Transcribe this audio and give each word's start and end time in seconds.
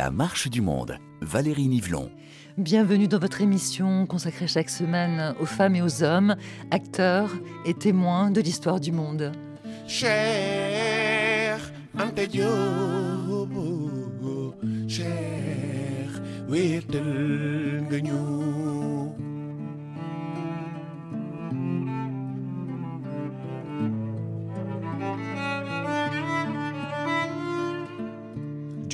La 0.00 0.10
marche 0.10 0.48
du 0.48 0.62
monde, 0.62 0.96
Valérie 1.20 1.68
Nivelon. 1.68 2.10
Bienvenue 2.56 3.06
dans 3.06 3.18
votre 3.18 3.42
émission 3.42 4.06
consacrée 4.06 4.48
chaque 4.48 4.70
semaine 4.70 5.34
aux 5.38 5.44
femmes 5.44 5.76
et 5.76 5.82
aux 5.82 6.02
hommes, 6.02 6.36
acteurs 6.70 7.28
et 7.66 7.74
témoins 7.74 8.30
de 8.30 8.40
l'histoire 8.40 8.80
du 8.80 8.92
monde. 8.92 9.30
Cher 9.86 11.60
ante 11.98 12.18
Diop, 12.30 13.50
cher 14.88 15.04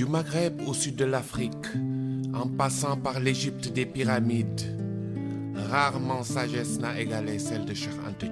Maghreb 0.09 0.63
au 0.67 0.75
sud 0.75 0.97
de 0.97 1.05
l'Afrique, 1.05 1.67
en 2.35 2.47
passant 2.47 2.97
par 2.97 3.21
l'Égypte 3.21 3.73
des 3.73 3.87
pyramides, 3.87 4.63
rarement 5.69 6.23
sagesse 6.23 6.79
n'a 6.79 7.01
égalé 7.01 7.39
celle 7.39 7.65
de 7.65 7.75
Cheikh 7.75 7.93
Ante. 8.07 8.25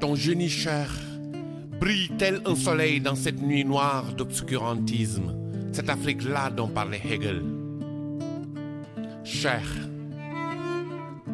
Ton 0.00 0.14
génie 0.14 0.48
cher 0.48 0.90
brille 1.80 2.10
tel 2.18 2.40
un 2.46 2.54
soleil 2.54 3.00
dans 3.00 3.14
cette 3.16 3.40
nuit 3.40 3.64
noire 3.64 4.12
d'obscurantisme, 4.12 5.34
cette 5.72 5.90
Afrique-là 5.90 6.50
dont 6.50 6.68
parlait 6.68 7.02
Hegel? 7.04 7.42
Cher, 9.24 9.62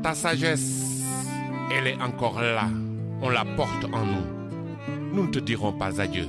ta 0.03 0.15
sagesse, 0.15 0.92
elle 1.75 1.87
est 1.87 2.03
encore 2.03 2.41
là, 2.41 2.69
on 3.23 3.31
la 3.31 3.45
porte 3.45 3.85
en 3.93 4.05
nous. 4.05 5.13
Nous 5.13 5.25
ne 5.25 5.31
te 5.31 5.39
dirons 5.39 5.73
pas 5.73 6.01
adieu. 6.01 6.29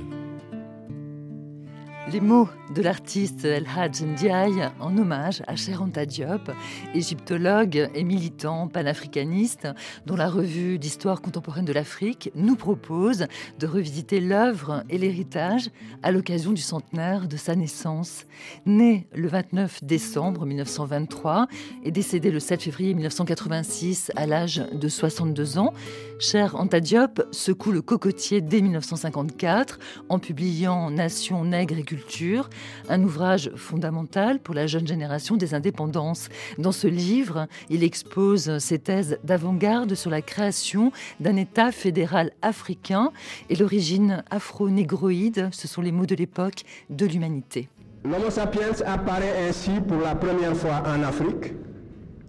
Les 2.12 2.20
mots 2.20 2.50
de 2.74 2.82
l'artiste 2.82 3.46
El 3.46 3.66
Hadj 3.66 4.02
Ndiaye 4.02 4.68
en 4.78 4.96
hommage 4.98 5.42
à 5.46 5.56
Cher 5.56 5.80
Anta 5.82 6.04
Diop, 6.04 6.50
égyptologue 6.94 7.88
et 7.94 8.04
militant 8.04 8.68
panafricaniste, 8.68 9.68
dont 10.04 10.14
la 10.14 10.28
revue 10.28 10.78
d'histoire 10.78 11.22
contemporaine 11.22 11.64
de 11.64 11.72
l'Afrique 11.72 12.30
nous 12.34 12.56
propose 12.56 13.26
de 13.58 13.66
revisiter 13.66 14.20
l'œuvre 14.20 14.84
et 14.90 14.98
l'héritage 14.98 15.70
à 16.02 16.12
l'occasion 16.12 16.52
du 16.52 16.60
centenaire 16.60 17.26
de 17.26 17.38
sa 17.38 17.56
naissance. 17.56 18.26
Né 18.66 19.06
le 19.14 19.28
29 19.28 19.82
décembre 19.82 20.44
1923 20.44 21.48
et 21.84 21.90
décédé 21.90 22.30
le 22.30 22.38
7 22.38 22.62
février 22.62 22.92
1986 22.92 24.12
à 24.14 24.26
l'âge 24.26 24.62
de 24.72 24.88
62 24.88 25.56
ans, 25.56 25.72
Cher 26.18 26.54
Anta 26.56 26.80
Diop 26.80 27.22
secoue 27.30 27.72
le 27.72 27.80
cocotier 27.80 28.42
dès 28.42 28.60
1954 28.60 29.78
en 30.10 30.18
publiant 30.18 30.90
Nation, 30.90 31.44
nègre 31.44 31.78
et 31.78 31.82
culture, 31.94 32.50
un 32.88 33.02
ouvrage 33.04 33.50
fondamental 33.54 34.40
pour 34.40 34.54
la 34.54 34.66
jeune 34.66 34.86
génération 34.86 35.36
des 35.36 35.54
indépendances. 35.54 36.28
Dans 36.58 36.72
ce 36.72 36.88
livre, 36.88 37.46
il 37.70 37.84
expose 37.84 38.58
ses 38.58 38.80
thèses 38.80 39.18
d'avant-garde 39.22 39.94
sur 39.94 40.10
la 40.10 40.22
création 40.22 40.90
d'un 41.20 41.36
État 41.36 41.70
fédéral 41.70 42.32
africain 42.42 43.12
et 43.48 43.54
l'origine 43.54 44.24
afro-négroïde, 44.30 45.50
ce 45.52 45.68
sont 45.68 45.82
les 45.82 45.92
mots 45.92 46.06
de 46.06 46.16
l'époque 46.16 46.62
de 46.90 47.06
l'humanité. 47.06 47.68
L'Homo 48.04 48.28
sapiens 48.28 48.74
apparaît 48.84 49.48
ainsi 49.48 49.70
pour 49.86 50.00
la 50.00 50.16
première 50.16 50.56
fois 50.56 50.82
en 50.86 51.02
Afrique 51.02 51.52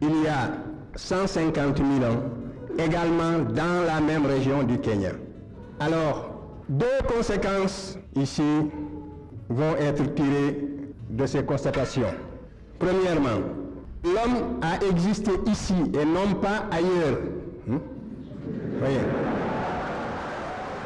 il 0.02 0.24
y 0.24 0.28
a 0.28 0.52
150 0.96 1.78
000 1.78 2.12
ans, 2.12 2.22
également 2.78 3.40
dans 3.40 3.86
la 3.88 4.00
même 4.00 4.26
région 4.28 4.62
du 4.64 4.78
Kenya. 4.78 5.14
Alors, 5.80 6.36
deux 6.70 7.00
conséquences 7.08 7.98
ici 8.16 8.44
vont 9.50 9.76
être 9.78 10.14
tirées 10.16 10.68
de 11.10 11.26
ces 11.26 11.44
constatations. 11.44 12.14
Premièrement, 12.80 13.42
l'homme 14.04 14.60
a 14.62 14.84
existé 14.86 15.32
ici 15.48 15.76
et 15.94 16.06
non 16.06 16.36
pas 16.42 16.66
ailleurs. 16.72 17.20
Hmm? 17.68 17.78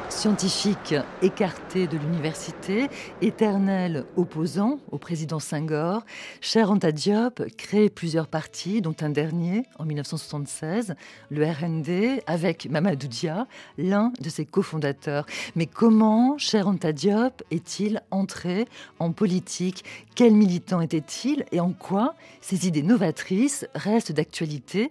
Scientifique 0.10 0.96
écarté 1.22 1.88
de 1.88 1.98
l'université, 1.98 2.90
éternel 3.22 4.06
opposant 4.18 4.80
au 4.92 4.98
président 4.98 5.40
Senghor, 5.40 6.04
Cher 6.42 6.72
Anta 6.72 6.92
Diop 6.92 7.44
crée 7.58 7.90
plusieurs 7.90 8.28
partis, 8.28 8.82
dont 8.82 8.96
un 9.02 9.10
dernier 9.10 9.64
en 9.78 9.86
1976, 9.86 10.96
le 11.30 11.46
RND, 11.46 12.22
avec 12.26 12.68
Mamadou 12.70 13.08
Dia, 13.08 13.48
l'un 13.78 14.12
de 14.20 14.30
ses 14.30 14.46
cofondateurs. 14.46 15.26
Mais 15.56 15.68
comment 15.68 16.38
Cher 16.38 16.68
Anta 16.68 16.92
Diop 16.92 17.44
est-il 17.52 18.02
entré 18.12 18.68
en 18.98 19.12
politique? 19.12 19.86
Quel 20.16 20.34
militant 20.34 20.82
était-il? 20.82 21.46
Et 21.52 21.60
en 21.60 21.72
quoi 21.72 22.16
ses 22.42 22.68
idées 22.68 22.84
novatrices 22.84 23.68
restent 23.76 24.12
d'actualité? 24.12 24.90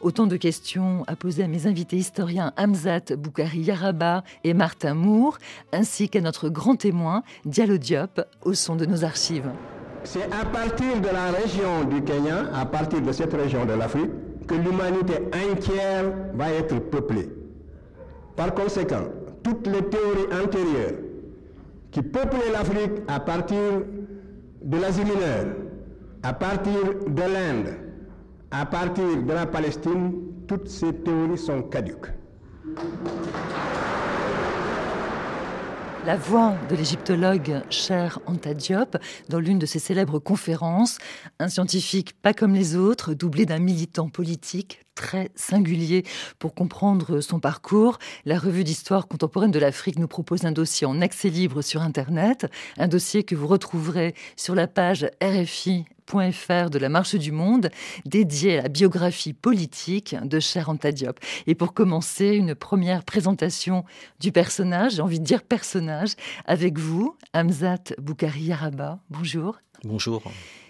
Autant 0.00 0.26
de 0.26 0.38
questions 0.38 1.04
à 1.08 1.14
poser 1.14 1.42
à 1.42 1.46
mes 1.46 1.66
invités 1.66 1.96
historiens 1.96 2.54
Hamzat 2.56 3.14
Boukari 3.18 3.60
Yaraba 3.60 4.24
et 4.44 4.54
Martin 4.54 4.94
Moore, 4.94 5.36
ainsi 5.72 6.08
qu'à 6.08 6.22
notre 6.22 6.48
grand 6.48 6.76
témoin 6.76 7.22
Diallo 7.44 7.76
Diop 7.76 8.22
au 8.42 8.54
son 8.54 8.76
de 8.76 8.86
nos 8.86 9.04
archives. 9.04 9.50
C'est 10.04 10.24
à 10.32 10.46
partir 10.46 10.98
de 11.02 11.08
la 11.08 11.30
région 11.30 11.84
du 11.84 12.02
Kenya, 12.02 12.46
à 12.54 12.64
partir 12.64 13.02
de 13.02 13.12
cette 13.12 13.34
région 13.34 13.66
de 13.66 13.74
l'Afrique, 13.74 14.10
que 14.48 14.54
l'humanité 14.54 15.18
entière 15.34 16.04
va 16.32 16.50
être 16.50 16.78
peuplée. 16.78 17.28
Par 18.36 18.54
conséquent, 18.54 19.04
toutes 19.42 19.66
les 19.66 19.82
théories 19.82 20.32
antérieures 20.42 20.98
qui 21.90 22.00
peuplaient 22.00 22.50
l'Afrique 22.50 23.02
à 23.06 23.20
partir 23.20 23.58
de 24.62 24.78
l'Asie 24.78 25.04
mineure, 25.04 25.54
à 26.22 26.32
partir 26.32 26.94
de 27.06 27.20
l'Inde, 27.22 27.89
à 28.50 28.66
partir 28.66 29.22
de 29.22 29.32
la 29.32 29.46
Palestine, 29.46 30.12
toutes 30.48 30.68
ces 30.68 30.92
théories 30.92 31.38
sont 31.38 31.62
caduques. 31.62 32.06
La 36.06 36.16
voix 36.16 36.54
de 36.68 36.76
l'égyptologue 36.76 37.62
Cher 37.68 38.18
Anta 38.26 38.54
Diop 38.54 38.96
dans 39.28 39.38
l'une 39.38 39.58
de 39.58 39.66
ses 39.66 39.78
célèbres 39.78 40.18
conférences, 40.18 40.98
un 41.38 41.48
scientifique 41.48 42.20
pas 42.20 42.32
comme 42.32 42.54
les 42.54 42.74
autres, 42.74 43.12
doublé 43.14 43.44
d'un 43.44 43.58
militant 43.58 44.08
politique 44.08 44.80
très 45.00 45.30
singulier 45.34 46.04
pour 46.38 46.54
comprendre 46.54 47.20
son 47.22 47.40
parcours. 47.40 47.98
La 48.26 48.38
revue 48.38 48.64
d'histoire 48.64 49.08
contemporaine 49.08 49.50
de 49.50 49.58
l'Afrique 49.58 49.98
nous 49.98 50.06
propose 50.06 50.44
un 50.44 50.52
dossier 50.52 50.86
en 50.86 51.00
accès 51.00 51.30
libre 51.30 51.62
sur 51.62 51.80
Internet, 51.80 52.46
un 52.76 52.86
dossier 52.86 53.24
que 53.24 53.34
vous 53.34 53.46
retrouverez 53.46 54.14
sur 54.36 54.54
la 54.54 54.66
page 54.66 55.08
RFI 55.22 55.86
de 56.12 56.78
la 56.78 56.88
Marche 56.88 57.14
du 57.14 57.30
Monde, 57.30 57.70
dédié 58.04 58.58
à 58.58 58.62
la 58.62 58.68
biographie 58.68 59.32
politique 59.32 60.16
de 60.20 60.40
Cher 60.40 60.68
Anta 60.68 60.90
Diop. 60.90 61.20
Et 61.46 61.54
pour 61.54 61.72
commencer, 61.72 62.34
une 62.34 62.56
première 62.56 63.04
présentation 63.04 63.84
du 64.18 64.32
personnage, 64.32 64.96
j'ai 64.96 65.02
envie 65.02 65.20
de 65.20 65.24
dire 65.24 65.42
personnage, 65.44 66.14
avec 66.46 66.78
vous, 66.78 67.16
Hamzat 67.32 67.94
Boukari 67.98 68.42
Yaraba. 68.42 68.98
Bonjour. 69.08 69.60
Bonjour. 69.84 70.20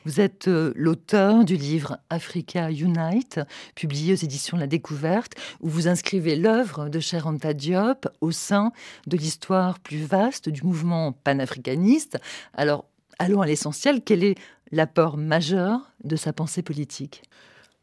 Vous 0.07 0.21
êtes 0.21 0.47
l'auteur 0.47 1.45
du 1.45 1.57
livre 1.57 1.99
Africa 2.09 2.71
Unite, 2.71 3.41
publié 3.75 4.15
aux 4.15 4.17
éditions 4.17 4.57
La 4.57 4.67
Découverte, 4.67 5.33
où 5.61 5.69
vous 5.69 5.89
inscrivez 5.89 6.37
l'œuvre 6.37 6.89
de 6.89 7.01
Cher 7.01 7.27
Anta 7.27 7.53
Diop 7.53 8.09
au 8.23 8.31
sein 8.31 8.73
de 9.07 9.19
l'histoire 9.19 9.79
plus 9.79 10.03
vaste 10.03 10.49
du 10.49 10.63
mouvement 10.63 11.13
panafricaniste. 11.13 12.19
Alors, 12.55 12.87
allons 13.19 13.43
à 13.43 13.47
l'essentiel. 13.47 14.01
Quel 14.03 14.25
est 14.25 14.37
l'apport 14.73 15.19
majeur 15.19 15.93
de 16.03 16.17
sa 16.17 16.33
pensée 16.33 16.63
politique? 16.63 17.23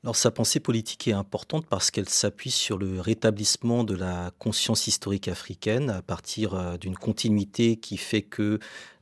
Alors 0.03 0.15
sa 0.15 0.31
pensée 0.31 0.59
politique 0.59 1.07
est 1.07 1.13
importante 1.13 1.65
parce 1.65 1.91
qu'elle 1.91 2.07
s'appuie 2.07 2.51
sur 2.51 2.77
le 2.77 3.01
rétablissement 3.01 3.83
de 3.83 3.95
la 3.95 4.31
conscience 4.39 4.87
historique 4.87 5.27
africaine 5.27 5.89
à 5.89 6.01
partir 6.01 6.77
d'une 6.79 6.95
continuité 6.95 7.77
qui 7.77 7.97
fait 7.97 8.21
que 8.21 8.59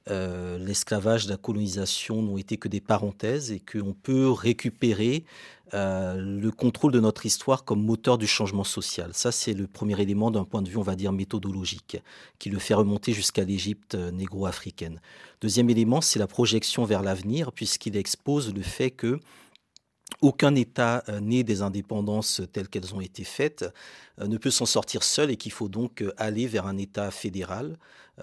euh, 0.09 0.57
l'esclavage, 0.59 1.27
la 1.27 1.37
colonisation 1.37 2.21
n'ont 2.21 2.37
été 2.37 2.57
que 2.57 2.67
des 2.67 2.81
parenthèses 2.81 3.51
et 3.51 3.59
qu'on 3.59 3.93
peut 3.93 4.29
récupérer 4.29 5.23
euh, 5.73 6.15
le 6.15 6.51
contrôle 6.51 6.91
de 6.91 6.99
notre 6.99 7.25
histoire 7.25 7.63
comme 7.63 7.83
moteur 7.83 8.17
du 8.17 8.27
changement 8.27 8.63
social. 8.63 9.11
Ça, 9.13 9.31
c'est 9.31 9.53
le 9.53 9.65
premier 9.65 9.99
élément 9.99 10.29
d'un 10.29 10.43
point 10.43 10.61
de 10.61 10.69
vue, 10.69 10.77
on 10.77 10.83
va 10.83 10.95
dire, 10.95 11.11
méthodologique, 11.11 11.97
qui 12.37 12.49
le 12.49 12.59
fait 12.59 12.75
remonter 12.75 13.13
jusqu'à 13.13 13.43
l'Égypte 13.43 13.95
négro-africaine. 13.95 15.01
Deuxième 15.41 15.69
élément, 15.69 16.01
c'est 16.01 16.19
la 16.19 16.27
projection 16.27 16.85
vers 16.85 17.01
l'avenir, 17.01 17.51
puisqu'il 17.51 17.97
expose 17.97 18.53
le 18.53 18.61
fait 18.61 18.91
que 18.91 19.19
aucun 20.21 20.55
État 20.55 21.03
né 21.21 21.43
des 21.43 21.61
indépendances 21.61 22.41
telles 22.53 22.69
qu'elles 22.69 22.93
ont 22.93 23.01
été 23.01 23.23
faites 23.23 23.65
ne 24.19 24.37
peut 24.37 24.51
s'en 24.51 24.65
sortir 24.65 25.03
seul 25.03 25.31
et 25.31 25.35
qu'il 25.35 25.51
faut 25.51 25.67
donc 25.67 26.03
aller 26.17 26.47
vers 26.47 26.67
un 26.67 26.77
État 26.77 27.11
fédéral, 27.11 27.77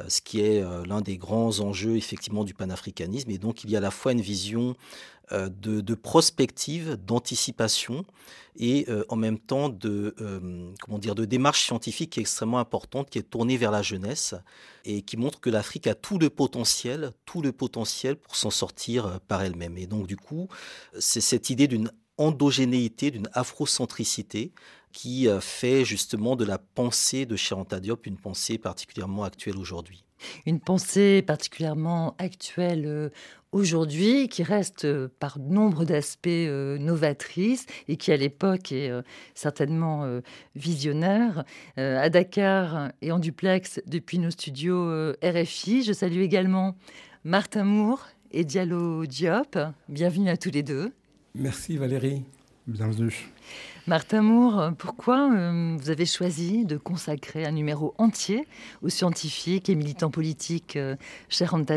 ce 0.09 0.21
qui 0.21 0.41
est 0.41 0.65
l'un 0.87 1.01
des 1.01 1.19
grands 1.19 1.61
enjeux 1.61 1.97
effectivement 1.97 2.45
du 2.45 2.55
panafricanisme. 2.55 3.31
Et 3.31 3.39
donc 3.39 3.65
il 3.65 3.71
y 3.71 3.75
a 3.75 3.79
à 3.79 3.83
la 3.83 3.91
fois 3.91 4.13
une 4.13 4.21
vision 4.21 4.75
euh, 5.33 5.49
de, 5.49 5.95
prospective, 5.95 6.97
d'anticipation 6.97 8.05
et 8.57 8.85
euh, 8.89 9.05
en 9.09 9.17
même 9.17 9.39
temps 9.39 9.69
de, 9.69 10.15
euh, 10.21 10.73
comment 10.81 10.99
dire, 10.99 11.15
de 11.15 11.25
démarche 11.25 11.65
scientifique 11.65 12.11
qui 12.11 12.21
est 12.21 12.23
extrêmement 12.23 12.59
importante, 12.59 13.09
qui 13.09 13.19
est 13.19 13.23
tournée 13.23 13.57
vers 13.57 13.71
la 13.71 13.83
jeunesse 13.83 14.35
et 14.85 15.03
qui 15.03 15.17
montre 15.17 15.41
que 15.41 15.49
l'Afrique 15.49 15.87
a 15.87 15.95
tout 15.95 16.19
le 16.19 16.29
potentiel, 16.29 17.13
tout 17.25 17.41
le 17.41 17.53
potentiel 17.53 18.17
pour 18.17 18.37
s'en 18.37 18.51
sortir 18.51 19.21
par 19.29 19.43
elle-même. 19.43 19.79
Et 19.79 19.87
donc 19.87 20.07
du 20.07 20.17
coup, 20.17 20.49
c'est 20.99 21.21
cette 21.21 21.51
idée 21.51 21.69
d'une 21.69 21.91
endogénéité, 22.19 23.11
d'une 23.11 23.29
afrocentricité 23.33 24.53
qui 24.93 25.27
fait 25.41 25.87
justement 25.87 26.37
de 26.37 26.45
la 26.45 26.59
pensée 26.59 27.25
de 27.25 27.37
Cheranta 27.37 27.81
Diop 27.81 28.07
une 28.07 28.19
pensée 28.19 28.59
particulièrement 28.59 29.25
actuelle 29.25 29.57
aujourd'hui. 29.57 30.05
Une 30.47 30.61
pensée 30.61 31.23
particulièrement 31.23 32.15
actuelle 32.19 33.11
aujourd'hui, 33.53 34.29
qui 34.29 34.43
reste 34.43 34.87
euh, 34.87 35.09
par 35.21 35.39
nombre 35.39 35.85
d'aspects 35.85 36.27
euh, 36.29 36.79
novatrice 36.79 37.67
et 37.87 37.97
qui 37.97 38.11
à 38.11 38.17
l'époque 38.17 38.73
est 38.73 38.91
euh, 38.91 39.03
certainement 39.35 39.83
visionnaire. 40.57 41.45
à 41.77 42.09
Dakar 42.09 42.91
et 43.03 43.13
en 43.13 43.19
duplex 43.19 43.81
depuis 43.87 44.19
nos 44.19 44.31
studios 44.31 45.13
RFI, 45.23 45.83
je 45.83 45.93
salue 45.93 46.21
également 46.21 46.77
Martin 47.25 47.65
Moore 47.65 48.09
et 48.31 48.45
Diallo 48.45 49.07
Diop. 49.07 49.59
Bienvenue 49.89 50.31
à 50.31 50.37
tous 50.37 50.51
les 50.51 50.63
deux. 50.63 50.93
Merci 51.35 51.77
Valérie. 51.77 52.25
Bienvenue. 52.67 53.33
Martin 53.89 54.23
Moore, 54.23 54.71
pourquoi 54.79 55.29
euh, 55.33 55.77
vous 55.77 55.91
avez 55.91 56.07
choisi 56.07 56.65
de 56.65 56.77
consacrer 56.77 57.45
un 57.45 57.51
numéro 57.51 57.95
entier 57.99 58.47
aux 58.81 58.89
scientifiques 58.89 59.69
et 59.69 59.75
militants 59.75 60.11
politiques 60.11 60.77
euh, 60.77 60.95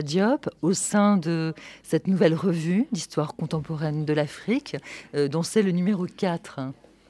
Diop 0.03 0.47
au 0.61 0.73
sein 0.73 1.17
de 1.17 1.55
cette 1.81 2.05
nouvelle 2.05 2.35
revue 2.35 2.85
d'histoire 2.91 3.35
contemporaine 3.35 4.05
de 4.05 4.13
l'Afrique, 4.13 4.77
euh, 5.15 5.27
dont 5.27 5.41
c'est 5.41 5.63
le 5.63 5.71
numéro 5.71 6.05
4 6.05 6.59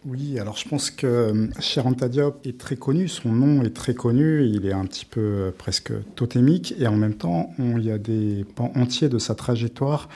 oui, 0.07 0.39
alors 0.39 0.55
je 0.55 0.67
pense 0.69 0.91
que 0.91 1.49
Cheranta 1.59 2.07
Diop 2.09 2.45
est 2.45 2.59
très 2.59 2.75
connu, 2.75 3.07
son 3.07 3.31
nom 3.31 3.63
est 3.63 3.73
très 3.73 3.95
connu, 3.95 4.45
il 4.45 4.67
est 4.67 4.71
un 4.71 4.85
petit 4.85 5.05
peu 5.05 5.51
presque 5.57 5.91
totémique, 6.15 6.75
et 6.77 6.87
en 6.87 6.95
même 6.95 7.15
temps, 7.15 7.51
il 7.57 7.83
y 7.83 7.91
a 7.91 7.97
des 7.97 8.45
pans 8.55 8.71
entiers 8.75 9.09
de 9.09 9.17
sa 9.17 9.33
trajectoire 9.33 10.07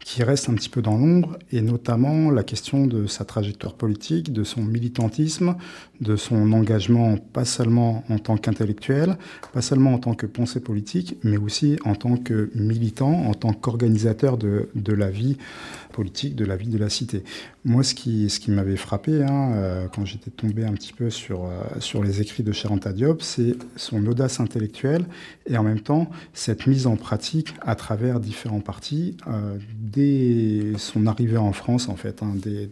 qui 0.00 0.22
reste 0.22 0.48
un 0.48 0.54
petit 0.54 0.68
peu 0.68 0.82
dans 0.82 0.96
l'ombre, 0.96 1.38
et 1.52 1.62
notamment 1.62 2.30
la 2.30 2.42
question 2.42 2.86
de 2.86 3.06
sa 3.06 3.24
trajectoire 3.24 3.74
politique, 3.74 4.32
de 4.32 4.44
son 4.44 4.62
militantisme, 4.62 5.56
de 6.00 6.16
son 6.16 6.52
engagement 6.52 7.16
pas 7.16 7.44
seulement 7.44 8.04
en 8.08 8.18
tant 8.18 8.36
qu'intellectuel, 8.36 9.18
pas 9.52 9.62
seulement 9.62 9.94
en 9.94 9.98
tant 9.98 10.14
que 10.14 10.26
pensée 10.26 10.60
politique, 10.60 11.16
mais 11.24 11.36
aussi 11.36 11.78
en 11.84 11.94
tant 11.94 12.16
que 12.16 12.50
militant, 12.54 13.26
en 13.26 13.34
tant 13.34 13.52
qu'organisateur 13.52 14.36
de, 14.36 14.68
la 14.92 15.10
vie 15.10 15.36
politique, 15.98 16.36
de 16.36 16.44
la 16.44 16.54
vie 16.54 16.68
de 16.68 16.78
la 16.78 16.88
cité. 16.88 17.24
Moi, 17.64 17.82
ce 17.82 17.92
qui, 17.92 18.30
ce 18.30 18.38
qui 18.38 18.52
m'avait 18.52 18.76
frappé 18.76 19.24
hein, 19.24 19.50
euh, 19.54 19.88
quand 19.92 20.04
j'étais 20.04 20.30
tombé 20.30 20.64
un 20.64 20.72
petit 20.72 20.92
peu 20.92 21.10
sur, 21.10 21.46
euh, 21.46 21.48
sur 21.80 22.04
les 22.04 22.20
écrits 22.20 22.44
de 22.44 22.52
Cheranta 22.52 22.92
Diop, 22.92 23.20
c'est 23.20 23.56
son 23.74 24.06
audace 24.06 24.38
intellectuelle 24.38 25.06
et 25.50 25.58
en 25.58 25.64
même 25.64 25.80
temps 25.80 26.08
cette 26.34 26.68
mise 26.68 26.86
en 26.86 26.94
pratique 26.94 27.52
à 27.62 27.74
travers 27.74 28.20
différents 28.20 28.60
partis. 28.60 29.16
Euh, 29.26 29.58
dès 29.74 30.78
son 30.78 31.08
arrivée 31.08 31.36
en 31.36 31.52
France, 31.52 31.88
en 31.88 31.96
fait, 31.96 32.22
hein, 32.22 32.32
dès, 32.36 32.70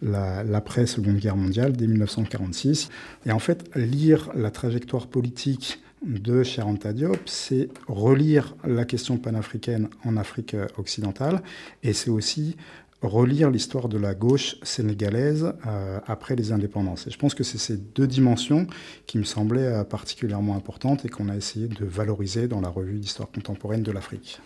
l'après-seconde 0.00 1.18
guerre 1.18 1.36
mondiale, 1.36 1.76
dès 1.76 1.86
1946. 1.86 2.88
Et 3.26 3.32
en 3.32 3.38
fait, 3.38 3.68
lire 3.76 4.30
la 4.34 4.50
trajectoire 4.50 5.08
politique 5.08 5.78
de 6.02 6.42
Cheranta 6.42 6.92
Diop, 6.92 7.26
c'est 7.26 7.68
relire 7.88 8.54
la 8.64 8.84
question 8.84 9.16
panafricaine 9.16 9.88
en 10.04 10.16
Afrique 10.16 10.56
occidentale, 10.76 11.42
et 11.82 11.92
c'est 11.92 12.10
aussi 12.10 12.56
relire 13.02 13.50
l'histoire 13.50 13.88
de 13.88 13.98
la 13.98 14.14
gauche 14.14 14.56
sénégalaise 14.62 15.52
euh, 15.66 16.00
après 16.06 16.34
les 16.34 16.52
indépendances. 16.52 17.06
Et 17.06 17.10
je 17.10 17.18
pense 17.18 17.34
que 17.34 17.44
c'est 17.44 17.58
ces 17.58 17.76
deux 17.76 18.06
dimensions 18.06 18.66
qui 19.06 19.18
me 19.18 19.24
semblaient 19.24 19.66
euh, 19.66 19.84
particulièrement 19.84 20.56
importantes 20.56 21.04
et 21.04 21.08
qu'on 21.08 21.28
a 21.28 21.36
essayé 21.36 21.68
de 21.68 21.84
valoriser 21.84 22.48
dans 22.48 22.60
la 22.60 22.68
revue 22.68 22.98
d'histoire 22.98 23.30
contemporaine 23.30 23.82
de 23.82 23.92
l'Afrique. 23.92 24.40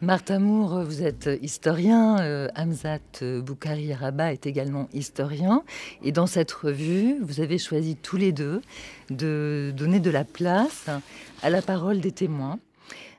Martha 0.00 0.38
Moore, 0.38 0.84
vous 0.84 1.02
êtes 1.02 1.30
historien, 1.40 2.18
euh, 2.20 2.48
Hamzat 2.56 2.98
Boukari 3.44 3.92
Araba 3.92 4.32
est 4.32 4.46
également 4.46 4.88
historien, 4.92 5.62
et 6.02 6.10
dans 6.10 6.26
cette 6.26 6.52
revue, 6.52 7.16
vous 7.22 7.40
avez 7.40 7.58
choisi 7.58 7.96
tous 7.96 8.16
les 8.16 8.32
deux 8.32 8.60
de 9.10 9.72
donner 9.76 10.00
de 10.00 10.10
la 10.10 10.24
place 10.24 10.86
à 11.42 11.50
la 11.50 11.62
parole 11.62 12.00
des 12.00 12.12
témoins. 12.12 12.58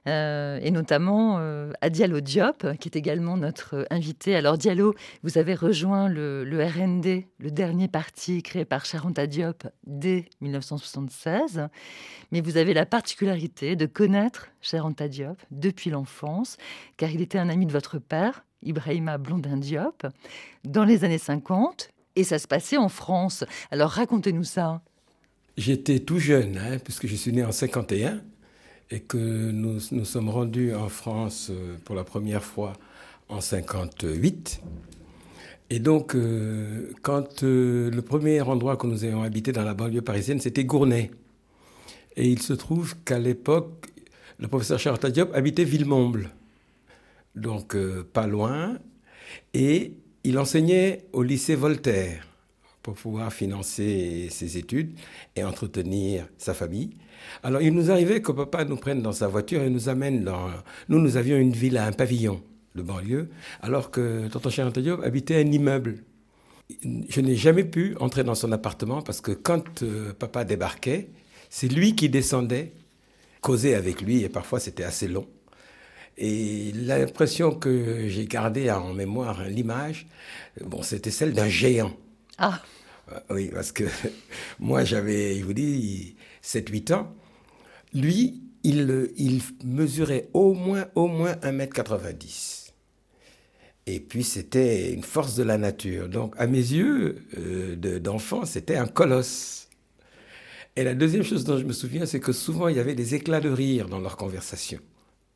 Euh, 0.08 0.60
et 0.62 0.70
notamment 0.70 1.38
euh, 1.40 1.72
à 1.82 1.90
Diallo 1.90 2.22
Diop, 2.22 2.78
qui 2.80 2.88
est 2.88 2.96
également 2.96 3.38
notre 3.38 3.88
invité. 3.90 4.36
Alors 4.36 4.58
Diallo, 4.58 4.94
vous 5.24 5.40
avez 5.40 5.56
rejoint 5.56 6.10
le, 6.10 6.44
RND, 6.46 7.26
le 7.40 7.52
dernier 7.52 7.88
parti 7.88 8.44
créé 8.44 8.66
par 8.66 8.86
Charanta 8.86 9.26
Diop 9.26 9.64
dès 9.88 10.26
1976, 10.42 11.70
mais 12.32 12.42
vous 12.42 12.58
avez 12.58 12.76
la 12.76 12.86
particularité 12.86 13.76
de 13.76 13.88
connaître 13.88 14.50
Charanta 14.62 15.08
Diop 15.08 15.42
depuis 15.50 15.90
l'enfance, 15.90 16.58
car 16.98 17.10
il 17.10 17.22
était 17.22 17.40
un 17.40 17.50
ami 17.50 17.66
de 17.66 17.72
votre 17.72 17.98
père, 17.98 18.46
Ibrahima 18.62 19.18
Blondin 19.18 19.58
Diop, 19.58 20.06
dans 20.64 20.86
les 20.86 21.04
années 21.04 21.18
50, 21.18 21.90
et 22.16 22.24
ça 22.24 22.38
se 22.38 22.48
passait 22.48 22.78
en 22.78 22.90
France. 22.90 23.44
Alors 23.72 23.90
racontez-nous 23.90 24.44
ça. 24.44 24.82
J'étais 25.58 26.00
tout 26.00 26.20
jeune, 26.20 26.58
hein, 26.58 26.78
puisque 26.84 27.08
je 27.08 27.16
suis 27.16 27.32
né 27.32 27.44
en 27.44 27.52
51 27.52 28.22
et 28.92 29.00
que 29.00 29.18
nous 29.18 29.80
nous 29.92 30.06
sommes 30.06 30.30
rendus 30.30 30.74
en 30.74 30.90
France 30.90 31.50
euh, 31.52 31.78
pour 31.84 31.96
la 31.96 32.04
première 32.04 32.44
fois 32.44 32.74
en 33.30 33.42
58. 33.42 34.62
Et 35.72 35.80
donc, 35.80 36.14
euh, 36.14 36.92
quand 37.02 37.44
euh, 37.44 37.90
le 37.90 38.02
premier 38.04 38.42
endroit 38.42 38.78
que 38.78 38.86
nous 38.86 39.04
ayons 39.04 39.24
habité 39.24 39.52
dans 39.52 39.64
la 39.64 39.74
banlieue 39.74 40.02
parisienne, 40.02 40.40
c'était 40.40 40.64
Gournay. 40.64 41.10
Et 42.16 42.30
il 42.30 42.42
se 42.42 42.54
trouve 42.54 42.96
qu'à 43.04 43.18
l'époque, 43.18 43.88
le 44.38 44.48
professeur 44.48 44.80
Charles 44.80 45.12
Diop 45.12 45.34
habitait 45.34 45.64
Villemomble, 45.64 46.30
donc 47.36 47.76
pas 48.14 48.28
loin, 48.28 48.78
et 49.54 49.94
il 50.24 50.38
enseignait 50.38 51.06
au 51.14 51.24
lycée 51.24 51.56
Voltaire 51.56 52.28
pour 52.82 52.94
pouvoir 52.94 53.34
financer 53.34 54.28
ses 54.30 54.58
études 54.58 54.94
et 55.36 55.44
entretenir 55.44 56.28
sa 56.38 56.54
famille. 56.54 56.92
Alors 57.44 57.62
il 57.62 57.74
nous 57.74 57.92
arrivait 57.92 58.22
que 58.22 58.32
papa 58.32 58.66
nous 58.66 58.78
prenne 58.78 59.02
dans 59.02 59.12
sa 59.12 59.28
voiture 59.28 59.62
et 59.62 59.70
nous 59.70 59.90
amène 59.90 60.24
dans... 60.24 60.50
Nous, 60.90 61.00
nous 61.00 61.18
avions 61.18 61.38
une 61.38 61.52
villa, 61.52 61.86
un 61.86 61.92
pavillon 61.92 62.42
de 62.76 62.82
banlieue, 62.82 63.30
alors 63.62 63.90
que 63.90 64.28
tonton 64.28 64.50
Charles 64.50 64.74
Diop 64.74 65.04
habitait 65.04 65.36
un 65.36 65.52
immeuble. 65.52 66.04
Je 67.10 67.22
n'ai 67.22 67.36
jamais 67.36 67.64
pu 67.64 67.96
entrer 68.00 68.24
dans 68.24 68.36
son 68.36 68.52
appartement 68.52 69.02
parce 69.02 69.22
que 69.22 69.32
quand 69.32 69.84
euh, 69.84 70.14
papa 70.14 70.44
débarquait, 70.44 71.10
c'est 71.50 71.68
lui 71.68 71.96
qui 71.96 72.10
descendait, 72.10 72.74
causait 73.42 73.76
avec 73.76 74.02
lui, 74.02 74.24
et 74.24 74.30
parfois 74.30 74.60
c'était 74.60 74.84
assez 74.84 75.08
long. 75.08 75.28
Et 76.18 76.72
l'impression 76.74 77.54
que 77.54 78.08
j'ai 78.08 78.26
gardée 78.26 78.72
en 78.72 78.94
mémoire, 78.94 79.44
l'image, 79.44 80.08
bon, 80.62 80.82
c'était 80.82 81.12
celle 81.12 81.34
d'un 81.34 81.50
géant. 81.50 81.94
Ah 82.38 82.62
Oui, 83.30 83.52
parce 83.54 83.72
que 83.72 83.84
moi 84.60 84.84
j'avais, 84.84 85.38
je 85.38 85.44
vous 85.46 85.54
dis, 85.54 86.16
7-8 86.46 86.94
ans. 86.94 87.14
Lui, 87.94 88.42
il, 88.64 89.42
mesurait 89.64 90.30
au 90.34 90.54
moins, 90.54 90.86
au 90.96 91.08
moins 91.08 91.34
1m90. 91.34 92.72
Et 93.88 94.00
puis 94.00 94.24
c'était 94.24 94.92
une 94.92 95.04
force 95.04 95.36
de 95.36 95.44
la 95.44 95.58
nature. 95.58 96.10
Donc 96.10 96.34
à 96.38 96.48
mes 96.48 96.58
yeux 96.58 97.24
euh, 97.38 98.00
d'enfant, 98.00 98.46
c'était 98.46 98.78
un 98.78 98.88
colosse. 98.88 99.70
Et 100.76 100.84
la 100.84 100.96
deuxième 100.96 101.24
chose 101.24 101.44
dont 101.44 101.58
je 101.58 101.64
me 101.64 101.74
souviens, 101.74 102.06
c'est 102.06 102.20
que 102.20 102.34
souvent 102.34 102.68
il 102.68 102.76
y 102.76 102.80
avait 102.80 102.96
des 102.96 103.16
éclats 103.16 103.40
de 103.40 103.50
rire 103.50 103.88
dans 103.88 104.00
leur 104.00 104.18
conversation 104.18 104.80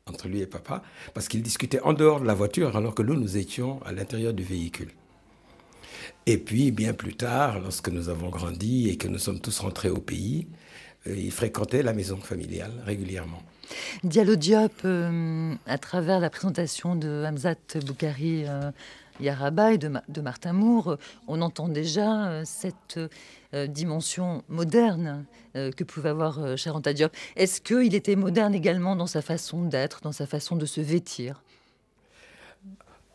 entre 0.06 0.28
lui 0.28 0.40
et 0.40 0.46
papa, 0.46 0.82
parce 1.14 1.28
qu'ils 1.28 1.42
discutaient 1.42 1.80
en 1.82 1.92
dehors 1.92 2.20
de 2.20 2.26
la 2.26 2.34
voiture 2.34 2.76
alors 2.76 2.96
que 2.96 3.02
nous, 3.02 3.14
nous 3.14 3.36
étions 3.36 3.80
à 3.84 3.92
l'intérieur 3.92 4.32
du 4.34 4.42
véhicule. 4.42 4.90
Et 6.26 6.36
puis, 6.36 6.70
bien 6.72 6.92
plus 6.92 7.14
tard, 7.14 7.60
lorsque 7.60 7.88
nous 7.88 8.08
avons 8.08 8.28
grandi 8.28 8.88
et 8.88 8.96
que 8.96 9.08
nous 9.08 9.18
sommes 9.18 9.40
tous 9.40 9.60
rentrés 9.60 9.88
au 9.88 10.00
pays, 10.00 10.48
il 11.06 11.30
fréquentait 11.30 11.82
la 11.82 11.92
maison 11.92 12.16
familiale 12.16 12.72
régulièrement. 12.84 13.42
Diallo 14.02 14.36
Diop, 14.36 14.72
euh, 14.84 15.54
à 15.66 15.78
travers 15.78 16.20
la 16.20 16.30
présentation 16.30 16.96
de 16.96 17.24
Hamzat 17.26 17.54
Boukari 17.86 18.44
euh, 18.46 18.70
Yaraba 19.20 19.72
et 19.72 19.78
de, 19.78 20.20
Martin 20.20 20.52
Moore, 20.52 20.96
on 21.28 21.40
entend 21.42 21.68
déjà 21.68 22.42
cette 22.44 22.98
dimension 23.68 24.42
moderne 24.48 25.26
que 25.52 25.84
pouvait 25.84 26.08
avoir 26.08 26.56
Charanta 26.56 26.94
Diop. 26.94 27.12
Est-ce 27.36 27.60
qu'il 27.60 27.94
était 27.94 28.16
moderne 28.16 28.54
également 28.54 28.96
dans 28.96 29.06
sa 29.06 29.20
façon 29.20 29.64
d'être, 29.64 30.00
dans 30.00 30.12
sa 30.12 30.26
façon 30.26 30.56
de 30.56 30.64
se 30.64 30.80
vêtir? 30.80 31.42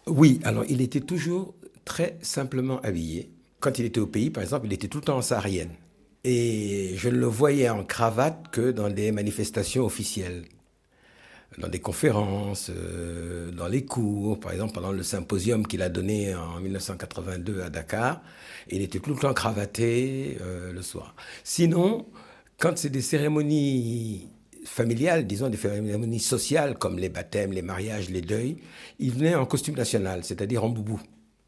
Oui, 0.05 0.39
alors 0.43 0.63
il 0.69 0.81
était 0.81 0.99
toujours 0.99 1.55
très 1.85 2.17
simplement 2.21 2.79
habillé. 2.81 3.31
Quand 3.59 3.79
il 3.79 3.85
était 3.85 3.99
au 3.99 4.07
pays, 4.07 4.29
par 4.29 4.43
exemple, 4.43 4.67
il 4.67 4.73
était 4.73 4.87
tout 4.87 4.99
le 4.99 5.03
temps 5.05 5.17
en 5.17 5.21
saharienne 5.21 5.71
Et 6.27 6.93
je 6.97 7.07
ne 7.09 7.17
le 7.17 7.27
voyais 7.27 7.69
en 7.69 7.83
cravate 7.83 8.47
que 8.51 8.71
dans 8.71 8.89
des 8.89 9.11
manifestations 9.11 9.85
officielles, 9.85 10.45
dans 11.59 11.67
des 11.67 11.77
conférences, 11.77 12.71
euh, 12.75 13.51
dans 13.51 13.67
les 13.67 13.85
cours, 13.85 14.39
par 14.39 14.51
exemple 14.51 14.73
pendant 14.73 14.91
le 14.91 15.03
symposium 15.03 15.67
qu'il 15.67 15.83
a 15.83 15.89
donné 15.89 16.33
en 16.33 16.59
1982 16.59 17.61
à 17.61 17.69
Dakar. 17.69 18.23
Il 18.71 18.81
était 18.81 18.97
tout 18.97 19.11
le 19.11 19.19
temps 19.19 19.35
cravaté 19.35 20.39
euh, 20.41 20.73
le 20.73 20.81
soir. 20.81 21.15
Sinon, 21.43 22.07
quand 22.57 22.75
c'est 22.75 22.89
des 22.89 23.03
cérémonies 23.03 24.27
familiales, 24.65 25.27
disons 25.27 25.49
des 25.49 25.57
cérémonies 25.57 26.19
sociales 26.19 26.75
comme 26.79 26.97
les 26.97 27.09
baptêmes, 27.09 27.51
les 27.51 27.61
mariages, 27.61 28.09
les 28.09 28.21
deuils, 28.21 28.57
il 28.97 29.11
venait 29.11 29.35
en 29.35 29.45
costume 29.45 29.75
national, 29.75 30.23
c'est-à-dire 30.23 30.63
en 30.63 30.69
boubou. 30.69 30.99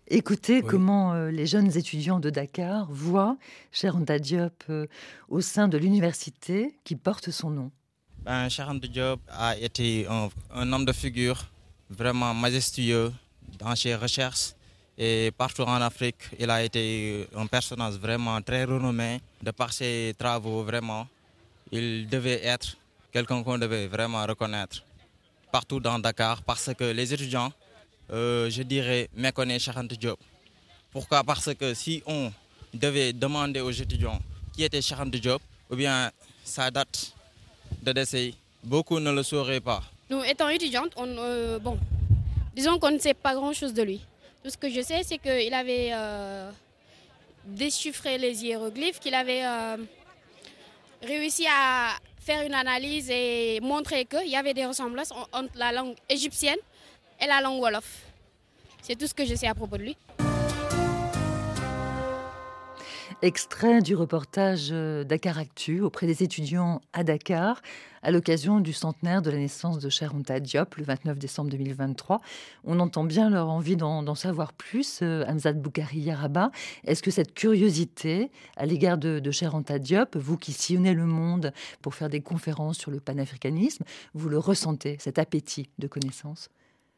Écoutez 0.10 0.62
comment 0.62 1.14
euh, 1.14 1.32
les 1.32 1.46
jeunes 1.46 1.76
étudiants 1.78 2.22
de 2.22 2.30
Dakar 2.30 2.88
voient 2.90 3.36
Cher 3.74 3.94
Anta 3.98 4.18
Diop 4.20 4.64
euh, 4.70 4.88
au 5.28 5.42
sein 5.42 5.68
de 5.68 5.78
l'université 5.78 6.78
qui 6.86 6.96
porte 6.96 7.30
son 7.30 7.50
nom. 7.50 7.72
Ben, 8.24 8.48
Cher 8.48 8.70
Anta 8.70 8.88
Diop 8.88 9.20
a 9.30 9.58
été 9.58 10.08
un, 10.08 10.72
homme 10.72 10.86
de 10.86 10.94
figure 10.94 11.44
vraiment 11.90 12.34
majestueux 12.34 13.12
dans 13.60 13.76
ses 13.76 13.96
recherches 13.96 14.54
et 14.98 15.32
partout 15.38 15.64
en 15.64 15.82
Afrique. 15.82 16.22
Il 16.40 16.50
a 16.52 16.64
été 16.64 17.28
un 17.36 17.46
personnage 17.46 17.96
vraiment 17.96 18.42
très 18.42 18.64
renommé 18.64 19.20
de 19.44 19.52
par 19.52 19.74
ses 19.74 20.16
travaux 20.18 20.64
vraiment. 20.64 21.06
Il 21.70 22.08
devait 22.08 22.46
être 22.46 22.78
quelqu'un 23.12 23.44
qu'on 23.44 23.58
devait 23.58 23.88
vraiment 23.88 24.26
reconnaître 24.26 24.86
partout 25.52 25.82
dans 25.82 26.00
Dakar 26.00 26.44
parce 26.44 26.74
que 26.74 26.86
les 26.86 27.14
étudiants 27.14 27.52
euh, 28.12 28.50
je 28.50 28.64
dirais, 28.64 29.10
méconnaît 29.16 29.60
Charente 29.60 29.94
Diop. 29.94 30.20
Pourquoi? 30.92 31.24
Parce 31.24 31.54
que 31.54 31.74
si 31.74 32.02
on 32.06 32.32
devait 32.74 33.14
demander 33.14 33.60
aux 33.62 33.72
étudiants 33.72 34.20
qui 34.54 34.64
était 34.64 34.82
Charente 34.82 35.12
Diop, 35.12 35.42
ou 35.70 35.76
bien 35.76 36.12
sa 36.44 36.72
date 36.72 37.14
de 37.84 37.92
décès, 37.92 38.34
beaucoup 38.64 39.00
ne 39.00 39.12
le 39.12 39.24
sauraient 39.24 39.60
pas. 39.60 39.84
Nous, 40.10 40.24
étant 40.24 40.48
étudiantes, 40.48 40.92
on, 40.96 41.08
euh, 41.08 41.60
bon, 41.60 41.78
disons 42.56 42.80
qu'on 42.80 42.92
ne 42.92 43.00
sait 43.00 43.14
pas 43.14 43.34
grand-chose 43.36 43.74
de 43.74 43.84
lui. 43.84 44.02
Tout 44.44 44.50
ce 44.50 44.58
que 44.58 44.70
je 44.70 44.82
sais, 44.82 45.04
c'est 45.04 45.18
qu'il 45.18 45.54
avait 45.54 45.90
euh, 45.92 46.50
déchiffré 47.46 48.18
les 48.18 48.46
hiéroglyphes, 48.46 49.00
qu'il 49.00 49.14
avait 49.14 49.44
réussi 51.02 51.46
à 51.48 51.98
faire 52.20 52.46
une 52.46 52.54
analyse 52.54 53.10
et 53.10 53.60
montrer 53.62 54.06
qu'il 54.06 54.28
y 54.28 54.36
avait 54.36 54.54
des 54.54 54.66
ressemblances 54.66 55.12
entre 55.32 55.50
la 55.56 55.72
langue 55.72 55.96
égyptienne 56.10 56.58
et 57.20 57.28
la 57.28 57.42
langue 57.42 57.62
Wolof. 57.62 58.06
C'est 58.82 58.96
tout 58.96 59.08
ce 59.08 59.14
que 59.14 59.26
je 59.26 59.36
sais 59.36 59.48
à 59.48 59.56
propos 59.56 59.78
de 59.78 59.84
lui. 59.84 59.98
Extrait 63.24 63.82
du 63.82 63.96
reportage 63.96 64.70
euh, 64.72 65.04
Dakar 65.04 65.40
Actu 65.40 65.82
auprès 65.82 66.06
des 66.06 66.22
étudiants 66.22 66.82
à 66.94 67.04
Dakar 67.04 67.64
à 68.04 68.12
l'occasion 68.12 68.60
du 68.60 68.74
centenaire 68.74 69.24
de 69.24 69.32
la 69.32 69.38
naissance 69.38 69.80
de 69.80 69.90
Cheronta 69.90 70.40
Diop 70.40 70.76
le 70.76 70.84
29 70.84 71.18
décembre 71.18 71.50
2023. 71.50 72.22
On 72.64 72.80
entend 72.80 73.04
bien 73.04 73.32
leur 73.32 73.50
envie 73.50 73.76
d'en 73.76 74.14
savoir 74.14 74.54
plus, 74.54 75.00
euh, 75.02 75.26
Hamzat 75.28 75.54
Boukari 75.54 76.00
Yaraba. 76.00 76.52
Est-ce 76.86 77.02
que 77.02 77.10
cette 77.10 77.34
curiosité 77.34 78.30
à 78.56 78.68
l'égard 78.68 79.00
de, 79.00 79.20
de 79.20 79.78
Diop, 79.80 80.16
vous 80.16 80.38
qui 80.38 80.54
sillonnez 80.54 80.94
le 80.94 81.06
monde 81.06 81.54
pour 81.82 81.96
faire 81.96 82.10
des 82.10 82.22
conférences 82.22 82.78
sur 82.78 82.92
le 82.92 83.00
panafricanisme, 83.00 83.84
vous 84.14 84.30
le 84.30 84.38
ressentez, 84.38 84.98
cet 85.00 85.18
appétit 85.18 85.70
de 85.80 85.88
connaissance? 85.88 86.50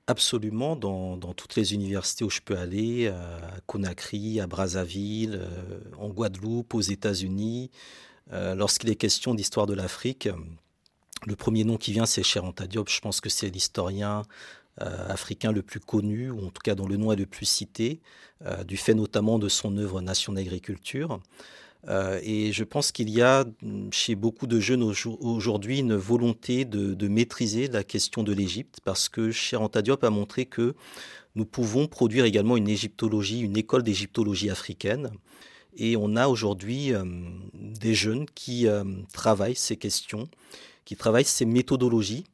Absolument, 0.10 0.76
dans, 0.76 1.18
toutes 1.36 1.56
les 1.56 1.76
universités 1.76 2.24
où 2.24 2.32
je 2.32 2.42
peux 2.42 2.58
aller, 2.58 3.10
à 3.10 3.60
Conakry, 3.68 4.40
à 4.40 4.48
Brazzaville, 4.48 5.40
euh, 5.40 5.82
en 6.00 6.10
Guadeloupe, 6.10 6.74
aux 6.74 6.82
États-Unis, 6.82 7.70
euh, 8.34 8.56
lorsqu'il 8.56 8.90
est 8.90 8.96
question 8.96 9.36
d'histoire 9.36 9.68
de 9.68 9.76
l'Afrique, 9.76 10.28
le 11.28 11.36
premier 11.36 11.64
nom 11.64 11.78
qui 11.78 11.92
vient, 11.92 12.08
c'est 12.08 12.24
Cheranta 12.24 12.66
Diop. 12.66 12.90
Je 12.90 13.02
pense 13.02 13.22
que 13.22 13.30
c'est 13.30 13.52
l'historien 13.52 14.24
euh, 14.82 15.10
africain 15.10 15.52
le 15.52 15.62
plus 15.62 15.80
connu, 15.80 16.32
ou 16.32 16.44
en 16.44 16.50
tout 16.50 16.64
cas 16.64 16.74
dont 16.74 16.88
le 16.88 16.98
nom 16.98 17.12
est 17.12 17.16
le 17.16 17.28
plus 17.28 17.46
cité, 17.46 18.02
du 18.66 18.78
fait 18.78 18.96
notamment 18.96 19.38
de 19.38 19.48
son 19.48 19.78
œuvre 19.78 20.02
Nation 20.02 20.34
d'agriculture. 20.34 21.20
Euh, 21.88 22.20
et 22.24 22.52
je 22.52 22.64
pense 22.64 22.92
qu'il 22.92 23.10
y 23.10 23.22
a 23.22 23.46
mm, 23.62 23.90
chez 23.92 24.16
beaucoup 24.16 24.48
de 24.48 24.60
jeunes 24.60 24.84
aujourd'hui 24.84 25.80
une 25.80 25.96
volonté 25.96 26.66
de, 26.66 27.08
maîtriser 27.08 27.68
la 27.68 27.84
question 27.84 28.24
de 28.24 28.34
l'Égypte, 28.34 28.80
parce 28.84 29.10
que 29.10 29.32
Cher 29.32 29.68
Diop 29.70 30.04
a 30.04 30.10
montré 30.10 30.46
que 30.46 30.76
nous 31.36 31.46
pouvons 31.46 31.88
produire 31.88 32.26
également 32.26 32.58
une 32.58 32.68
égyptologie, 32.68 33.40
une 33.40 33.58
école 33.58 33.84
d'égyptologie 33.84 34.50
africaine. 34.50 35.12
Et 35.78 35.96
on 35.96 36.16
a 36.16 36.28
aujourd'hui 36.28 36.94
euh, 36.94 37.06
des 37.54 37.94
jeunes 37.94 38.26
qui 38.36 38.68
euh, 38.68 38.84
travaillent 39.14 39.56
ces 39.56 39.78
questions, 39.78 40.28
qui 40.84 40.96
travaillent 40.96 41.24
ces 41.24 41.46
méthodologies 41.46 42.26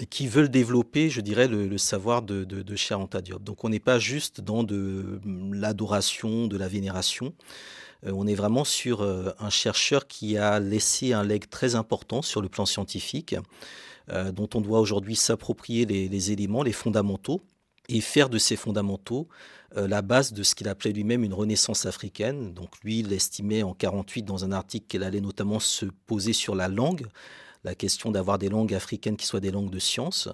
et 0.00 0.06
qui 0.06 0.26
veulent 0.26 0.48
développer, 0.48 1.10
je 1.10 1.20
dirais, 1.20 1.48
le, 1.48 1.76
savoir 1.76 2.22
de, 2.22 2.44
de, 2.44 2.62
de. 2.62 3.38
Donc 3.38 3.64
on 3.64 3.68
n'est 3.68 3.80
pas 3.80 3.98
juste 3.98 4.40
dans 4.40 4.64
de 4.64 5.20
mm, 5.24 5.54
l'adoration, 5.54 6.46
de 6.46 6.56
la 6.56 6.68
vénération, 6.68 7.34
on 8.06 8.26
est 8.26 8.34
vraiment 8.34 8.64
sur 8.64 9.02
euh, 9.02 9.30
un 9.38 9.50
chercheur 9.50 10.06
qui 10.06 10.36
a 10.36 10.58
laissé 10.58 11.12
un 11.12 11.22
leg 11.22 11.48
très 11.48 11.74
important 11.74 12.22
sur 12.22 12.42
le 12.42 12.48
plan 12.48 12.66
scientifique, 12.66 13.36
euh, 14.10 14.32
dont 14.32 14.48
on 14.54 14.60
doit 14.60 14.80
aujourd'hui 14.80 15.16
s'approprier 15.16 15.86
les, 15.86 16.32
éléments, 16.32 16.62
les 16.62 16.72
fondamentaux, 16.72 17.42
et 17.88 18.00
faire 18.00 18.28
de 18.28 18.38
ces 18.38 18.56
fondamentaux 18.56 19.28
la 19.74 20.02
base 20.02 20.34
de 20.34 20.42
ce 20.42 20.54
qu'il 20.54 20.68
appelait 20.68 20.92
lui-même 20.92 21.24
une 21.24 21.32
renaissance 21.32 21.86
africaine. 21.86 22.52
Donc 22.52 22.68
lui, 22.84 22.98
il 22.98 23.10
estimait 23.12 23.62
en 23.62 23.72
48 23.72 24.22
dans 24.22 24.44
un 24.44 24.52
article 24.52 24.86
qu'elle 24.86 25.02
allait 25.02 25.22
notamment 25.22 25.60
se 25.60 25.86
poser 26.06 26.34
sur 26.34 26.54
la 26.54 26.68
langue, 26.68 27.06
la 27.64 27.74
question 27.74 28.10
d'avoir 28.10 28.38
des 28.38 28.50
langues 28.50 28.74
africaines 28.74 29.16
qui 29.16 29.26
soient 29.26 29.40
des 29.40 29.50
langues 29.50 29.70
de 29.70 29.78
science, 29.78 30.28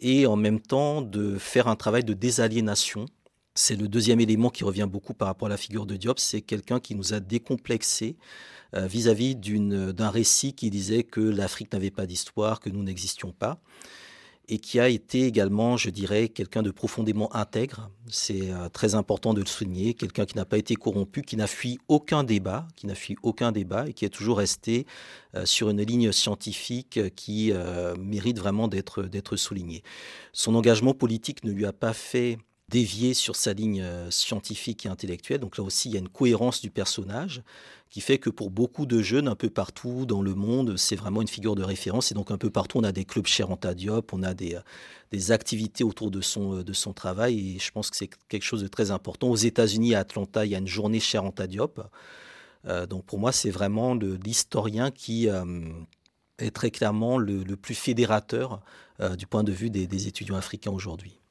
et 0.00 0.26
en 0.26 0.36
même 0.36 0.60
temps 0.60 1.00
de 1.00 1.38
faire 1.38 1.68
un 1.68 1.76
travail 1.76 2.02
de 2.02 2.12
désaliénation 2.12 3.06
c'est 3.54 3.76
le 3.76 3.88
deuxième 3.88 4.20
élément 4.20 4.50
qui 4.50 4.64
revient 4.64 4.88
beaucoup 4.90 5.14
par 5.14 5.28
rapport 5.28 5.46
à 5.46 5.50
la 5.50 5.56
figure 5.56 5.86
de 5.86 5.96
Diop, 5.96 6.18
c'est 6.18 6.40
quelqu'un 6.40 6.80
qui 6.80 6.94
nous 6.94 7.12
a 7.12 7.20
décomplexé 7.20 8.16
euh, 8.74 8.86
vis-à-vis 8.86 9.36
d'un 9.36 10.10
récit 10.10 10.54
qui 10.54 10.70
disait 10.70 11.02
que 11.02 11.20
l'Afrique 11.20 11.72
n'avait 11.72 11.90
pas 11.90 12.06
d'histoire, 12.06 12.60
que 12.60 12.70
nous 12.70 12.82
n'existions 12.82 13.32
pas, 13.32 13.60
et 14.48 14.58
qui 14.58 14.80
a 14.80 14.88
été 14.88 15.26
également, 15.26 15.76
je 15.76 15.90
dirais, 15.90 16.28
quelqu'un 16.28 16.62
de 16.62 16.70
profondément 16.70 17.34
intègre. 17.36 17.90
C'est 18.08 18.50
euh, 18.50 18.70
très 18.70 18.94
important 18.94 19.34
de 19.34 19.40
le 19.40 19.46
souligner, 19.46 19.92
quelqu'un 19.92 20.24
qui 20.24 20.36
n'a 20.36 20.46
pas 20.46 20.56
été 20.56 20.74
corrompu, 20.74 21.20
qui 21.20 21.36
n'a 21.36 21.46
fui 21.46 21.78
aucun 21.88 22.24
débat, 22.24 22.66
qui 22.74 22.86
n'a 22.86 22.94
fui 22.94 23.16
aucun 23.22 23.52
débat 23.52 23.86
et 23.86 23.92
qui 23.92 24.06
est 24.06 24.10
toujours 24.10 24.38
resté 24.38 24.86
euh, 25.34 25.44
sur 25.44 25.68
une 25.68 25.82
ligne 25.82 26.10
scientifique 26.10 27.14
qui 27.14 27.52
mérite 27.98 28.38
vraiment 28.38 28.68
d'être 28.68 29.36
souligné. 29.36 29.82
Son 30.32 30.54
engagement 30.54 30.94
politique 30.94 31.44
ne 31.44 31.52
lui 31.52 31.66
a 31.66 31.74
pas 31.74 31.92
fait 31.92 32.38
dévier 32.72 33.12
sur 33.12 33.36
sa 33.36 33.52
ligne 33.52 33.82
euh, 33.82 34.10
scientifique 34.10 34.86
et 34.86 34.88
intellectuelle. 34.88 35.40
Donc 35.40 35.58
là 35.58 35.62
aussi, 35.62 35.90
il 35.90 35.92
y 35.92 35.96
a 35.96 36.00
une 36.00 36.08
cohérence 36.08 36.62
du 36.62 36.70
personnage 36.70 37.42
qui 37.90 38.00
fait 38.00 38.16
que 38.16 38.30
pour 38.30 38.50
beaucoup 38.50 38.86
de 38.86 39.02
jeunes 39.02 39.28
un 39.28 39.34
peu 39.34 39.50
partout 39.50 40.06
dans 40.06 40.22
le 40.22 40.34
monde, 40.34 40.78
c'est 40.78 40.96
vraiment 40.96 41.20
une 41.20 41.28
figure 41.28 41.54
de 41.54 41.62
référence. 41.62 42.10
Et 42.10 42.14
donc 42.14 42.30
un 42.30 42.38
peu 42.38 42.48
partout, 42.48 42.78
on 42.78 42.84
a 42.84 42.90
des 42.90 43.04
clubs 43.04 43.26
Cheranta 43.26 43.74
Diop, 43.74 44.14
on 44.14 44.22
a 44.22 44.32
des, 44.32 44.54
euh, 44.54 44.60
des 45.10 45.32
activités 45.32 45.84
autour 45.84 46.10
de 46.10 46.22
son, 46.22 46.60
euh, 46.60 46.64
de 46.64 46.72
son 46.72 46.94
travail. 46.94 47.56
Et 47.56 47.58
je 47.58 47.70
pense 47.70 47.90
que 47.90 47.96
c'est 47.96 48.08
quelque 48.30 48.44
chose 48.44 48.62
de 48.62 48.68
très 48.68 48.90
important. 48.90 49.28
Aux 49.28 49.36
États-Unis, 49.36 49.94
à 49.94 50.00
Atlanta, 50.00 50.46
il 50.46 50.52
y 50.52 50.54
a 50.54 50.58
une 50.58 50.66
journée 50.66 50.98
Cheranta 50.98 51.46
Diop. 51.46 51.78
donc 52.88 53.04
pour 53.04 53.18
moi, 53.18 53.32
c'est 53.32 53.50
vraiment 53.50 53.94
l'historien 53.94 54.90
qui 54.90 55.26
est 56.38 56.50
très 56.54 56.70
clairement 56.70 57.18
le, 57.18 57.56
plus 57.56 57.74
fédérateur 57.74 58.62
du 59.18 59.26
point 59.26 59.42
de 59.42 59.52
vue 59.52 59.68
des 59.68 60.06
étudiants 60.06 60.36
africains 60.36 60.70
aujourd'hui. 60.70 61.21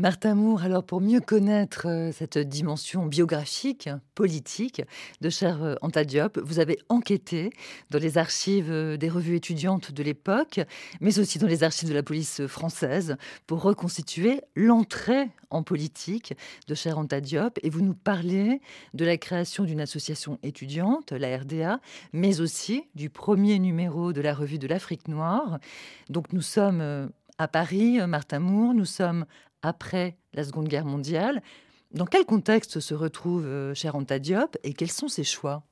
Martin 0.00 0.36
Moore, 0.36 0.62
alors 0.62 0.84
pour 0.84 1.00
mieux 1.00 1.20
connaître 1.20 1.88
euh, 1.88 2.12
cette 2.12 2.38
dimension 2.38 3.04
biographique, 3.04 3.90
politique 4.14 4.80
de 5.20 5.28
cher 5.28 5.60
euh, 5.64 5.74
Anta 5.82 6.04
Diop, 6.04 6.38
vous 6.38 6.60
avez 6.60 6.78
enquêté 6.88 7.50
dans 7.90 7.98
les 7.98 8.16
archives 8.16 8.70
euh, 8.70 8.96
des 8.96 9.08
revues 9.08 9.34
étudiantes 9.34 9.90
de 9.90 10.02
l'époque, 10.04 10.60
mais 11.00 11.18
aussi 11.18 11.40
dans 11.40 11.48
les 11.48 11.64
archives 11.64 11.88
de 11.88 11.94
la 11.94 12.04
police 12.04 12.46
française, 12.46 13.16
pour 13.48 13.60
reconstituer 13.60 14.40
l'entrée 14.54 15.30
en 15.50 15.64
politique 15.64 16.32
de 16.68 16.76
cher 16.76 16.96
Anta 16.96 17.20
Diop. 17.20 17.58
Et 17.64 17.68
vous 17.70 17.82
nous 17.82 17.94
parlez 17.94 18.60
de 18.94 19.04
la 19.04 19.16
création 19.16 19.64
d'une 19.64 19.80
association 19.80 20.38
étudiante, 20.44 21.10
la 21.10 21.38
RDA, 21.38 21.80
mais 22.12 22.40
aussi 22.40 22.84
du 22.94 23.10
premier 23.10 23.58
numéro 23.58 24.12
de 24.12 24.20
la 24.20 24.32
revue 24.32 24.58
de 24.58 24.68
l'Afrique 24.68 25.08
noire. 25.08 25.58
Donc 26.08 26.32
nous 26.32 26.42
sommes 26.42 27.10
à 27.38 27.48
Paris, 27.48 27.98
Martin 28.06 28.40
Moore, 28.40 28.74
nous 28.74 28.84
sommes 28.84 29.24
après 29.62 30.16
la 30.34 30.44
Seconde 30.44 30.68
Guerre 30.68 30.84
mondiale. 30.84 31.42
Dans 31.92 32.04
quel 32.04 32.24
contexte 32.24 32.80
se 32.80 32.94
retrouve 32.94 33.44
euh, 33.46 33.74
Anta 33.92 34.18
Diop 34.18 34.56
et 34.62 34.74
quels 34.74 34.90
sont 34.90 35.08
ses 35.08 35.24
choix? 35.24 35.62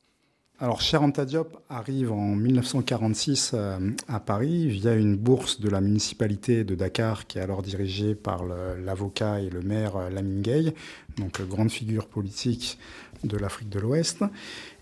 Alors, 0.58 0.80
Cher 0.80 1.02
Anta 1.02 1.26
Diop 1.26 1.58
arrive 1.68 2.12
en 2.12 2.34
1946 2.34 3.50
euh, 3.52 3.90
à 4.08 4.20
Paris 4.20 4.68
via 4.68 4.94
une 4.94 5.14
bourse 5.14 5.60
de 5.60 5.68
la 5.68 5.82
municipalité 5.82 6.64
de 6.64 6.74
Dakar 6.74 7.26
qui 7.26 7.36
est 7.36 7.42
alors 7.42 7.60
dirigée 7.60 8.14
par 8.14 8.44
l'avocat 8.46 9.40
et 9.40 9.50
le 9.50 9.60
maire 9.60 9.96
euh, 9.96 10.08
Lamine 10.08 10.40
Gay. 10.40 10.72
Donc 11.18 11.40
grande 11.46 11.70
figure 11.70 12.06
politique 12.08 12.78
de 13.24 13.36
l'Afrique 13.36 13.68
de 13.68 13.80
l'Ouest. 13.80 14.22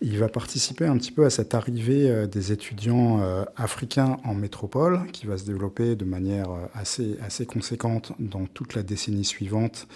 Il 0.00 0.18
va 0.18 0.28
participer 0.28 0.86
un 0.86 0.96
petit 0.96 1.12
peu 1.12 1.24
à 1.24 1.30
cette 1.30 1.54
arrivée 1.54 2.10
euh, 2.10 2.26
des 2.26 2.52
étudiants 2.52 3.20
euh, 3.20 3.44
africains 3.56 4.16
en 4.24 4.34
métropole, 4.34 5.06
qui 5.12 5.26
va 5.26 5.38
se 5.38 5.44
développer 5.44 5.96
de 5.96 6.04
manière 6.04 6.50
euh, 6.50 6.66
assez, 6.74 7.16
assez 7.22 7.46
conséquente 7.46 8.12
dans 8.18 8.46
toute 8.46 8.74
la 8.74 8.82
décennie 8.82 9.24
suivante 9.24 9.86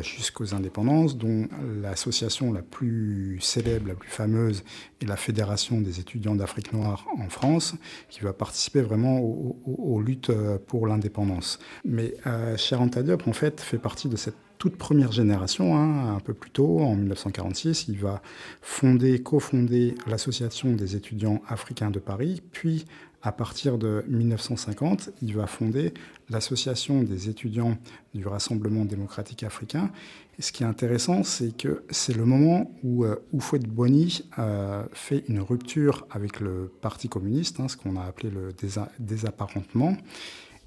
jusqu'aux 0.00 0.54
indépendances, 0.54 1.18
dont 1.18 1.46
l'association 1.82 2.50
la 2.50 2.62
plus 2.62 3.38
célèbre, 3.42 3.88
la 3.88 3.94
plus 3.94 4.08
fameuse, 4.08 4.64
est 5.02 5.04
la 5.04 5.16
Fédération 5.16 5.82
des 5.82 6.00
étudiants 6.00 6.34
d'Afrique 6.34 6.72
noire 6.72 7.04
en 7.18 7.28
France, 7.28 7.74
qui 8.08 8.20
va 8.20 8.32
participer 8.32 8.80
vraiment 8.80 9.18
aux, 9.20 10.00
luttes 10.00 10.32
pour 10.66 10.86
l'indépendance. 10.86 11.58
Mais 11.84 12.14
Cher 12.56 12.80
Diop, 12.86 13.28
en 13.28 13.34
fait, 13.34 13.60
fait 13.60 13.76
partie 13.76 14.08
de 14.08 14.16
cette 14.16 14.36
toute 14.60 14.76
première 14.76 15.10
génération, 15.10 15.74
hein, 15.74 16.14
un 16.14 16.20
peu 16.20 16.34
plus 16.34 16.50
tôt, 16.50 16.80
en 16.80 16.94
1946, 16.94 17.86
il 17.88 17.98
va 17.98 18.20
fonder, 18.60 19.18
cofonder 19.22 19.94
l'Association 20.06 20.72
des 20.72 20.96
étudiants 20.96 21.40
africains 21.48 21.90
de 21.90 21.98
Paris, 21.98 22.42
puis 22.52 22.84
à 23.22 23.32
partir 23.32 23.78
de 23.78 24.04
1950, 24.08 25.10
il 25.22 25.34
va 25.34 25.46
fonder 25.46 25.94
l'Association 26.28 27.02
des 27.02 27.30
étudiants 27.30 27.78
du 28.14 28.26
Rassemblement 28.26 28.84
démocratique 28.84 29.44
africain. 29.44 29.90
Et 30.38 30.42
ce 30.42 30.52
qui 30.52 30.62
est 30.62 30.66
intéressant, 30.66 31.22
c'est 31.22 31.56
que 31.56 31.82
c'est 31.88 32.14
le 32.14 32.26
moment 32.26 32.70
où 32.82 33.04
euh, 33.04 33.16
Oufouet 33.32 33.60
Boigny 33.60 34.26
euh, 34.38 34.84
fait 34.92 35.24
une 35.28 35.40
rupture 35.40 36.06
avec 36.10 36.38
le 36.38 36.70
Parti 36.82 37.08
communiste, 37.08 37.60
hein, 37.60 37.68
ce 37.68 37.78
qu'on 37.78 37.96
a 37.96 38.02
appelé 38.02 38.30
le 38.30 38.54
désapparentement. 38.98 39.96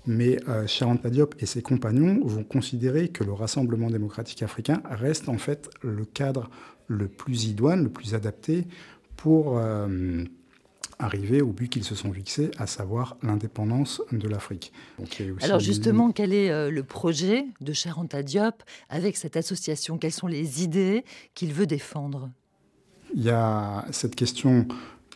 Mais 0.06 0.38
euh, 0.50 0.66
Diop 1.06 1.36
et 1.40 1.46
ses 1.46 1.62
compagnons 1.62 2.20
vont 2.26 2.44
considérer 2.44 3.10
que 3.10 3.24
le 3.24 3.34
Rassemblement 3.34 3.90
démocratique 3.90 4.44
africain 4.44 4.82
reste 4.90 5.30
en 5.30 5.38
fait 5.38 5.70
le 5.82 6.06
cadre 6.06 6.50
le 6.88 7.08
plus 7.08 7.46
idoine, 7.46 7.84
le 7.84 7.90
plus 7.90 8.14
adapté 8.14 8.68
pour 9.16 9.58
euh, 9.58 10.26
arriver 11.00 11.42
au 11.42 11.52
but 11.52 11.70
qu'ils 11.70 11.84
se 11.84 11.96
sont 11.96 12.12
fixés, 12.12 12.52
à 12.58 12.68
savoir 12.68 13.18
l'indépendance 13.24 14.02
de 14.12 14.28
l'Afrique. 14.28 14.74
Alors 15.42 15.60
justement, 15.60 16.12
quel 16.12 16.34
est 16.34 16.52
euh, 16.52 16.70
le 16.70 16.84
projet 16.84 17.46
de 17.62 17.74
Charanta 17.74 18.24
Diop 18.24 18.64
avec 18.90 19.18
cette 19.18 19.38
association? 19.38 19.98
Quelles 19.98 20.12
sont 20.12 20.28
les 20.28 20.64
idées 20.64 21.06
qu'il 21.34 21.54
veut 21.54 21.68
défendre? 21.68 22.30
Il 23.16 23.24
y 23.24 23.30
a 23.30 23.86
cette 23.92 24.16
question 24.16 24.68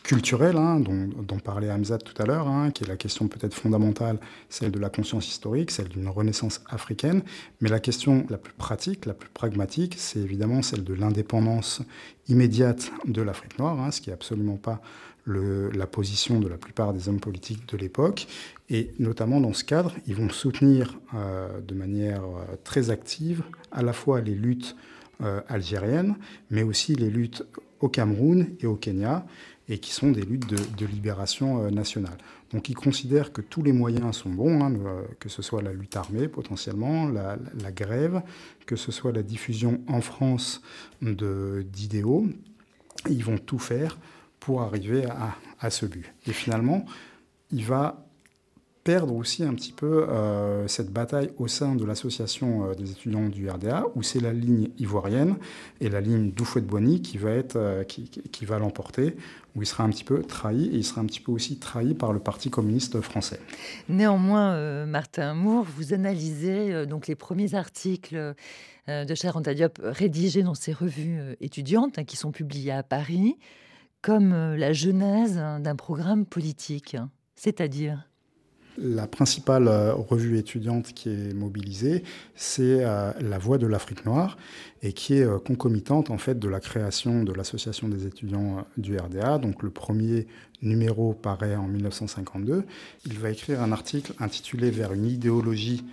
culturelle, 0.08 0.56
hein, 0.56 0.80
dont, 0.80 1.38
parlait 1.38 1.70
Hamzat 1.70 1.98
tout 1.98 2.20
à 2.20 2.24
l'heure, 2.24 2.48
hein, 2.48 2.70
qui 2.70 2.82
est 2.82 2.86
la 2.86 2.96
question 2.96 3.28
peut-être 3.28 3.52
fondamentale, 3.52 4.18
celle 4.48 4.70
de 4.70 4.78
la 4.78 4.88
conscience 4.88 5.28
historique, 5.28 5.70
celle 5.70 5.88
d'une 5.88 6.08
renaissance 6.08 6.62
africaine. 6.70 7.20
Mais 7.60 7.68
la 7.68 7.78
question 7.78 8.24
la 8.30 8.38
plus 8.38 8.54
pratique, 8.54 9.04
la 9.04 9.12
plus 9.12 9.28
pragmatique, 9.28 9.96
c'est 9.98 10.20
évidemment 10.20 10.62
celle 10.62 10.82
de 10.82 10.94
l'indépendance 10.94 11.82
immédiate 12.26 12.90
de 13.04 13.20
l'Afrique 13.20 13.58
noire, 13.58 13.78
hein, 13.78 13.90
ce 13.90 14.00
qui 14.00 14.08
n'est 14.08 14.14
absolument 14.14 14.56
pas 14.56 14.80
le, 15.24 15.70
la 15.72 15.86
position 15.86 16.40
de 16.40 16.48
la 16.48 16.56
plupart 16.56 16.94
des 16.94 17.10
hommes 17.10 17.20
politiques 17.20 17.68
de 17.68 17.76
l'époque. 17.76 18.28
Et 18.70 18.92
notamment 18.98 19.42
dans 19.42 19.52
ce 19.52 19.62
cadre, 19.62 19.92
ils 20.06 20.14
vont 20.14 20.30
soutenir 20.30 20.98
euh, 21.12 21.60
de 21.60 21.74
manière 21.74 22.22
euh, 22.24 22.56
très 22.64 22.88
active 22.88 23.42
à 23.72 23.82
la 23.82 23.92
fois 23.92 24.22
les 24.22 24.34
luttes 24.34 24.74
euh, 25.20 25.42
algériennes, 25.48 26.16
mais 26.50 26.62
aussi 26.62 26.94
les 26.94 27.10
luttes 27.10 27.44
au 27.80 27.90
Cameroun 27.90 28.48
et 28.60 28.66
au 28.66 28.74
Kenya 28.74 29.26
et 29.68 29.78
qui 29.78 29.92
sont 29.92 30.10
des 30.10 30.22
luttes 30.22 30.48
de, 30.48 30.86
libération 30.86 31.62
euh, 31.62 31.70
nationale. 31.70 32.16
Donc 32.52 32.68
ils 32.68 32.74
considèrent 32.74 33.32
que 33.32 33.42
tous 33.42 33.62
les 33.62 33.72
moyens 33.72 34.16
sont 34.16 34.30
bons, 34.30 34.64
hein, 34.64 34.72
que 35.18 35.28
ce 35.28 35.42
soit 35.42 35.62
la 35.62 35.72
lutte 35.72 35.96
armée 35.96 36.28
potentiellement, 36.28 37.08
la, 37.08 37.36
grève, 37.72 38.22
que 38.66 38.76
ce 38.76 38.90
soit 38.90 39.12
la 39.12 39.22
diffusion 39.22 39.82
en 39.86 40.00
France 40.00 40.62
d'idéaux. 41.02 42.26
Ils 43.10 43.22
vont 43.22 43.38
tout 43.38 43.58
faire 43.58 43.98
pour 44.40 44.62
arriver 44.62 45.04
à, 45.04 45.36
à 45.60 45.68
ce 45.68 45.84
but. 45.84 46.10
Et 46.26 46.32
finalement, 46.32 46.86
il 47.50 47.64
va 47.64 48.07
perdre 48.88 49.14
aussi 49.14 49.44
un 49.44 49.52
petit 49.52 49.72
peu 49.72 50.08
euh, 50.08 50.66
cette 50.66 50.90
bataille 50.90 51.28
au 51.36 51.46
sein 51.46 51.74
de 51.74 51.84
l'association 51.84 52.70
euh, 52.70 52.74
des 52.74 52.90
étudiants 52.90 53.28
du 53.28 53.46
RDA, 53.50 53.84
où 53.94 54.02
c'est 54.02 54.18
la 54.18 54.32
ligne 54.32 54.70
ivoirienne 54.78 55.36
et 55.82 55.90
la 55.90 56.00
ligne 56.00 56.30
Doufouet-Boigny 56.30 57.02
qui 57.02 57.18
va, 57.18 57.32
être, 57.32 57.56
euh, 57.56 57.84
qui, 57.84 58.46
va 58.46 58.58
l'emporter, 58.58 59.14
où 59.54 59.60
il 59.60 59.66
sera 59.66 59.84
un 59.84 59.90
petit 59.90 60.04
peu 60.04 60.22
trahi, 60.22 60.68
et 60.68 60.76
il 60.76 60.84
sera 60.84 61.02
un 61.02 61.04
petit 61.04 61.20
peu 61.20 61.30
aussi 61.32 61.58
trahi 61.58 61.92
par 61.92 62.14
le 62.14 62.18
Parti 62.18 62.48
communiste 62.48 63.02
français. 63.02 63.40
Néanmoins, 63.90 64.86
Martin 64.86 65.34
Moore, 65.34 65.66
vous 65.76 65.92
analysez 65.92 66.86
donc 66.86 67.08
les 67.08 67.14
premiers 67.14 67.54
articles 67.54 68.34
de 68.86 69.14
Cher 69.14 69.38
Diop 69.42 69.78
rédigés 69.82 70.42
dans 70.42 70.54
ces 70.54 70.72
revues 70.72 71.36
étudiantes 71.42 71.98
hein, 71.98 72.04
qui 72.04 72.16
sont 72.16 72.32
publiées 72.32 72.72
à 72.72 72.82
Paris 72.82 73.36
comme 74.00 74.32
la 74.54 74.72
genèse 74.72 75.36
d'un 75.36 75.76
programme 75.76 76.24
politique, 76.24 76.96
c'est-à-dire? 77.36 78.07
La 78.80 79.06
principale 79.06 79.68
euh, 79.68 79.92
revue 79.94 80.38
étudiante 80.38 80.92
qui 80.92 81.08
est 81.08 81.34
mobilisée, 81.34 82.04
c'est 82.34 82.84
euh, 82.84 83.12
La 83.20 83.38
Voix 83.38 83.58
de 83.58 83.66
l'Afrique 83.66 84.06
noire 84.06 84.38
et 84.82 84.92
qui 84.92 85.14
est 85.14 85.24
euh, 85.24 85.38
concomitante 85.38 86.10
en 86.10 86.18
fait 86.18 86.38
de 86.38 86.48
la 86.48 86.60
création 86.60 87.24
de 87.24 87.32
l'Association 87.32 87.88
des 87.88 88.06
étudiants 88.06 88.64
du 88.76 88.96
RDA. 88.96 89.38
Donc 89.38 89.62
le 89.62 89.70
premier 89.70 90.26
numéro 90.62 91.12
paraît 91.12 91.56
en 91.56 91.66
1952. 91.66 92.64
Il 93.06 93.18
va 93.18 93.30
écrire 93.30 93.62
un 93.62 93.72
article 93.72 94.12
intitulé 94.20 94.70
Vers 94.70 94.92
une 94.92 95.06
idéologie 95.06 95.84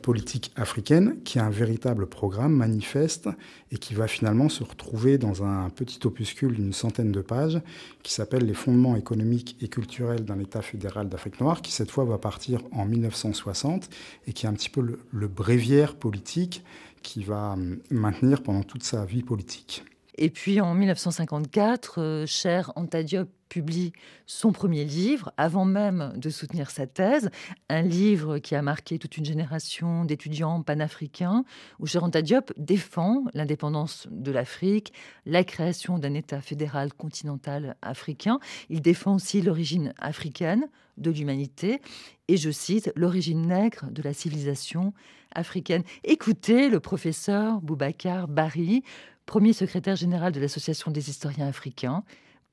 politique 0.00 0.52
africaine, 0.56 1.16
qui 1.24 1.38
a 1.38 1.44
un 1.44 1.50
véritable 1.50 2.06
programme 2.06 2.54
manifeste 2.54 3.28
et 3.70 3.76
qui 3.76 3.94
va 3.94 4.08
finalement 4.08 4.48
se 4.48 4.64
retrouver 4.64 5.18
dans 5.18 5.44
un 5.44 5.68
petit 5.70 5.98
opuscule 6.06 6.54
d'une 6.54 6.72
centaine 6.72 7.12
de 7.12 7.20
pages 7.20 7.60
qui 8.02 8.12
s'appelle 8.12 8.46
Les 8.46 8.54
fondements 8.54 8.96
économiques 8.96 9.56
et 9.60 9.68
culturels 9.68 10.24
d'un 10.24 10.38
État 10.38 10.62
fédéral 10.62 11.08
d'Afrique 11.08 11.40
noire, 11.40 11.62
qui 11.62 11.72
cette 11.72 11.90
fois 11.90 12.04
va 12.04 12.18
partir 12.18 12.60
en 12.72 12.86
1960 12.86 13.90
et 14.26 14.32
qui 14.32 14.46
est 14.46 14.48
un 14.48 14.54
petit 14.54 14.70
peu 14.70 14.80
le, 14.80 14.98
le 15.12 15.28
bréviaire 15.28 15.96
politique 15.96 16.64
qui 17.02 17.22
va 17.22 17.52
hum, 17.52 17.78
maintenir 17.90 18.42
pendant 18.42 18.62
toute 18.62 18.82
sa 18.82 19.04
vie 19.04 19.22
politique. 19.22 19.84
Et 20.16 20.30
puis 20.30 20.60
en 20.60 20.74
1954, 20.74 22.00
euh, 22.00 22.26
Cher 22.26 22.72
Antadiop 22.76 23.28
publie 23.54 23.92
son 24.26 24.50
premier 24.50 24.84
livre, 24.84 25.32
avant 25.36 25.64
même 25.64 26.12
de 26.16 26.28
soutenir 26.28 26.72
sa 26.72 26.88
thèse, 26.88 27.30
un 27.68 27.82
livre 27.82 28.38
qui 28.38 28.56
a 28.56 28.62
marqué 28.62 28.98
toute 28.98 29.16
une 29.16 29.24
génération 29.24 30.04
d'étudiants 30.04 30.60
panafricains, 30.62 31.44
où 31.78 31.86
Cher 31.86 32.08
Diop 32.08 32.52
défend 32.56 33.22
l'indépendance 33.32 34.08
de 34.10 34.32
l'Afrique, 34.32 34.92
la 35.24 35.44
création 35.44 36.00
d'un 36.00 36.14
État 36.14 36.40
fédéral 36.40 36.92
continental 36.92 37.76
africain. 37.80 38.40
Il 38.70 38.82
défend 38.82 39.14
aussi 39.14 39.40
l'origine 39.40 39.94
africaine 39.98 40.68
de 40.96 41.12
l'humanité 41.12 41.80
et, 42.26 42.36
je 42.36 42.50
cite, 42.50 42.90
l'origine 42.96 43.46
nègre 43.46 43.86
de 43.92 44.02
la 44.02 44.14
civilisation 44.14 44.94
africaine. 45.32 45.84
Écoutez 46.02 46.68
le 46.68 46.80
professeur 46.80 47.60
Boubacar 47.60 48.26
Bari, 48.26 48.82
premier 49.26 49.52
secrétaire 49.52 49.94
général 49.94 50.32
de 50.32 50.40
l'Association 50.40 50.90
des 50.90 51.08
historiens 51.08 51.46
africains. 51.46 52.02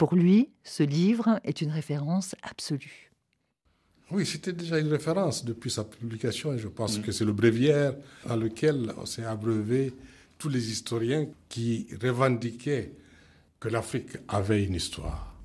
Pour 0.01 0.15
lui, 0.15 0.49
ce 0.63 0.81
livre 0.81 1.39
est 1.43 1.61
une 1.61 1.69
référence 1.69 2.33
absolue. 2.41 3.11
Oui, 4.09 4.25
c'était 4.25 4.51
déjà 4.51 4.79
une 4.79 4.87
référence 4.87 5.45
depuis 5.45 5.69
sa 5.69 5.83
publication 5.83 6.53
et 6.53 6.57
je 6.57 6.69
pense 6.69 6.97
mm. 6.97 7.01
que 7.03 7.11
c'est 7.11 7.23
le 7.23 7.33
bréviaire 7.33 7.93
à 8.27 8.35
lequel 8.35 8.93
s'est 9.05 9.25
abreuvé 9.25 9.93
tous 10.39 10.49
les 10.49 10.71
historiens 10.71 11.27
qui 11.49 11.85
revendiquaient 12.01 12.93
que 13.59 13.69
l'Afrique 13.69 14.17
avait 14.27 14.63
une 14.63 14.73
histoire. 14.73 15.35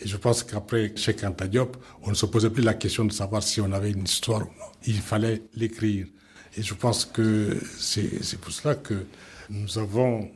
Et 0.00 0.08
je 0.08 0.16
pense 0.16 0.42
qu'après 0.42 0.92
Cheikh 0.96 1.22
Anta 1.22 1.46
Diop, 1.46 1.76
on 2.02 2.10
ne 2.10 2.16
se 2.16 2.26
posait 2.26 2.50
plus 2.50 2.64
la 2.64 2.74
question 2.74 3.04
de 3.04 3.12
savoir 3.12 3.44
si 3.44 3.60
on 3.60 3.70
avait 3.70 3.92
une 3.92 4.02
histoire 4.02 4.40
ou 4.40 4.50
non. 4.58 4.72
Il 4.88 4.98
fallait 4.98 5.42
l'écrire. 5.54 6.08
Et 6.56 6.64
je 6.64 6.74
pense 6.74 7.04
que 7.04 7.56
c'est 7.78 8.40
pour 8.40 8.50
cela 8.50 8.74
que 8.74 9.06
nous 9.50 9.78
avons 9.78 10.32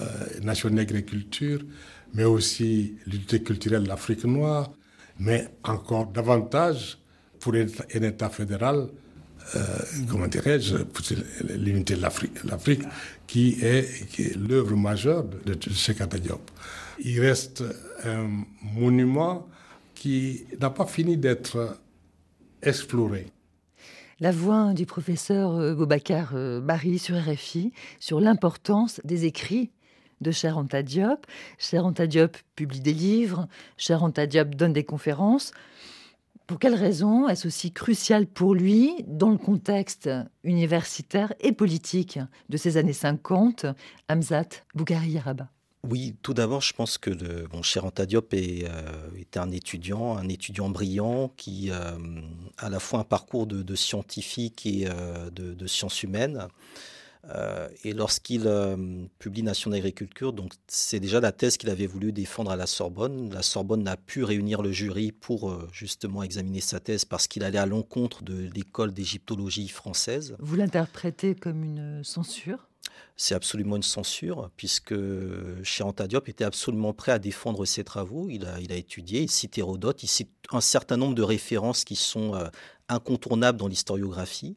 euh, 0.00 0.04
Nation 0.42 0.76
Agriculture, 0.76 1.60
mais 2.14 2.24
aussi 2.24 2.96
l'unité 3.06 3.42
culturelle 3.42 3.84
de 3.84 3.88
l'Afrique 3.88 4.24
noire, 4.24 4.70
mais 5.18 5.48
encore 5.64 6.06
davantage 6.06 6.98
pour 7.40 7.54
un 7.54 8.02
État 8.02 8.28
fédéral, 8.28 8.88
euh, 9.54 9.60
comment 10.08 10.26
dirais-je, 10.26 10.78
pour 10.78 11.04
l'unité 11.56 11.94
de 11.94 12.02
l'Afrique, 12.02 12.82
qui 13.26 13.58
est, 13.62 14.36
l'œuvre 14.36 14.74
majeure 14.76 15.24
de, 15.24 15.54
de 15.54 15.70
Cheikh 15.70 16.02
Diop. 16.02 16.50
Il 16.98 17.20
reste 17.20 17.62
un 18.04 18.44
monument 18.62 19.46
qui 19.94 20.44
n'a 20.60 20.70
pas 20.70 20.86
fini 20.86 21.16
d'être 21.16 21.78
exploré. 22.62 23.26
La 24.18 24.32
voix 24.32 24.72
du 24.72 24.86
professeur 24.86 25.52
euh, 25.52 25.74
Boubacar 25.74 26.34
Barry 26.62 26.98
sur 26.98 27.16
RFI 27.16 27.72
sur 28.00 28.18
l'importance 28.18 29.00
des 29.04 29.26
écrits 29.26 29.70
de 30.20 30.30
Cher 30.30 30.58
Anta 30.58 30.82
Diop. 30.82 31.26
Publie 32.54 32.80
des 32.80 32.94
livres, 32.94 33.48
Cher 33.76 34.02
Anta 34.02 34.26
Diop 34.26 34.54
donne 34.54 34.72
des 34.72 34.84
conférences. 34.84 35.52
Pour 36.46 36.60
quelles 36.60 36.74
raisons 36.74 37.28
est-ce 37.28 37.48
aussi 37.48 37.72
crucial 37.72 38.26
pour 38.26 38.54
lui 38.54 38.94
dans 39.06 39.30
le 39.30 39.38
contexte 39.38 40.08
universitaire 40.44 41.32
et 41.40 41.50
politique 41.50 42.20
de 42.48 42.56
ces 42.56 42.76
années 42.76 42.92
50, 42.92 43.66
Hamzat 44.08 44.48
Bougari 44.74 45.10
Yaraba 45.10 45.48
oui, 45.88 46.16
tout 46.22 46.34
d'abord, 46.34 46.62
je 46.62 46.72
pense 46.72 46.98
que 46.98 47.10
le 47.10 47.46
bon, 47.46 47.60
est, 47.60 48.64
euh, 48.68 49.10
était 49.18 49.38
un 49.38 49.52
étudiant, 49.52 50.16
un 50.16 50.28
étudiant 50.28 50.68
brillant 50.68 51.32
qui 51.36 51.70
a 51.70 51.94
euh, 51.94 51.98
à 52.58 52.68
la 52.68 52.80
fois 52.80 53.00
un 53.00 53.04
parcours 53.04 53.46
de, 53.46 53.74
scientifique 53.76 54.66
et 54.66 54.88
euh, 54.88 55.30
de, 55.30 55.66
sciences 55.66 56.02
humaines. 56.02 56.48
Et 57.84 57.92
lorsqu'il 57.92 58.48
publie 59.18 59.42
Nation 59.42 59.70
d'agriculture, 59.70 60.32
donc 60.32 60.52
c'est 60.68 61.00
déjà 61.00 61.20
la 61.20 61.32
thèse 61.32 61.56
qu'il 61.56 61.70
avait 61.70 61.86
voulu 61.86 62.12
défendre 62.12 62.50
à 62.50 62.56
la 62.56 62.66
Sorbonne. 62.66 63.32
La 63.32 63.42
Sorbonne 63.42 63.82
n'a 63.82 63.96
pu 63.96 64.24
réunir 64.24 64.62
le 64.62 64.72
jury 64.72 65.12
pour 65.12 65.66
justement 65.72 66.22
examiner 66.22 66.60
sa 66.60 66.80
thèse 66.80 67.04
parce 67.04 67.26
qu'il 67.26 67.44
allait 67.44 67.58
à 67.58 67.66
l'encontre 67.66 68.22
de 68.22 68.48
l'école 68.54 68.92
d'égyptologie 68.92 69.68
française. 69.68 70.36
Vous 70.38 70.56
l'interprétez 70.56 71.34
comme 71.34 71.64
une 71.64 72.04
censure? 72.04 72.68
C'est 73.16 73.34
absolument 73.34 73.76
une 73.76 73.82
censure, 73.82 74.50
puisque 74.56 74.94
Anta 75.80 76.06
Diop 76.06 76.28
était 76.28 76.44
absolument 76.44 76.92
prêt 76.92 77.12
à 77.12 77.18
défendre 77.18 77.64
ses 77.64 77.82
travaux. 77.82 78.28
Il 78.28 78.44
a, 78.44 78.60
il 78.60 78.72
a 78.72 78.76
étudié, 78.76 79.22
il 79.22 79.30
cite 79.30 79.56
Hérodote, 79.56 80.02
il 80.02 80.06
cite 80.08 80.30
un 80.52 80.60
certain 80.60 80.96
nombre 80.96 81.14
de 81.14 81.22
références 81.22 81.84
qui 81.84 81.96
sont 81.96 82.34
euh, 82.34 82.48
incontournables 82.88 83.58
dans 83.58 83.68
l'historiographie. 83.68 84.56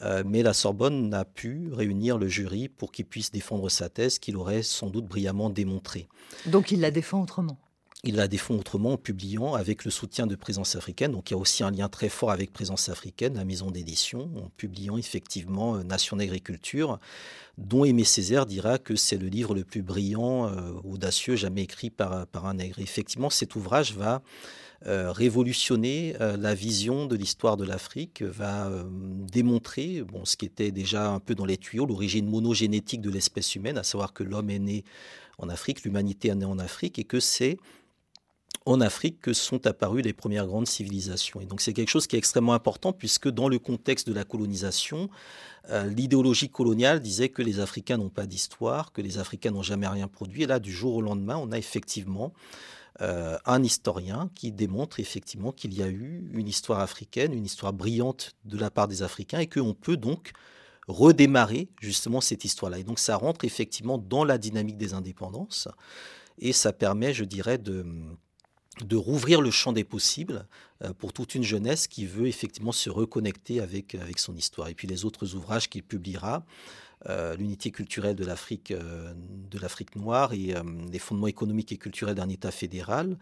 Euh, 0.00 0.22
mais 0.26 0.42
la 0.42 0.54
Sorbonne 0.54 1.10
n'a 1.10 1.24
pu 1.24 1.68
réunir 1.70 2.18
le 2.18 2.26
jury 2.26 2.68
pour 2.68 2.92
qu'il 2.92 3.04
puisse 3.04 3.30
défendre 3.30 3.68
sa 3.68 3.88
thèse 3.88 4.18
qu'il 4.18 4.36
aurait 4.36 4.62
sans 4.62 4.88
doute 4.88 5.06
brillamment 5.06 5.50
démontrée. 5.50 6.08
Donc 6.46 6.72
il 6.72 6.80
la 6.80 6.90
défend 6.90 7.22
autrement 7.22 7.58
il 8.04 8.16
la 8.16 8.26
défend 8.26 8.56
autrement 8.56 8.94
en 8.94 8.96
publiant 8.96 9.54
avec 9.54 9.84
le 9.84 9.90
soutien 9.90 10.26
de 10.26 10.34
Présence 10.34 10.74
africaine. 10.74 11.12
Donc 11.12 11.30
il 11.30 11.34
y 11.34 11.36
a 11.36 11.38
aussi 11.38 11.62
un 11.62 11.70
lien 11.70 11.88
très 11.88 12.08
fort 12.08 12.32
avec 12.32 12.52
Présence 12.52 12.88
africaine, 12.88 13.34
la 13.34 13.44
maison 13.44 13.70
d'édition, 13.70 14.30
en 14.36 14.48
publiant 14.56 14.96
effectivement 14.96 15.76
euh, 15.76 15.84
Nation 15.84 16.16
d'agriculture, 16.16 16.98
dont 17.58 17.84
Aimé 17.84 18.02
Césaire 18.02 18.46
dira 18.46 18.78
que 18.78 18.96
c'est 18.96 19.18
le 19.18 19.28
livre 19.28 19.54
le 19.54 19.62
plus 19.62 19.82
brillant, 19.82 20.48
euh, 20.48 20.72
audacieux, 20.84 21.36
jamais 21.36 21.62
écrit 21.62 21.90
par, 21.90 22.26
par 22.26 22.46
un 22.46 22.54
nègre. 22.54 22.80
Effectivement, 22.80 23.30
cet 23.30 23.54
ouvrage 23.54 23.94
va 23.94 24.22
révolutionner 24.84 26.14
la 26.18 26.54
vision 26.54 27.06
de 27.06 27.16
l'histoire 27.16 27.56
de 27.56 27.64
l'Afrique, 27.64 28.22
va 28.22 28.70
démontrer 29.32 30.02
bon, 30.02 30.24
ce 30.24 30.36
qui 30.36 30.46
était 30.46 30.70
déjà 30.70 31.10
un 31.10 31.20
peu 31.20 31.34
dans 31.34 31.44
les 31.44 31.56
tuyaux, 31.56 31.86
l'origine 31.86 32.28
monogénétique 32.28 33.00
de 33.00 33.10
l'espèce 33.10 33.54
humaine, 33.54 33.78
à 33.78 33.82
savoir 33.82 34.12
que 34.12 34.22
l'homme 34.22 34.50
est 34.50 34.58
né 34.58 34.84
en 35.38 35.48
Afrique, 35.48 35.84
l'humanité 35.84 36.28
est 36.28 36.34
née 36.34 36.44
en 36.44 36.58
Afrique, 36.58 36.98
et 36.98 37.04
que 37.04 37.20
c'est 37.20 37.58
en 38.64 38.80
Afrique 38.80 39.20
que 39.20 39.32
sont 39.32 39.66
apparues 39.66 40.02
les 40.02 40.12
premières 40.12 40.46
grandes 40.46 40.68
civilisations. 40.68 41.40
Et 41.40 41.46
donc 41.46 41.60
c'est 41.60 41.72
quelque 41.72 41.88
chose 41.88 42.06
qui 42.06 42.16
est 42.16 42.18
extrêmement 42.18 42.54
important 42.54 42.92
puisque 42.92 43.28
dans 43.28 43.48
le 43.48 43.58
contexte 43.58 44.08
de 44.08 44.14
la 44.14 44.24
colonisation, 44.24 45.08
euh, 45.70 45.86
l'idéologie 45.86 46.48
coloniale 46.48 47.00
disait 47.00 47.28
que 47.28 47.42
les 47.42 47.60
Africains 47.60 47.96
n'ont 47.96 48.08
pas 48.08 48.26
d'histoire, 48.26 48.92
que 48.92 49.02
les 49.02 49.18
Africains 49.18 49.50
n'ont 49.50 49.62
jamais 49.62 49.88
rien 49.88 50.06
produit. 50.06 50.44
Et 50.44 50.46
là, 50.46 50.60
du 50.60 50.72
jour 50.72 50.94
au 50.94 51.02
lendemain, 51.02 51.36
on 51.36 51.50
a 51.50 51.58
effectivement 51.58 52.32
euh, 53.00 53.38
un 53.46 53.62
historien 53.62 54.30
qui 54.34 54.52
démontre 54.52 55.00
effectivement 55.00 55.52
qu'il 55.52 55.72
y 55.74 55.82
a 55.82 55.88
eu 55.88 56.28
une 56.32 56.48
histoire 56.48 56.80
africaine, 56.80 57.32
une 57.32 57.46
histoire 57.46 57.72
brillante 57.72 58.32
de 58.44 58.58
la 58.58 58.70
part 58.70 58.88
des 58.88 59.02
Africains 59.02 59.40
et 59.40 59.46
qu'on 59.46 59.74
peut 59.74 59.96
donc 59.96 60.32
redémarrer 60.88 61.68
justement 61.80 62.20
cette 62.20 62.44
histoire-là. 62.44 62.78
Et 62.78 62.84
donc 62.84 62.98
ça 62.98 63.16
rentre 63.16 63.44
effectivement 63.44 63.98
dans 63.98 64.24
la 64.24 64.36
dynamique 64.36 64.76
des 64.76 64.94
indépendances 64.94 65.68
et 66.38 66.52
ça 66.52 66.72
permet, 66.72 67.14
je 67.14 67.24
dirais, 67.24 67.58
de 67.58 67.84
de 68.80 68.96
rouvrir 68.96 69.40
le 69.40 69.50
champ 69.50 69.72
des 69.72 69.84
possibles 69.84 70.46
euh, 70.82 70.92
pour 70.94 71.12
toute 71.12 71.34
une 71.34 71.42
jeunesse 71.42 71.86
qui 71.86 72.06
veut 72.06 72.26
effectivement 72.26 72.72
se 72.72 72.88
reconnecter 72.88 73.60
avec, 73.60 73.94
avec 73.94 74.18
son 74.18 74.34
histoire. 74.34 74.68
Et 74.68 74.74
puis 74.74 74.88
les 74.88 75.04
autres 75.04 75.34
ouvrages 75.34 75.68
qu'il 75.68 75.82
publiera, 75.82 76.44
l'unité 77.38 77.70
culturelle 77.70 78.16
de 78.16 78.24
l'Afrique 78.24 78.70
euh, 78.70 79.12
de 79.50 79.58
l'Afrique 79.58 79.96
noire 79.96 80.32
et 80.32 80.54
les 80.90 80.98
fondements 80.98 81.26
économiques 81.26 81.72
et 81.72 81.76
culturels 81.76 82.14
d'un 82.14 82.28
État 82.28 82.50
fédéral, 82.50 83.18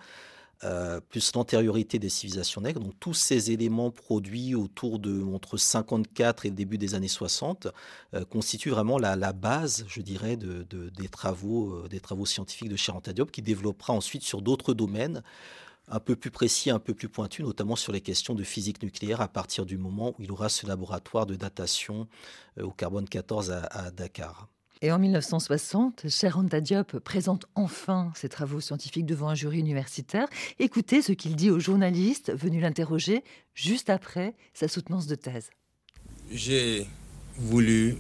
euh, 0.63 1.01
plus 1.01 1.33
l'antériorité 1.35 1.99
des 1.99 2.11
civilisations 2.11 2.61
nègres. 2.61 2.81
Donc 2.81 2.93
tous 3.01 3.15
ces 3.15 3.51
éléments 3.51 3.91
produits 3.91 4.55
autour 4.55 4.99
de 4.99 5.23
entre 5.23 5.57
54 5.57 6.45
et 6.45 6.51
le 6.51 6.55
début 6.55 6.77
des 6.77 6.95
années 6.95 7.09
60 7.09 7.69
euh, 8.13 8.27
constituent 8.27 8.69
vraiment 8.69 8.99
la, 8.99 9.33
base, 9.33 9.87
je 9.89 10.03
dirais, 10.03 10.37
de, 10.37 10.67
des, 10.91 11.09
travaux, 11.09 11.77
euh, 11.77 11.89
des 11.89 11.99
travaux 11.99 12.27
scientifiques 12.27 12.69
de 12.69 12.77
Anta 12.93 13.15
Diop, 13.15 13.31
qui 13.31 13.41
développera 13.41 13.95
ensuite 13.95 14.23
sur 14.23 14.43
d'autres 14.43 14.75
domaines 14.75 15.23
un 15.91 16.01
peu 16.01 16.17
plus 16.17 16.31
précis, 16.31 16.71
un 16.71 16.79
peu 16.79 16.95
plus 16.95 17.09
pointus, 17.09 17.45
notamment 17.45 17.77
sur 17.77 17.93
les 17.93 18.01
questions 18.01 18.35
de 18.35 18.45
physique 18.45 18.83
nucléaire 18.83 19.21
à 19.21 19.29
partir 19.29 19.67
du 19.67 19.77
moment 19.77 20.15
où 20.19 20.23
il 20.23 20.33
aura 20.33 20.49
ce 20.49 20.67
laboratoire 20.67 21.27
de 21.27 21.35
datation 21.35 22.07
au 22.61 22.71
carbone 22.71 23.09
14 23.09 23.51
à 23.51 23.91
Dakar. 23.91 24.49
Et 24.83 24.93
en 24.93 24.99
1960, 24.99 26.09
Cher 26.09 26.39
Anta 26.39 26.63
Diop 26.63 26.99
présente 27.01 27.45
enfin 27.55 28.13
ses 28.15 28.31
travaux 28.31 28.61
scientifiques 28.61 29.05
devant 29.05 29.29
un 29.29 29.35
jury 29.35 29.59
universitaire. 29.59 30.27
Écoutez 30.59 31.03
ce 31.03 31.13
qu'il 31.13 31.37
dit 31.37 31.51
aux 31.51 31.61
journalistes 31.61 32.33
venus 32.35 32.63
l'interroger 32.63 33.23
juste 33.53 33.91
après 33.91 34.35
sa 34.55 34.69
soutenance 34.69 35.07
de 35.07 35.17
thèse. 35.17 35.51
J'ai 36.31 36.87
voulu 37.37 37.99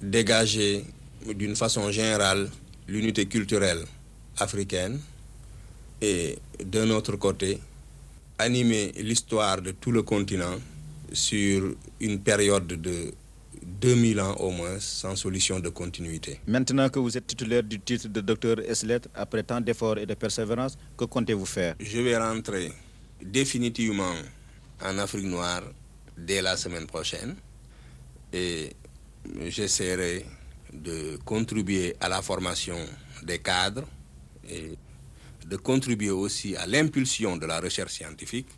dégager 0.00 0.86
d'une 1.26 1.54
façon 1.54 1.90
générale 1.90 2.48
l'unité 2.88 3.26
culturelle 3.26 3.84
africaine 4.38 5.00
et 6.02 6.36
d'un 6.64 6.90
autre 6.90 7.16
côté 7.16 7.58
animer 8.38 8.92
l'histoire 8.96 9.62
de 9.62 9.70
tout 9.70 9.92
le 9.92 10.02
continent 10.02 10.56
sur 11.12 11.74
une 12.00 12.18
période 12.20 12.66
de 12.66 13.14
2000 13.62 14.20
ans 14.20 14.34
au 14.40 14.50
moins 14.50 14.80
sans 14.80 15.14
solution 15.14 15.60
de 15.60 15.68
continuité. 15.68 16.40
Maintenant 16.48 16.88
que 16.88 16.98
vous 16.98 17.16
êtes 17.16 17.26
titulaire 17.28 17.62
du 17.62 17.78
titre 17.78 18.08
de 18.08 18.20
docteur 18.20 18.58
s 18.60 18.84
après 19.14 19.44
tant 19.44 19.60
d'efforts 19.60 19.98
et 19.98 20.06
de 20.06 20.14
persévérance, 20.14 20.76
que 20.96 21.04
comptez-vous 21.04 21.46
faire? 21.46 21.76
Je 21.78 22.00
vais 22.00 22.16
rentrer 22.16 22.72
définitivement 23.22 24.14
en 24.84 24.98
Afrique 24.98 25.26
noire 25.26 25.62
dès 26.18 26.42
la 26.42 26.56
semaine 26.56 26.86
prochaine 26.86 27.36
et 28.32 28.70
j'essaierai 29.46 30.26
de 30.72 31.18
contribuer 31.24 31.94
à 32.00 32.08
la 32.08 32.22
formation 32.22 32.76
des 33.22 33.38
cadres 33.38 33.84
et 34.50 34.72
de 35.46 35.56
contribuer 35.56 36.10
aussi 36.10 36.56
à 36.56 36.66
l'impulsion 36.66 37.36
de 37.36 37.46
la 37.46 37.60
recherche 37.60 37.92
scientifique, 37.92 38.48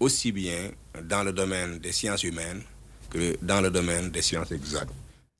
aussi 0.00 0.32
bien 0.32 0.70
dans 1.04 1.22
le 1.22 1.32
domaine 1.32 1.78
des 1.78 1.92
sciences 1.92 2.24
humaines 2.24 2.62
que 3.10 3.36
dans 3.42 3.60
le 3.60 3.70
domaine 3.70 4.10
des 4.10 4.22
sciences 4.22 4.52
exactes. 4.52 4.92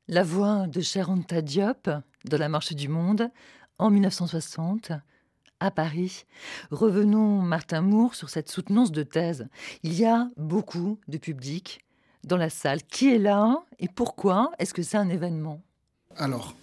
La 0.08 0.22
voix 0.22 0.66
de 0.66 0.80
Anta 1.10 1.42
Diop 1.42 1.90
dans 2.24 2.38
La 2.38 2.48
Marche 2.48 2.72
du 2.72 2.88
Monde 2.88 3.30
en 3.78 3.90
1960 3.90 4.92
à 5.60 5.70
Paris. 5.70 6.24
Revenons, 6.70 7.42
Martin 7.42 7.82
Moore, 7.82 8.14
sur 8.14 8.30
cette 8.30 8.50
soutenance 8.50 8.92
de 8.92 9.02
thèse. 9.02 9.48
Il 9.82 9.94
y 9.94 10.04
a 10.04 10.30
beaucoup 10.36 10.98
de 11.08 11.18
public 11.18 11.84
dans 12.24 12.36
la 12.36 12.50
salle. 12.50 12.82
Qui 12.82 13.14
est 13.14 13.18
là 13.18 13.62
et 13.78 13.88
pourquoi 13.88 14.52
est-ce 14.58 14.74
que 14.74 14.82
c'est 14.82 14.96
un 14.96 15.08
événement? 15.08 15.62
Alors, 16.16 16.54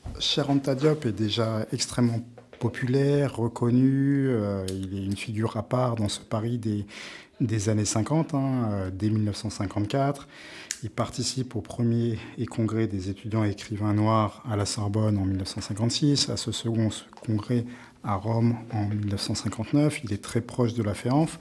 Anta 0.48 0.76
Diop 0.76 1.06
est 1.06 1.12
déjà 1.12 1.66
extrêmement 1.72 2.20
populaire, 2.58 3.36
reconnu. 3.36 4.28
Euh, 4.30 4.66
il 4.70 4.98
est 4.98 5.06
une 5.06 5.16
figure 5.16 5.58
à 5.58 5.64
part 5.64 5.96
dans 5.96 6.10
ce 6.10 6.20
Paris 6.20 6.58
des, 6.58 6.86
des 7.42 7.70
années 7.70 7.86
50, 7.86 8.34
hein, 8.34 8.70
euh, 8.72 8.90
dès 8.92 9.10
1954. 9.10 10.28
Il 10.84 10.90
participe 10.90 11.56
au 11.56 11.62
premier 11.62 12.20
congrès 12.50 12.88
des 12.88 13.10
étudiants 13.10 13.44
et 13.44 13.50
écrivains 13.50 13.94
noirs 13.94 14.44
à 14.50 14.56
la 14.56 14.66
Sorbonne 14.66 15.18
en 15.18 15.26
1956, 15.26 16.30
à 16.30 16.38
ce 16.38 16.52
second 16.52 16.90
congrès 17.26 17.66
à 18.04 18.16
Rome 18.16 18.56
en 18.72 18.86
1959. 18.86 20.02
Il 20.04 20.14
est 20.14 20.22
très 20.22 20.42
proche 20.42 20.76
de 20.76 20.84
la 20.84 20.94
FEANF. 20.94 21.40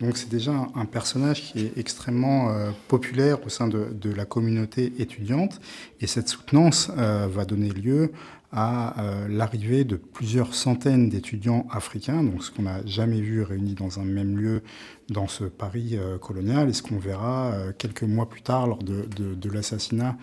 Donc 0.00 0.16
c'est 0.16 0.30
déjà 0.30 0.52
un, 0.74 0.84
personnage 0.86 1.42
qui 1.42 1.60
est 1.60 1.76
extrêmement 1.76 2.50
euh, 2.50 2.70
populaire 2.88 3.44
au 3.44 3.50
sein 3.50 3.68
de, 3.68 4.10
la 4.14 4.24
communauté 4.24 4.94
étudiante. 4.98 5.60
Et 6.00 6.06
cette 6.06 6.28
soutenance 6.28 6.90
va 6.90 7.44
donner 7.44 7.70
lieu 7.70 8.12
à 8.56 9.00
euh, 9.00 9.28
l'arrivée 9.28 9.84
de 9.84 9.94
plusieurs 9.94 10.54
centaines 10.54 11.08
d'étudiants 11.08 11.66
africains, 11.70 12.24
donc 12.24 12.42
ce 12.42 12.50
qu'on 12.50 12.62
n'a 12.62 12.84
jamais 12.84 13.20
vu 13.20 13.42
réunis 13.42 13.74
dans 13.74 14.00
un 14.00 14.04
même 14.04 14.36
lieu 14.36 14.62
dans 15.08 15.28
ce 15.28 15.44
Paris 15.44 15.96
colonial, 16.20 16.68
et 16.68 16.72
ce 16.72 16.82
qu'on 16.82 16.98
verra 16.98 17.52
quelques 17.78 18.02
mois 18.02 18.28
plus 18.28 18.42
tard 18.42 18.66
lors 18.66 18.82
de, 18.82 19.48
l'assassinat 19.48 20.16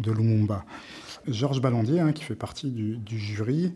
de 0.00 0.12
Lumumba. 0.12 0.64
Georges 1.28 1.60
Ballandier, 1.60 2.00
hein, 2.00 2.12
qui 2.12 2.24
fait 2.24 2.34
partie 2.34 2.70
du, 2.70 3.18
jury, 3.18 3.72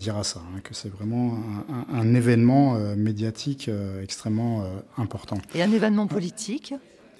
dira 0.00 0.24
ça, 0.24 0.40
hein, 0.40 0.60
que 0.62 0.74
c'est 0.74 0.88
vraiment 0.88 1.38
un, 1.92 2.14
événement 2.14 2.76
euh, 2.76 2.96
médiatique 2.96 3.68
euh, 3.68 4.02
extrêmement 4.02 4.62
euh, 4.62 4.66
important. 4.96 5.38
Et 5.54 5.62
un 5.62 5.72
événement 5.72 6.06
politique 6.06 6.74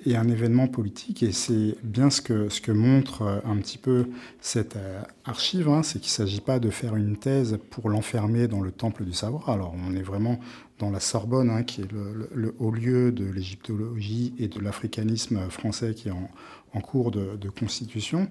et 0.05 0.17
un 0.17 0.29
événement 0.29 0.69
politique, 0.69 1.23
et 1.23 1.33
c'est 1.33 1.77
bien 1.83 2.11
ce 2.11 2.21
que, 2.21 2.49
ce 2.49 2.61
que 2.61 2.73
montre 2.73 3.43
un 3.45 3.57
petit 3.57 3.79
peu 3.79 4.07
cette 4.41 4.77
archive, 5.25 5.69
hein, 5.69 5.83
c'est 5.83 5.99
qu'il 5.99 6.11
ne 6.11 6.27
s'agit 6.27 6.41
pas 6.41 6.59
de 6.59 6.71
faire 6.71 6.97
une 6.97 7.17
thèse 7.17 7.59
pour 7.71 7.89
l'enfermer 7.89 8.49
dans 8.49 8.61
le 8.61 8.71
temple 8.71 9.05
du 9.05 9.13
savoir. 9.13 9.49
Alors 9.49 9.75
on 9.87 9.95
est 9.95 10.03
vraiment 10.03 10.39
dans 10.79 10.91
la 10.91 11.01
Sorbonne, 11.01 11.51
hein, 11.51 11.63
qui 11.63 11.83
est 11.83 11.89
le, 11.91 12.55
haut 12.59 12.71
lieu 12.71 13.13
de 13.13 13.25
l'égyptologie 13.25 14.35
et 14.39 14.49
de 14.49 14.61
l'africanisme 14.61 15.49
français 15.49 15.95
qui 15.95 16.09
est 16.09 16.13
en, 16.13 16.31
en 16.75 16.81
cours 16.81 17.11
de, 17.11 17.49
constitution. 17.49 18.29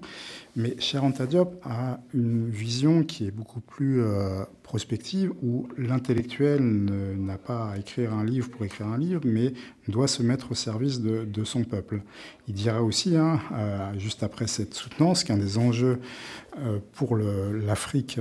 Mais 0.54 0.76
Cher 0.78 1.02
Diop 1.28 1.60
a 1.64 2.00
une 2.12 2.48
vision 2.48 3.02
qui 3.02 3.26
est 3.26 3.30
beaucoup 3.30 3.60
plus 3.60 4.02
euh, 4.02 4.44
prospective, 4.62 5.32
où 5.42 5.66
l'intellectuel 5.78 6.60
n'a 6.62 7.38
pas 7.38 7.70
à 7.70 7.78
écrire 7.78 8.12
un 8.12 8.24
livre 8.24 8.50
pour 8.50 8.64
écrire 8.64 8.88
un 8.88 8.98
livre, 8.98 9.22
mais 9.24 9.54
doit 9.88 10.08
se 10.08 10.22
mettre 10.22 10.52
au 10.52 10.54
service 10.54 11.00
de, 11.00 11.44
son 11.44 11.64
peuple. 11.64 12.02
Il 12.48 12.54
dira 12.54 12.82
aussi, 12.82 13.16
hein, 13.16 13.40
euh, 13.52 13.98
juste 13.98 14.22
après 14.22 14.46
cette 14.46 14.74
soutenance, 14.74 15.24
qu'un 15.24 15.38
des 15.38 15.58
enjeux 15.58 16.00
euh, 16.58 16.78
pour 16.92 17.16
l'Afrique 17.16 18.18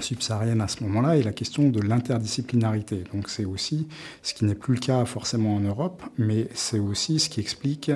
subsaharienne 0.00 0.60
à 0.60 0.68
ce 0.68 0.82
moment-là 0.84 1.16
est 1.16 1.22
la 1.22 1.32
question 1.32 1.68
de 1.68 1.80
l'interdisciplinarité. 1.80 3.04
Donc 3.12 3.28
c'est 3.28 3.44
aussi 3.44 3.86
ce 4.22 4.34
qui 4.34 4.44
n'est 4.44 4.54
plus 4.54 4.74
le 4.74 4.80
cas 4.80 5.04
forcément 5.04 5.56
en 5.56 5.60
Europe, 5.60 6.02
mais 6.18 6.48
c'est 6.54 6.78
aussi 6.78 7.18
ce 7.20 7.28
qui 7.28 7.40
explique 7.40 7.90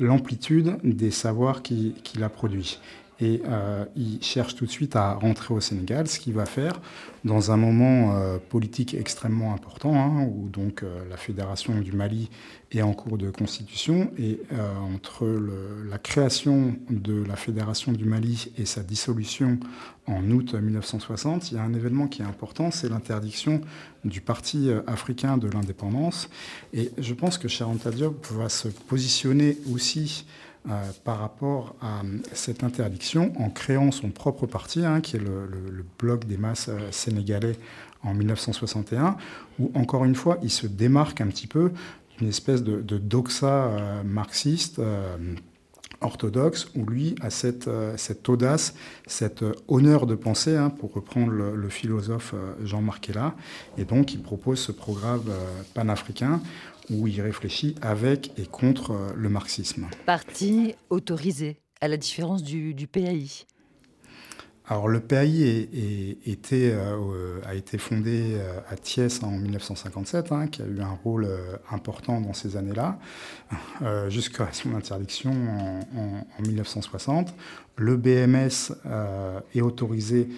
l'amplitude 0.00 0.78
des 0.82 1.10
savoirs 1.10 1.62
qu'il 1.62 2.22
a 2.22 2.28
produits. 2.28 2.78
Et 3.20 3.42
euh, 3.46 3.84
il 3.96 4.22
cherche 4.22 4.54
tout 4.54 4.64
de 4.64 4.70
suite 4.70 4.94
à 4.94 5.14
rentrer 5.14 5.52
au 5.52 5.60
Sénégal, 5.60 6.06
ce 6.06 6.20
qu'il 6.20 6.34
va 6.34 6.46
faire 6.46 6.80
dans 7.24 7.50
un 7.50 7.56
moment 7.56 8.16
euh, 8.16 8.38
politique 8.38 8.94
extrêmement 8.94 9.52
important, 9.52 9.94
hein, 9.94 10.22
où 10.22 10.48
donc 10.48 10.82
euh, 10.82 11.00
la 11.10 11.16
fédération 11.16 11.80
du 11.80 11.92
Mali 11.92 12.30
est 12.70 12.82
en 12.82 12.92
cours 12.92 13.18
de 13.18 13.30
constitution, 13.30 14.10
et 14.18 14.40
entre 14.94 15.26
la 15.88 15.96
création 15.96 16.76
de 16.90 17.24
la 17.24 17.34
fédération 17.34 17.92
du 17.92 18.04
Mali 18.04 18.52
et 18.58 18.66
sa 18.66 18.82
dissolution 18.82 19.58
en 20.06 20.30
août 20.30 20.52
1960, 20.52 21.50
il 21.50 21.54
y 21.54 21.58
a 21.58 21.62
un 21.62 21.72
événement 21.72 22.08
qui 22.08 22.20
est 22.20 22.26
important, 22.26 22.70
c'est 22.70 22.90
l'interdiction 22.90 23.62
du 24.04 24.20
Parti 24.20 24.68
africain 24.86 25.38
de 25.38 25.48
l'indépendance. 25.48 26.28
Et 26.74 26.90
je 26.98 27.14
pense 27.14 27.38
que 27.38 27.48
Charanta 27.48 27.90
Diop 27.90 28.26
va 28.32 28.50
se 28.50 28.68
positionner 28.68 29.56
aussi 29.72 30.26
euh, 30.68 30.90
par 31.04 31.20
rapport 31.20 31.76
à 31.80 32.00
euh, 32.00 32.18
cette 32.32 32.64
interdiction 32.64 33.32
en 33.38 33.48
créant 33.48 33.92
son 33.92 34.10
propre 34.10 34.46
parti, 34.46 34.84
hein, 34.84 35.00
qui 35.00 35.16
est 35.16 35.20
le, 35.20 35.48
Bloc 35.98 36.26
des 36.26 36.36
masses 36.36 36.68
euh, 36.68 36.90
sénégalais 36.90 37.56
en 38.02 38.12
1961, 38.12 39.16
où 39.60 39.70
encore 39.74 40.04
une 40.04 40.16
fois, 40.16 40.38
il 40.42 40.50
se 40.50 40.66
démarque 40.66 41.20
un 41.20 41.28
petit 41.28 41.46
peu 41.46 41.70
d'une 42.18 42.28
espèce 42.28 42.64
de, 42.64 42.98
doxa 42.98 44.02
marxiste 44.04 44.80
orthodoxe, 46.00 46.68
où 46.76 46.84
lui 46.84 47.14
a 47.20 47.30
cette, 47.30 47.68
audace, 48.28 48.74
cet 49.06 49.44
honneur 49.68 50.06
de 50.06 50.14
penser, 50.14 50.56
hein, 50.56 50.70
pour 50.70 50.92
reprendre 50.92 51.32
le, 51.32 51.68
philosophe 51.68 52.34
Jean-Marc 52.64 53.10
Ella, 53.10 53.34
et 53.78 53.84
donc 53.84 54.14
il 54.14 54.22
propose 54.22 54.58
ce 54.58 54.72
programme 54.72 55.22
panafricain 55.74 56.40
où 56.90 57.06
il 57.06 57.20
réfléchit 57.20 57.74
avec 57.82 58.32
et 58.38 58.46
contre 58.46 58.92
euh, 58.92 59.12
le 59.16 59.28
marxisme. 59.28 59.86
Parti 60.06 60.74
autorisé, 60.90 61.60
à 61.80 61.88
la 61.88 61.96
différence 61.96 62.42
du, 62.42 62.74
PAI. 62.90 63.46
Alors 64.66 64.88
le 64.88 65.00
PAI 65.00 65.68
euh, 66.24 67.40
a 67.46 67.54
été 67.54 67.78
fondé 67.78 68.34
euh, 68.34 68.60
à 68.68 68.76
Thiès 68.76 69.22
en 69.22 69.30
1957, 69.30 70.32
hein, 70.32 70.46
qui 70.48 70.62
a 70.62 70.66
eu 70.66 70.80
un 70.80 70.98
rôle 71.04 71.28
important 71.70 72.20
dans 72.20 72.34
ces 72.34 72.56
années-là, 72.56 72.98
jusqu'à 74.08 74.48
son 74.52 74.74
interdiction 74.74 75.32
en, 75.96 76.42
1960. 76.42 77.34
Le 77.76 77.96
BMS 77.96 78.72
est 79.54 79.60
autorisé 79.60 80.28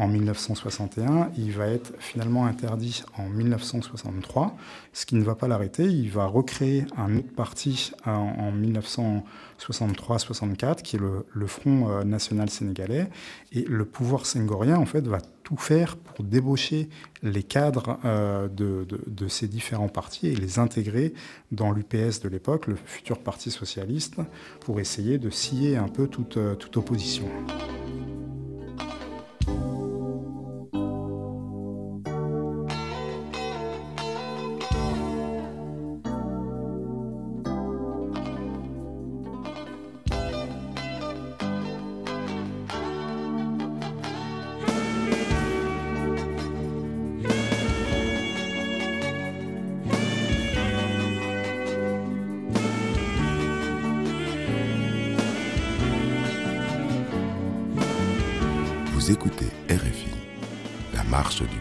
en 0.00 0.08
1961. 0.08 1.30
Il 1.36 1.52
va 1.52 1.68
être 1.68 1.92
finalement 1.98 2.46
interdit 2.46 3.04
en 3.18 3.28
1963, 3.28 4.56
ce 4.92 5.06
qui 5.06 5.14
ne 5.14 5.22
va 5.22 5.34
pas 5.34 5.46
l'arrêter. 5.46 5.84
Il 5.84 6.10
va 6.10 6.24
recréer 6.24 6.86
un 6.96 7.16
autre 7.16 7.32
parti 7.36 7.92
en, 8.06 8.50
1963-64, 8.52 10.82
qui 10.82 10.96
est 10.96 10.98
le, 10.98 11.46
Front 11.46 11.90
euh, 11.90 12.04
national 12.04 12.48
sénégalais. 12.48 13.10
Et 13.52 13.62
le 13.62 13.84
pouvoir 13.84 14.24
sengorien, 14.24 14.76
en 14.76 14.86
fait, 14.86 15.06
va 15.06 15.18
tout 15.42 15.56
faire 15.56 15.96
pour 15.96 16.24
débaucher 16.24 16.88
les 17.22 17.42
cadres 17.42 17.98
euh, 18.04 18.48
de, 18.48 18.86
ces 19.28 19.48
différents 19.48 19.88
partis 19.88 20.28
et 20.28 20.36
les 20.36 20.58
intégrer 20.58 21.12
dans 21.52 21.72
l'UPS 21.72 22.20
de 22.20 22.28
l'époque, 22.28 22.68
le 22.68 22.76
futur 22.76 23.18
Parti 23.18 23.50
socialiste, 23.50 24.16
pour 24.60 24.80
essayer 24.80 25.18
de 25.18 25.28
scier 25.28 25.76
un 25.76 25.88
peu 25.88 26.06
toute, 26.06 26.38
euh, 26.38 26.54
toute 26.54 26.76
opposition. 26.76 27.26
Écoutez 59.10 59.50
RFI, 59.68 60.08
la 60.94 61.02
marche 61.04 61.42
du 61.42 61.59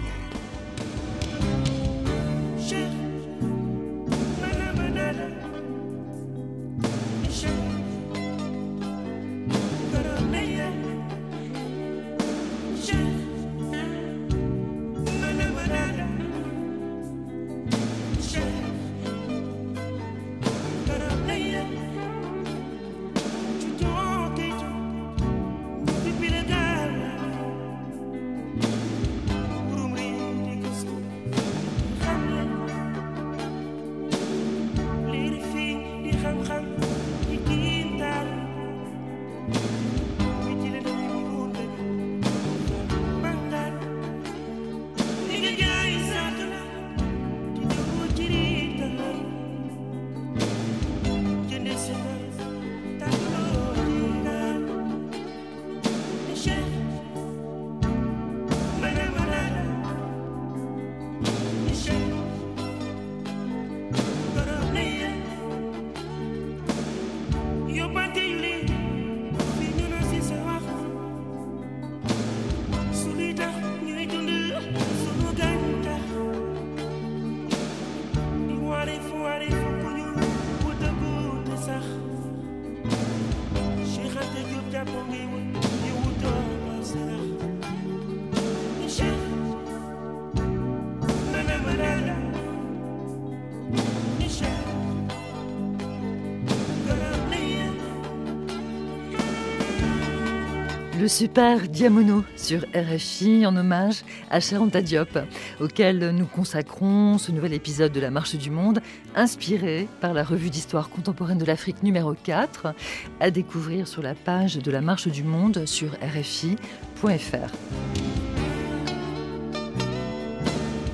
super 101.09 101.67
Diamono 101.67 102.23
sur 102.35 102.61
RFI 102.75 103.45
en 103.47 103.57
hommage 103.57 104.03
à 104.29 104.39
Charanta 104.39 104.81
Diop, 104.81 105.17
auquel 105.59 106.11
nous 106.11 106.27
consacrons 106.27 107.17
ce 107.17 107.31
nouvel 107.31 107.53
épisode 107.53 107.91
de 107.91 107.99
La 107.99 108.11
Marche 108.11 108.35
du 108.35 108.51
Monde, 108.51 108.79
inspiré 109.15 109.87
par 110.01 110.13
la 110.13 110.23
revue 110.23 110.51
d'histoire 110.51 110.89
contemporaine 110.89 111.39
de 111.39 111.45
l'Afrique 111.45 111.81
numéro 111.81 112.13
4, 112.13 112.75
à 113.19 113.31
découvrir 113.31 113.87
sur 113.87 114.03
la 114.03 114.13
page 114.13 114.57
de 114.57 114.71
La 114.71 114.81
Marche 114.81 115.07
du 115.07 115.23
Monde 115.23 115.65
sur 115.65 115.93
RFI.fr. 115.93 117.53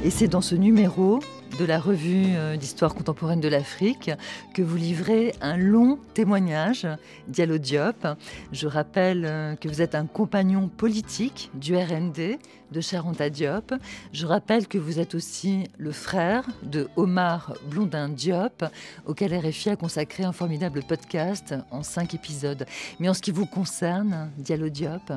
Et 0.05 0.09
c'est 0.09 0.29
dans 0.29 0.41
ce 0.41 0.55
numéro 0.55 1.19
de 1.59 1.65
la 1.65 1.79
revue 1.79 2.35
euh, 2.35 2.57
d'histoire 2.57 2.93
contemporaine 2.93 3.39
de 3.39 3.47
l'Afrique 3.47 4.11
que 4.53 4.61
vous 4.61 4.75
livrez 4.75 5.33
un 5.41 5.57
long 5.57 5.99
témoignage, 6.13 6.87
Diallo 7.27 7.57
Diop. 7.57 8.07
Je 8.51 8.67
rappelle 8.67 9.25
euh, 9.25 9.55
que 9.55 9.67
vous 9.67 9.81
êtes 9.81 9.95
un 9.95 10.05
compagnon 10.05 10.67
politique 10.67 11.49
du 11.53 11.75
RND 11.75 12.39
de 12.71 12.81
Charanta 12.81 13.29
Diop. 13.29 13.73
Je 14.11 14.25
rappelle 14.25 14.67
que 14.67 14.77
vous 14.77 14.99
êtes 14.99 15.15
aussi 15.15 15.65
le 15.77 15.91
frère 15.91 16.45
de 16.63 16.87
Omar 16.95 17.53
Blondin 17.69 18.09
Diop, 18.09 18.65
auquel 19.05 19.33
RFI 19.33 19.71
a 19.71 19.75
consacré 19.75 20.23
un 20.23 20.31
formidable 20.31 20.81
podcast 20.83 21.55
en 21.71 21.83
cinq 21.83 22.13
épisodes. 22.13 22.65
Mais 22.99 23.07
en 23.07 23.13
ce 23.13 23.21
qui 23.21 23.31
vous 23.31 23.45
concerne, 23.45 24.31
Diallo 24.37 24.69
Diop, 24.69 25.13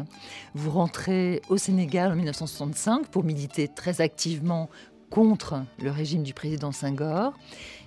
vous 0.55 0.70
rentrez 0.70 1.42
au 1.48 1.57
Sénégal 1.57 2.12
en 2.12 2.16
1965 2.16 3.09
pour 3.09 3.24
militer 3.24 3.68
très 3.68 4.01
activement 4.01 4.68
contre 5.11 5.62
le 5.83 5.90
régime 5.90 6.23
du 6.23 6.35
président 6.35 6.73
Senghor. 6.73 7.33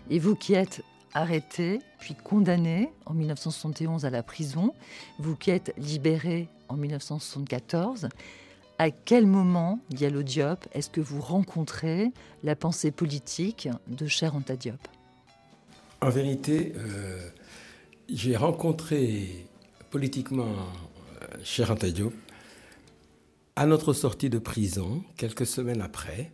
Et 0.09 0.19
vous 0.19 0.35
qui 0.35 0.53
êtes 0.53 0.83
arrêté, 1.13 1.79
puis 1.99 2.15
condamné 2.15 2.89
en 3.05 3.13
1971 3.13 4.05
à 4.05 4.09
la 4.09 4.23
prison, 4.23 4.73
vous 5.19 5.35
qui 5.35 5.51
êtes 5.51 5.73
libéré 5.77 6.47
en 6.69 6.77
1974, 6.77 8.09
à 8.77 8.89
quel 8.89 9.27
moment, 9.27 9.79
Diallo 9.89 10.23
Diop, 10.23 10.65
est-ce 10.73 10.89
que 10.89 11.01
vous 11.01 11.21
rencontrez 11.21 12.11
la 12.43 12.55
pensée 12.55 12.91
politique 12.91 13.69
de 13.87 14.07
Cher 14.07 14.35
Anta 14.35 14.55
Diop? 14.55 14.79
En 16.01 16.09
vérité, 16.09 16.73
euh, 16.77 17.29
j'ai 18.09 18.35
rencontré 18.35 19.45
politiquement 19.91 20.47
euh, 20.47 21.27
Cher 21.43 21.69
Anta 21.69 21.91
Diop 21.91 22.13
à 23.55 23.67
notre 23.67 23.93
sortie 23.93 24.29
de 24.29 24.39
prison, 24.39 25.03
quelques 25.17 25.45
semaines 25.45 25.81
après, 25.81 26.31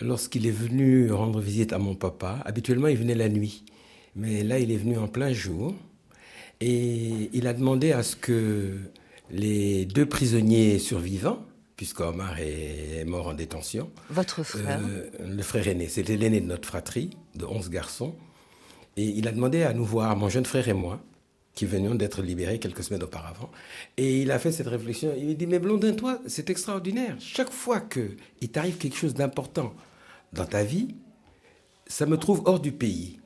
lorsqu'il 0.00 0.46
est 0.46 0.50
venu 0.50 1.10
rendre 1.12 1.40
visite 1.40 1.72
à 1.72 1.78
mon 1.78 1.94
papa. 1.94 2.40
Habituellement, 2.44 2.88
il 2.88 2.96
venait 2.96 3.14
la 3.14 3.28
nuit. 3.28 3.64
Mais 4.16 4.42
là, 4.42 4.58
il 4.58 4.70
est 4.70 4.76
venu 4.76 4.98
en 4.98 5.08
plein 5.08 5.32
jour. 5.32 5.74
Et 6.60 7.30
il 7.32 7.46
a 7.46 7.52
demandé 7.52 7.92
à 7.92 8.02
ce 8.02 8.16
que 8.16 8.78
les 9.30 9.84
deux 9.86 10.06
prisonniers 10.06 10.78
survivants, 10.78 11.44
puisque 11.76 12.00
Omar 12.00 12.38
est 12.38 13.04
mort 13.04 13.28
en 13.28 13.34
détention. 13.34 13.90
Votre 14.10 14.42
frère 14.44 14.80
euh, 14.82 15.10
Le 15.20 15.42
frère 15.42 15.66
aîné. 15.66 15.88
C'était 15.88 16.16
l'aîné 16.16 16.40
de 16.40 16.46
notre 16.46 16.68
fratrie, 16.68 17.10
de 17.34 17.44
11 17.44 17.70
garçons. 17.70 18.14
Et 18.96 19.04
il 19.04 19.26
a 19.26 19.32
demandé 19.32 19.62
à 19.62 19.72
nous 19.72 19.84
voir, 19.84 20.16
mon 20.16 20.28
jeune 20.28 20.44
frère 20.44 20.68
et 20.68 20.72
moi, 20.72 21.00
qui 21.54 21.66
venions 21.66 21.94
d'être 21.94 22.22
libérés 22.22 22.58
quelques 22.58 22.82
semaines 22.82 23.02
auparavant. 23.02 23.50
Et 23.96 24.22
il 24.22 24.30
a 24.30 24.38
fait 24.38 24.52
cette 24.52 24.66
réflexion. 24.66 25.12
Il 25.16 25.28
m'a 25.28 25.34
dit, 25.34 25.46
mais 25.46 25.58
Blondin, 25.58 25.92
toi, 25.92 26.18
c'est 26.26 26.50
extraordinaire. 26.50 27.16
Chaque 27.20 27.50
fois 27.50 27.80
qu'il 27.80 28.50
t'arrive 28.50 28.76
quelque 28.76 28.96
chose 28.96 29.14
d'important 29.14 29.72
dans 30.32 30.46
ta 30.46 30.64
vie, 30.64 30.96
ça 31.86 32.06
me 32.06 32.16
trouve 32.16 32.42
hors 32.44 32.60
du 32.60 32.72
pays. 32.72 33.20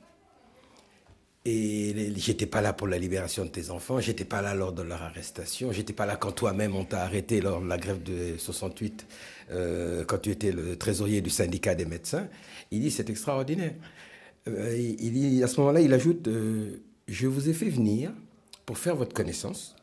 Et 1.45 2.13
j'étais 2.17 2.45
pas 2.45 2.61
là 2.61 2.73
pour 2.73 2.87
la 2.87 2.97
libération 2.97 3.45
de 3.45 3.49
tes 3.49 3.69
enfants, 3.71 3.99
j'étais 3.99 4.25
pas 4.25 4.41
là 4.41 4.53
lors 4.53 4.73
de 4.73 4.81
leur 4.83 5.01
arrestation, 5.01 5.71
j'étais 5.71 5.93
pas 5.93 6.05
là 6.05 6.17
quand 6.17 6.33
toi-même 6.33 6.75
on 6.75 6.83
t'a 6.83 7.01
arrêté 7.01 7.39
lors 7.39 7.61
de 7.61 7.67
la 7.67 7.77
grève 7.77 8.03
de 8.03 8.37
68, 8.37 9.07
euh, 9.51 10.03
quand 10.03 10.17
tu 10.17 10.31
étais 10.31 10.51
le 10.51 10.75
trésorier 10.75 11.21
du 11.21 11.29
syndicat 11.29 11.75
des 11.75 11.85
médecins. 11.85 12.27
Il 12.71 12.81
dit 12.81 12.91
c'est 12.91 13.09
extraordinaire. 13.09 13.73
Euh, 14.49 14.75
il 14.77 15.13
dit 15.13 15.41
à 15.41 15.47
ce 15.47 15.59
moment-là, 15.61 15.79
il 15.79 15.93
ajoute 15.93 16.27
euh, 16.27 16.81
je 17.09 17.27
vous 17.27 17.49
ai 17.49 17.53
fait 17.53 17.69
venir 17.69 18.13
pour 18.65 18.77
faire 18.77 18.95
votre 18.95 19.13
connaissance 19.13 19.75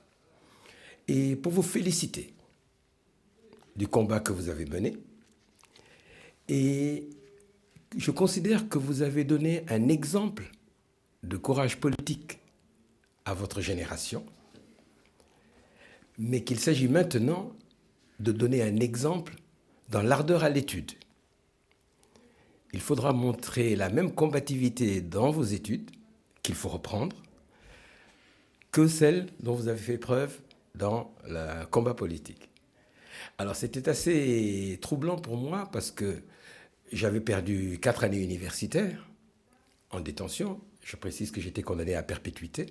et 1.09 1.35
pour 1.35 1.53
vous 1.53 1.63
féliciter 1.63 2.33
du 3.75 3.89
combat 3.89 4.21
que 4.21 4.33
vous 4.33 4.49
avez 4.49 4.65
mené. 4.65 4.97
Et 6.49 7.09
je 7.97 8.11
considère 8.13 8.69
que 8.69 8.79
vous 8.79 9.03
avez 9.03 9.25
donné 9.25 9.65
un 9.69 9.89
exemple 9.89 10.51
de 11.25 11.37
courage 11.37 11.79
politique 11.79 12.39
à 13.25 13.35
votre 13.35 13.61
génération, 13.61 14.25
mais 16.19 16.45
qu'il 16.45 16.61
s'agit 16.61 16.89
maintenant 16.89 17.53
de 18.21 18.31
donner 18.31 18.63
un 18.63 18.77
exemple 18.77 19.35
dans 19.89 20.03
l'ardeur 20.03 20.45
à 20.45 20.49
l'étude. 20.49 20.93
Il 22.73 22.81
faudra 22.81 23.13
montrer 23.13 23.75
la 23.75 23.91
même 23.91 24.13
combativité 24.15 25.01
dans 25.01 25.31
vos 25.31 25.45
études 25.45 25.91
qu'il 26.47 26.55
faut 26.55 26.69
reprendre 26.69 27.17
que 28.71 28.87
celle 28.87 29.27
dont 29.41 29.55
vous 29.55 29.67
avez 29.67 29.81
fait 29.81 29.99
preuve 29.99 30.39
dans 30.77 31.13
le 31.27 31.65
combat 31.67 31.95
politique. 31.95 32.49
Alors 33.39 33.57
c'était 33.57 33.89
assez 33.89 34.79
troublant 34.81 35.17
pour 35.17 35.37
moi 35.37 35.69
parce 35.73 35.91
que 35.91 36.23
j'avais 36.93 37.21
perdu 37.21 37.81
quatre 37.83 38.05
années 38.05 38.23
universitaires 38.23 39.09
en 39.91 39.99
détention. 39.99 40.61
Je 40.85 40.95
précise 40.95 41.33
que 41.33 41.41
j'étais 41.41 41.63
condamné 41.63 41.97
à 41.97 42.05
perpétuité. 42.05 42.67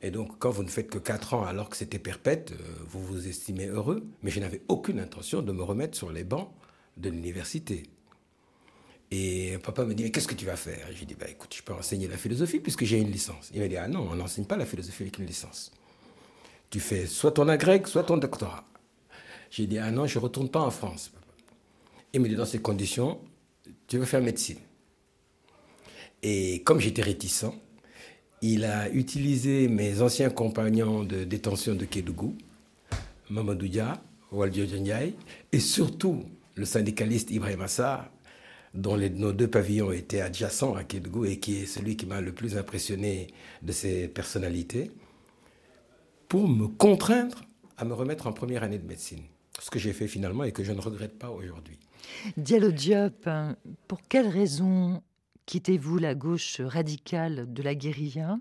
Et 0.00 0.10
donc, 0.10 0.38
quand 0.38 0.50
vous 0.50 0.62
ne 0.62 0.68
faites 0.68 0.88
que 0.88 0.98
quatre 0.98 1.34
ans 1.34 1.44
alors 1.44 1.68
que 1.68 1.76
c'était 1.76 1.98
perpète, 1.98 2.52
euh, 2.52 2.56
vous 2.86 3.02
vous 3.04 3.28
estimez 3.28 3.66
heureux. 3.66 4.06
Mais 4.22 4.30
je 4.30 4.40
n'avais 4.40 4.62
aucune 4.68 4.98
intention 4.98 5.42
de 5.42 5.52
me 5.52 5.62
remettre 5.62 5.96
sur 5.96 6.10
les 6.10 6.24
bancs 6.24 6.50
de 6.96 7.10
l'université. 7.10 7.84
Et 9.16 9.58
papa 9.62 9.84
me 9.84 9.94
dit, 9.94 10.02
mais 10.02 10.10
qu'est-ce 10.10 10.26
que 10.26 10.34
tu 10.34 10.44
vas 10.44 10.56
faire? 10.56 10.88
J'ai 10.92 11.06
dit, 11.06 11.14
bah, 11.14 11.26
écoute, 11.30 11.54
je 11.56 11.62
peux 11.62 11.72
enseigner 11.72 12.08
la 12.08 12.16
philosophie 12.16 12.58
puisque 12.58 12.84
j'ai 12.84 12.98
une 12.98 13.12
licence. 13.12 13.48
Il 13.54 13.60
m'a 13.60 13.68
dit, 13.68 13.76
ah 13.76 13.86
non, 13.86 14.08
on 14.10 14.16
n'enseigne 14.16 14.44
pas 14.44 14.56
la 14.56 14.66
philosophie 14.66 15.04
avec 15.04 15.18
une 15.18 15.26
licence. 15.26 15.70
Tu 16.68 16.80
fais 16.80 17.06
soit 17.06 17.30
ton 17.30 17.46
agrég, 17.48 17.86
soit 17.86 18.02
ton 18.02 18.16
doctorat. 18.16 18.64
J'ai 19.52 19.68
dit, 19.68 19.78
ah 19.78 19.92
non, 19.92 20.08
je 20.08 20.18
ne 20.18 20.24
retourne 20.24 20.48
pas 20.48 20.62
en 20.62 20.70
France. 20.72 21.12
Il 22.12 22.22
me 22.22 22.28
dit, 22.28 22.34
dans 22.34 22.44
ces 22.44 22.58
conditions, 22.58 23.20
tu 23.86 23.98
veux 23.98 24.04
faire 24.04 24.20
médecine. 24.20 24.58
Et 26.24 26.62
comme 26.64 26.80
j'étais 26.80 27.02
réticent, 27.02 27.52
il 28.42 28.64
a 28.64 28.90
utilisé 28.90 29.68
mes 29.68 30.02
anciens 30.02 30.30
compagnons 30.30 31.04
de 31.04 31.22
détention 31.22 31.76
de 31.76 31.84
Kédougou, 31.84 32.36
Mamadou 33.30 33.68
Dia, 33.68 34.02
Waldio 34.32 34.64
et 35.52 35.60
surtout 35.60 36.24
le 36.56 36.64
syndicaliste 36.64 37.30
Ibrahim 37.30 37.60
Assar, 37.60 38.10
dont 38.74 38.96
nos 38.96 39.32
deux 39.32 39.48
pavillons 39.48 39.92
étaient 39.92 40.20
adjacents 40.20 40.74
à 40.74 40.84
Kédougou 40.84 41.24
et 41.24 41.38
qui 41.38 41.58
est 41.58 41.66
celui 41.66 41.96
qui 41.96 42.06
m'a 42.06 42.20
le 42.20 42.32
plus 42.32 42.56
impressionné 42.56 43.28
de 43.62 43.72
ses 43.72 44.08
personnalités, 44.08 44.90
pour 46.28 46.48
me 46.48 46.66
contraindre 46.66 47.42
à 47.76 47.84
me 47.84 47.94
remettre 47.94 48.26
en 48.26 48.32
première 48.32 48.64
année 48.64 48.78
de 48.78 48.86
médecine. 48.86 49.22
Ce 49.60 49.70
que 49.70 49.78
j'ai 49.78 49.92
fait 49.92 50.08
finalement 50.08 50.44
et 50.44 50.52
que 50.52 50.64
je 50.64 50.72
ne 50.72 50.80
regrette 50.80 51.18
pas 51.18 51.30
aujourd'hui. 51.30 51.78
Diallo 52.36 52.72
Diop, 52.72 53.28
pour 53.86 54.00
quelles 54.08 54.28
raisons 54.28 55.02
quittez-vous 55.46 55.98
la 55.98 56.14
gauche 56.14 56.60
radicale 56.60 57.52
de 57.52 57.62
la 57.62 57.74
guérilla 57.74 58.38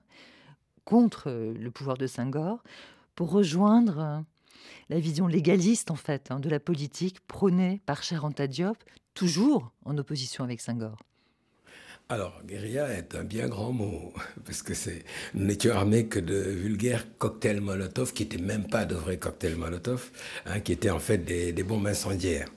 contre 0.85 1.31
le 1.31 1.71
pouvoir 1.71 1.97
de 1.97 2.07
Senghor 2.07 2.63
pour 3.15 3.31
rejoindre 3.31 4.23
la 4.89 4.99
vision 4.99 5.27
légaliste 5.27 5.91
en 5.91 5.95
fait 5.95 6.31
hein, 6.31 6.39
de 6.39 6.49
la 6.49 6.59
politique 6.59 7.19
prônée 7.27 7.81
par 7.85 8.03
Charanta 8.03 8.47
Diop, 8.47 8.77
toujours 9.13 9.71
en 9.85 9.97
opposition 9.97 10.43
avec 10.43 10.61
Senghor. 10.61 10.97
Alors, 12.09 12.41
guérilla 12.45 12.89
est 12.89 13.15
un 13.15 13.23
bien 13.23 13.47
grand 13.47 13.71
mot, 13.71 14.13
parce 14.45 14.61
que 14.61 14.73
c'est, 14.73 15.03
nous 15.33 15.45
n'étions 15.45 15.73
armés 15.73 16.07
que 16.07 16.19
de 16.19 16.35
vulgaires 16.35 17.05
cocktails 17.17 17.61
Molotov, 17.61 18.13
qui 18.13 18.23
n'étaient 18.23 18.37
même 18.37 18.67
pas 18.67 18.85
de 18.85 18.93
vrais 18.93 19.17
cocktails 19.17 19.55
Molotov, 19.55 20.11
hein, 20.45 20.59
qui 20.59 20.73
étaient 20.73 20.89
en 20.89 20.99
fait 20.99 21.19
des, 21.19 21.63
bombes 21.63 21.87
incendiaires, 21.87 22.49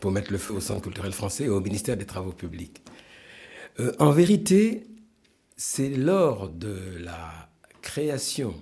pour 0.00 0.12
mettre 0.12 0.32
le 0.32 0.38
feu 0.38 0.54
au 0.54 0.60
Centre 0.60 0.82
culturel 0.82 1.12
français 1.12 1.44
et 1.44 1.48
au 1.48 1.60
ministère 1.60 1.96
des 1.96 2.06
Travaux 2.06 2.32
publics. 2.32 2.82
Euh, 3.80 3.92
en 3.98 4.12
vérité, 4.12 4.86
c'est 5.56 5.90
lors 5.90 6.48
de 6.48 6.76
la 7.00 7.50
création 7.82 8.54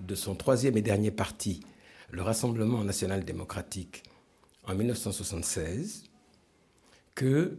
de 0.00 0.14
son 0.14 0.34
troisième 0.34 0.76
et 0.76 0.82
dernier 0.82 1.10
parti, 1.10 1.60
le 2.10 2.22
Rassemblement 2.22 2.82
national 2.82 3.24
démocratique, 3.24 4.02
en 4.64 4.74
1976, 4.74 6.09
que 7.20 7.58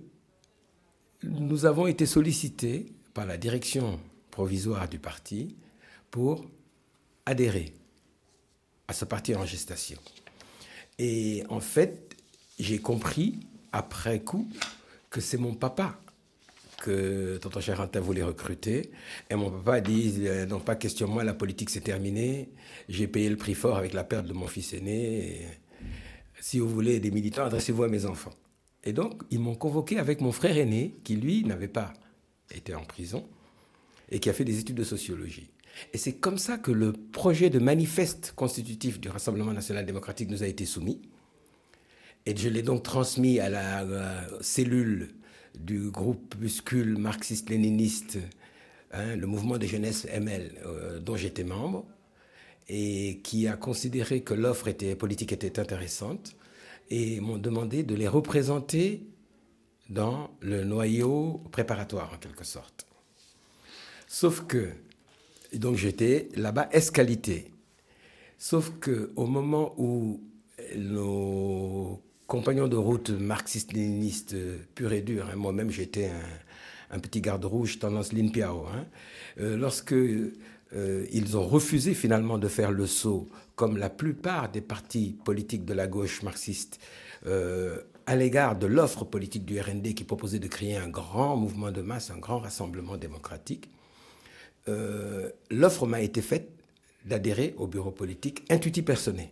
nous 1.21 1.67
avons 1.67 1.85
été 1.85 2.07
sollicités 2.07 2.87
par 3.13 3.27
la 3.27 3.37
direction 3.37 3.99
provisoire 4.31 4.89
du 4.89 4.97
parti 4.97 5.55
pour 6.09 6.49
adhérer 7.27 7.71
à 8.87 8.93
ce 8.93 9.05
parti 9.05 9.35
en 9.35 9.45
gestation. 9.45 9.99
Et 10.97 11.43
en 11.49 11.59
fait, 11.59 12.17
j'ai 12.57 12.79
compris 12.79 13.39
après 13.71 14.21
coup 14.21 14.49
que 15.11 15.21
c'est 15.21 15.37
mon 15.37 15.53
papa 15.53 15.99
que 16.81 17.37
Tonton 17.37 17.61
Charanta 17.61 17.99
voulait 17.99 18.23
recruter. 18.23 18.89
Et 19.29 19.35
mon 19.35 19.51
papa 19.51 19.73
a 19.75 19.81
dit, 19.81 20.23
euh, 20.25 20.47
non 20.47 20.59
pas 20.59 20.73
question 20.73 21.07
moi, 21.07 21.23
la 21.23 21.35
politique 21.35 21.69
c'est 21.69 21.81
terminé. 21.81 22.49
J'ai 22.89 23.07
payé 23.07 23.29
le 23.29 23.37
prix 23.37 23.53
fort 23.53 23.77
avec 23.77 23.93
la 23.93 24.03
perte 24.03 24.25
de 24.25 24.33
mon 24.33 24.47
fils 24.47 24.73
aîné. 24.73 25.45
si 26.39 26.57
vous 26.57 26.67
voulez 26.67 26.99
des 26.99 27.11
militants, 27.11 27.45
adressez-vous 27.45 27.83
à 27.83 27.89
mes 27.89 28.07
enfants. 28.07 28.33
Et 28.83 28.93
donc, 28.93 29.21
ils 29.29 29.39
m'ont 29.39 29.55
convoqué 29.55 29.99
avec 29.99 30.21
mon 30.21 30.31
frère 30.31 30.57
aîné, 30.57 30.95
qui 31.03 31.15
lui 31.15 31.43
n'avait 31.43 31.67
pas 31.67 31.93
été 32.53 32.73
en 32.73 32.83
prison 32.83 33.27
et 34.09 34.19
qui 34.19 34.29
a 34.29 34.33
fait 34.33 34.43
des 34.43 34.59
études 34.59 34.75
de 34.75 34.83
sociologie. 34.83 35.49
Et 35.93 35.97
c'est 35.97 36.13
comme 36.13 36.37
ça 36.37 36.57
que 36.57 36.71
le 36.71 36.91
projet 36.91 37.49
de 37.49 37.59
manifeste 37.59 38.33
constitutif 38.35 38.99
du 38.99 39.09
Rassemblement 39.09 39.53
national 39.53 39.85
démocratique 39.85 40.29
nous 40.29 40.43
a 40.43 40.47
été 40.47 40.65
soumis. 40.65 41.01
Et 42.25 42.35
je 42.35 42.49
l'ai 42.49 42.61
donc 42.61 42.83
transmis 42.83 43.39
à 43.39 43.49
la, 43.49 44.27
cellule 44.41 45.15
du 45.57 45.89
groupe 45.89 46.35
muscule 46.39 46.97
marxiste-léniniste, 46.97 48.19
hein, 48.91 49.15
le 49.15 49.27
mouvement 49.27 49.57
de 49.57 49.65
jeunesse 49.65 50.05
ML, 50.11 50.51
euh, 50.65 50.99
dont 50.99 51.15
j'étais 51.15 51.43
membre, 51.43 51.85
et 52.69 53.19
qui 53.23 53.47
a 53.47 53.57
considéré 53.57 54.21
que 54.21 54.33
l'offre 54.33 54.71
politique 54.95 55.33
était 55.33 55.59
intéressante, 55.59 56.35
et 56.91 57.19
m'ont 57.19 57.39
demandé 57.39 57.81
de 57.81 57.95
les 57.95 58.07
représenter 58.07 59.01
dans 59.89 60.29
le 60.41 60.63
noyau 60.63 61.41
préparatoire, 61.51 62.13
en 62.13 62.17
quelque 62.17 62.43
sorte. 62.43 62.85
Sauf 64.07 64.45
que, 64.45 64.69
donc 65.53 65.77
j'étais 65.77 66.29
là-bas 66.35 66.69
escalité. 66.71 67.51
Sauf 68.37 68.71
que 68.79 69.11
au 69.15 69.25
moment 69.25 69.73
où 69.77 70.21
nos 70.75 72.01
compagnon 72.31 72.69
de 72.69 72.77
route 72.77 73.09
marxiste-léniniste 73.09 74.37
pur 74.73 74.93
et 74.93 75.01
dur. 75.01 75.27
Hein. 75.29 75.35
Moi-même, 75.35 75.69
j'étais 75.69 76.09
un, 76.89 76.99
petit 76.99 77.19
garde 77.19 77.43
rouge 77.43 77.77
tendance 77.77 78.13
Lin 78.13 78.29
Piao. 78.29 78.67
Hein. 78.67 78.85
Euh, 79.41 79.57
lorsque 79.57 79.91
euh, 79.91 81.05
ils 81.11 81.35
ont 81.35 81.45
refusé 81.45 81.93
finalement 81.93 82.37
de 82.37 82.47
faire 82.47 82.71
le 82.71 82.87
saut, 82.87 83.27
comme 83.61 83.77
la 83.77 83.91
plupart 83.91 84.51
des 84.51 84.59
partis 84.59 85.15
politiques 85.23 85.65
de 85.65 85.75
la 85.75 85.85
gauche 85.85 86.23
marxiste, 86.23 86.79
euh, 87.27 87.79
à 88.07 88.15
l'égard 88.15 88.57
de 88.57 88.65
l'offre 88.65 89.05
politique 89.05 89.45
du 89.45 89.61
RND 89.61 89.93
qui 89.93 90.03
proposait 90.03 90.39
de 90.39 90.47
créer 90.47 90.77
un 90.77 90.89
grand 90.89 91.37
mouvement 91.37 91.71
de 91.71 91.83
masse, 91.83 92.09
un 92.09 92.17
grand 92.17 92.39
rassemblement 92.39 92.97
démocratique, 92.97 93.69
l'offre 95.51 95.85
m'a 95.85 96.01
été 96.01 96.23
faite 96.23 96.49
d'adhérer 97.05 97.53
au 97.57 97.67
bureau 97.67 97.91
politique 97.91 98.43
intuitif 98.49 98.83
personné 98.83 99.31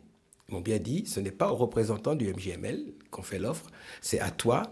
m'ont 0.51 0.61
bien 0.61 0.77
dit, 0.77 1.07
ce 1.07 1.19
n'est 1.19 1.31
pas 1.31 1.51
aux 1.51 1.55
représentants 1.55 2.15
du 2.15 2.31
MGML 2.31 2.93
qu'on 3.09 3.23
fait 3.23 3.39
l'offre, 3.39 3.65
c'est 3.99 4.19
à 4.19 4.29
toi 4.29 4.63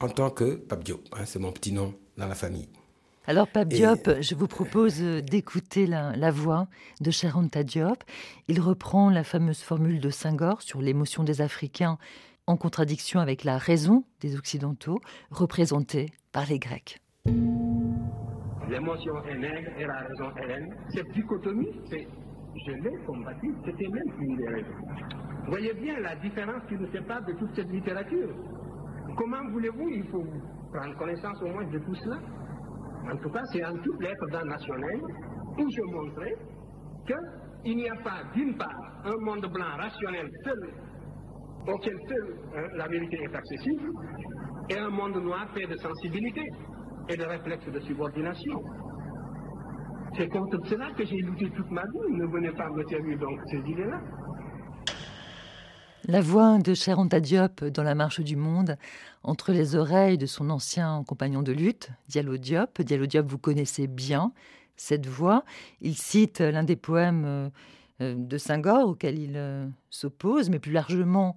en 0.00 0.08
tant 0.08 0.30
que 0.30 0.54
Pape 0.54 0.84
Diop. 0.84 1.06
Hein, 1.12 1.24
c'est 1.26 1.38
mon 1.38 1.52
petit 1.52 1.72
nom 1.72 1.94
dans 2.16 2.28
la 2.28 2.34
famille. 2.34 2.68
Alors, 3.28 3.46
Pape 3.46 3.68
Diop, 3.68 4.20
je 4.20 4.34
vous 4.34 4.48
propose 4.48 5.00
d'écouter 5.00 5.86
la, 5.86 6.30
voix 6.32 6.66
de 7.00 7.12
Cheranta 7.12 7.62
Diop. 7.62 8.02
Il 8.48 8.60
reprend 8.60 9.10
la 9.10 9.22
fameuse 9.22 9.62
formule 9.62 10.00
de 10.00 10.10
Senghor 10.10 10.60
sur 10.60 10.82
l'émotion 10.82 11.22
des 11.22 11.40
Africains 11.40 11.98
en 12.48 12.56
contradiction 12.56 13.20
avec 13.20 13.44
la 13.44 13.58
raison 13.58 14.04
des 14.20 14.36
Occidentaux, 14.36 14.98
représentée 15.30 16.06
par 16.32 16.46
les 16.46 16.58
Grecs. 16.58 16.98
L'émotion 18.68 19.14
est 19.28 19.38
nègre 19.38 19.70
et 19.78 19.86
la 19.86 20.00
raison 20.00 20.36
est 20.42 20.46
laine. 20.48 20.74
Cette 20.92 21.12
dichotomie, 21.12 21.70
c'est 21.88 22.08
je 22.66 22.72
l'ai 22.72 23.04
combattu, 23.06 23.54
c'était 23.64 23.88
même 23.88 24.14
une 24.18 24.36
des 24.36 24.48
raisons. 24.48 24.76
Voyez 25.46 25.72
bien 25.74 26.00
la 26.00 26.16
différence 26.16 26.62
qui 26.68 26.74
nous 26.74 26.90
sépare 26.90 27.24
de 27.24 27.32
toute 27.34 27.54
cette 27.54 27.70
littérature. 27.70 28.28
Comment 29.16 29.48
voulez-vous, 29.52 29.88
il 29.88 30.04
faut 30.08 30.24
prendre 30.72 30.96
connaissance 30.98 31.40
au 31.42 31.48
moins 31.48 31.64
de 31.64 31.78
tout 31.78 31.94
cela? 31.94 32.18
En 33.10 33.16
tout 33.16 33.30
cas, 33.30 33.42
c'est 33.52 33.64
en 33.64 33.76
toute 33.76 34.00
lettre 34.00 34.26
d'un 34.30 34.44
national 34.44 35.00
où 35.58 35.66
je 35.68 35.82
montrais 35.92 36.34
qu'il 37.06 37.76
n'y 37.76 37.88
a 37.88 37.96
pas, 37.96 38.22
d'une 38.34 38.56
part, 38.56 39.02
un 39.04 39.16
monde 39.24 39.46
blanc 39.52 39.76
rationnel 39.76 40.28
seul, 40.44 40.74
auquel 41.68 41.96
seul 42.08 42.36
hein, 42.56 42.68
la 42.76 42.88
vérité 42.88 43.18
est 43.22 43.34
accessible, 43.34 43.90
et 44.70 44.78
un 44.78 44.90
monde 44.90 45.16
noir 45.22 45.46
fait 45.54 45.66
de 45.66 45.76
sensibilité 45.76 46.42
et 47.08 47.16
de 47.16 47.24
réflexe 47.24 47.68
de 47.68 47.80
subordination. 47.80 48.58
C'est 50.16 50.28
contre 50.28 50.58
cela 50.66 50.90
que 50.96 51.04
j'ai 51.04 51.16
lutté 51.16 51.50
toute 51.50 51.70
ma 51.70 51.82
vie. 51.82 52.12
Ne 52.16 52.26
venez 52.26 52.50
pas 52.52 52.68
me 52.70 52.84
servir 52.84 53.18
donc 53.18 53.40
ces 53.46 53.58
idées-là. 53.58 53.98
La 56.08 56.20
voix 56.20 56.58
de 56.58 56.74
Cher 56.74 56.98
Diop 57.04 57.64
dans 57.66 57.84
La 57.84 57.94
Marche 57.94 58.20
du 58.20 58.34
Monde, 58.34 58.76
entre 59.22 59.52
les 59.52 59.76
oreilles 59.76 60.18
de 60.18 60.26
son 60.26 60.50
ancien 60.50 61.04
compagnon 61.06 61.42
de 61.42 61.52
lutte, 61.52 61.90
Diallo 62.08 62.38
Diop. 62.38 62.80
Vous 63.24 63.38
connaissez 63.38 63.86
bien 63.86 64.32
cette 64.74 65.06
voix. 65.06 65.44
Il 65.80 65.96
cite 65.96 66.40
l'un 66.40 66.64
des 66.64 66.74
poèmes 66.74 67.24
euh, 67.24 67.50
euh, 68.00 68.14
de 68.18 68.36
Senghor 68.36 68.88
auquel 68.88 69.16
il 69.16 69.34
euh, 69.36 69.68
s'oppose, 69.90 70.50
mais 70.50 70.58
plus 70.58 70.72
largement, 70.72 71.36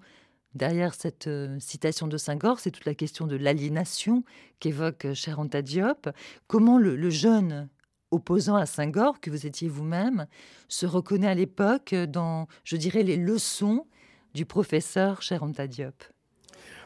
derrière 0.56 0.96
cette 0.96 1.30
citation 1.60 2.08
de 2.08 2.18
Senghor, 2.18 2.60
c'est 2.60 2.72
toute 2.72 2.86
la 2.86 2.96
question 2.96 3.28
de 3.28 3.36
l'aliénation 3.36 4.24
qu'évoque 4.60 5.14
Cher 5.14 5.46
Diop. 5.46 6.10
Comment 6.48 6.80
le, 6.80 6.96
le 6.96 7.10
jeune 7.12 7.70
opposant 8.10 8.56
à 8.56 8.66
Senghor, 8.66 9.20
que 9.20 9.30
vous 9.30 9.46
étiez 9.46 9.68
vous-même, 9.68 10.26
se 10.70 10.88
reconnaît 10.88 11.28
à 11.28 11.36
l'époque 11.36 11.94
dans, 11.94 12.48
je 12.64 12.78
dirais, 12.78 13.04
les 13.04 13.18
leçons 13.18 13.86
du 14.36 14.46
professeur 14.46 15.22
Cheranta 15.22 15.66
Diop. 15.66 16.04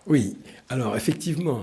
Oui, 0.08 0.38
alors 0.70 0.96
effectivement, 0.96 1.62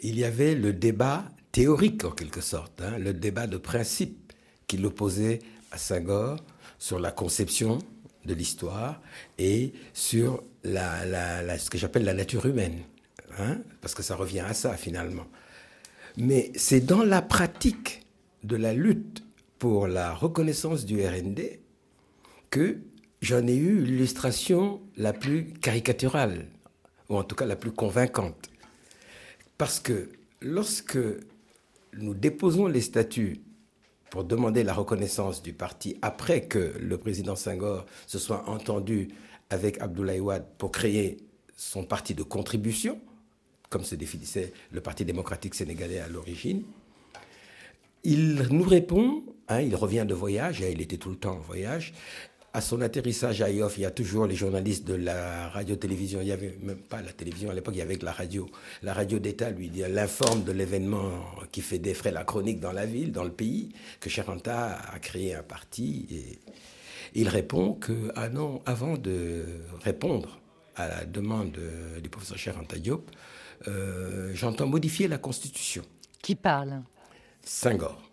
il 0.00 0.18
y 0.18 0.24
avait 0.24 0.54
le 0.54 0.72
débat 0.72 1.24
théorique 1.52 2.04
en 2.04 2.10
quelque 2.10 2.40
sorte, 2.40 2.82
hein, 2.82 2.98
le 2.98 3.12
débat 3.12 3.46
de 3.46 3.58
principe 3.58 4.32
qui 4.66 4.78
l'opposait 4.78 5.38
à 5.70 5.78
Senghor 5.78 6.38
sur 6.78 6.98
la 6.98 7.12
conception 7.12 7.78
de 8.24 8.34
l'histoire 8.34 9.00
et 9.38 9.72
sur 9.92 10.42
ce 10.64 11.70
que 11.70 11.78
j'appelle 11.78 12.04
la 12.04 12.14
nature 12.14 12.46
humaine, 12.46 12.80
hein, 13.38 13.58
parce 13.80 13.94
que 13.94 14.02
ça 14.02 14.16
revient 14.16 14.40
à 14.40 14.54
ça 14.54 14.76
finalement. 14.76 15.26
Mais 16.16 16.50
c'est 16.56 16.80
dans 16.80 17.04
la 17.04 17.22
pratique 17.22 18.06
de 18.42 18.56
la 18.56 18.72
lutte 18.72 19.22
pour 19.58 19.86
la 19.86 20.14
reconnaissance 20.14 20.84
du 20.84 21.06
RND 21.06 21.60
que 22.50 22.78
j'en 23.20 23.46
ai 23.46 23.56
eu 23.56 23.82
l'illustration 23.84 24.80
la 24.96 25.12
plus 25.12 25.52
caricaturale, 25.52 26.46
ou 27.08 27.16
en 27.16 27.24
tout 27.24 27.36
cas 27.36 27.46
la 27.46 27.56
plus 27.56 27.72
convaincante. 27.72 28.50
Parce 29.58 29.80
que 29.80 30.10
lorsque 30.40 30.98
nous 31.94 32.14
déposons 32.14 32.66
les 32.66 32.80
statuts 32.80 33.40
pour 34.10 34.24
demander 34.24 34.62
la 34.62 34.74
reconnaissance 34.74 35.42
du 35.42 35.52
parti 35.52 35.96
après 36.02 36.46
que 36.46 36.74
le 36.78 36.98
président 36.98 37.36
Senghor 37.36 37.86
se 38.06 38.18
soit 38.18 38.48
entendu 38.48 39.08
avec 39.50 39.80
Abdoulaye 39.80 40.20
Wade 40.20 40.46
pour 40.58 40.72
créer 40.72 41.18
son 41.56 41.84
parti 41.84 42.14
de 42.14 42.22
contribution, 42.22 43.00
comme 43.70 43.84
se 43.84 43.94
définissait 43.94 44.52
le 44.70 44.80
Parti 44.80 45.04
démocratique 45.04 45.54
sénégalais 45.54 45.98
à 45.98 46.08
l'origine, 46.08 46.62
il 48.04 48.46
nous 48.50 48.62
répond, 48.62 49.24
hein, 49.48 49.60
il 49.60 49.74
revient 49.74 50.04
de 50.06 50.14
voyage, 50.14 50.60
il 50.60 50.80
était 50.80 50.96
tout 50.96 51.10
le 51.10 51.16
temps 51.16 51.36
en 51.36 51.40
voyage. 51.40 51.92
À 52.56 52.62
son 52.62 52.80
atterrissage 52.80 53.42
à 53.42 53.50
Yoff, 53.50 53.76
il 53.76 53.82
y 53.82 53.84
a 53.84 53.90
toujours 53.90 54.26
les 54.26 54.34
journalistes 54.34 54.86
de 54.86 54.94
la 54.94 55.50
radio-télévision. 55.50 56.22
Il 56.22 56.24
n'y 56.24 56.32
avait 56.32 56.56
même 56.62 56.78
pas 56.78 57.02
la 57.02 57.12
télévision 57.12 57.50
à 57.50 57.52
l'époque, 57.52 57.74
il 57.74 57.80
y 57.80 57.82
avait 57.82 57.98
la 58.00 58.12
radio. 58.12 58.48
La 58.82 58.94
radio 58.94 59.18
d'État 59.18 59.50
lui 59.50 59.68
dit, 59.68 59.82
l'informe 59.86 60.42
de 60.42 60.52
l'événement 60.52 61.10
qui 61.52 61.60
fait 61.60 61.78
défrayer 61.78 62.14
la 62.14 62.24
chronique 62.24 62.58
dans 62.58 62.72
la 62.72 62.86
ville, 62.86 63.12
dans 63.12 63.24
le 63.24 63.30
pays, 63.30 63.74
que 64.00 64.08
Cheranta 64.08 64.78
a 64.90 64.98
créé 65.00 65.34
un 65.34 65.42
parti. 65.42 66.06
Et 66.10 66.38
il 67.14 67.28
répond 67.28 67.74
que, 67.74 68.10
ah 68.14 68.30
non, 68.30 68.62
avant 68.64 68.96
de 68.96 69.44
répondre 69.84 70.40
à 70.76 70.88
la 70.88 71.04
demande 71.04 71.58
du 72.02 72.08
professeur 72.08 72.38
Cheranta 72.38 72.78
Diop, 72.78 73.10
euh, 73.68 74.30
j'entends 74.32 74.66
modifier 74.66 75.08
la 75.08 75.18
Constitution. 75.18 75.82
Qui 76.22 76.34
parle? 76.34 76.80
Senghor. 77.42 78.05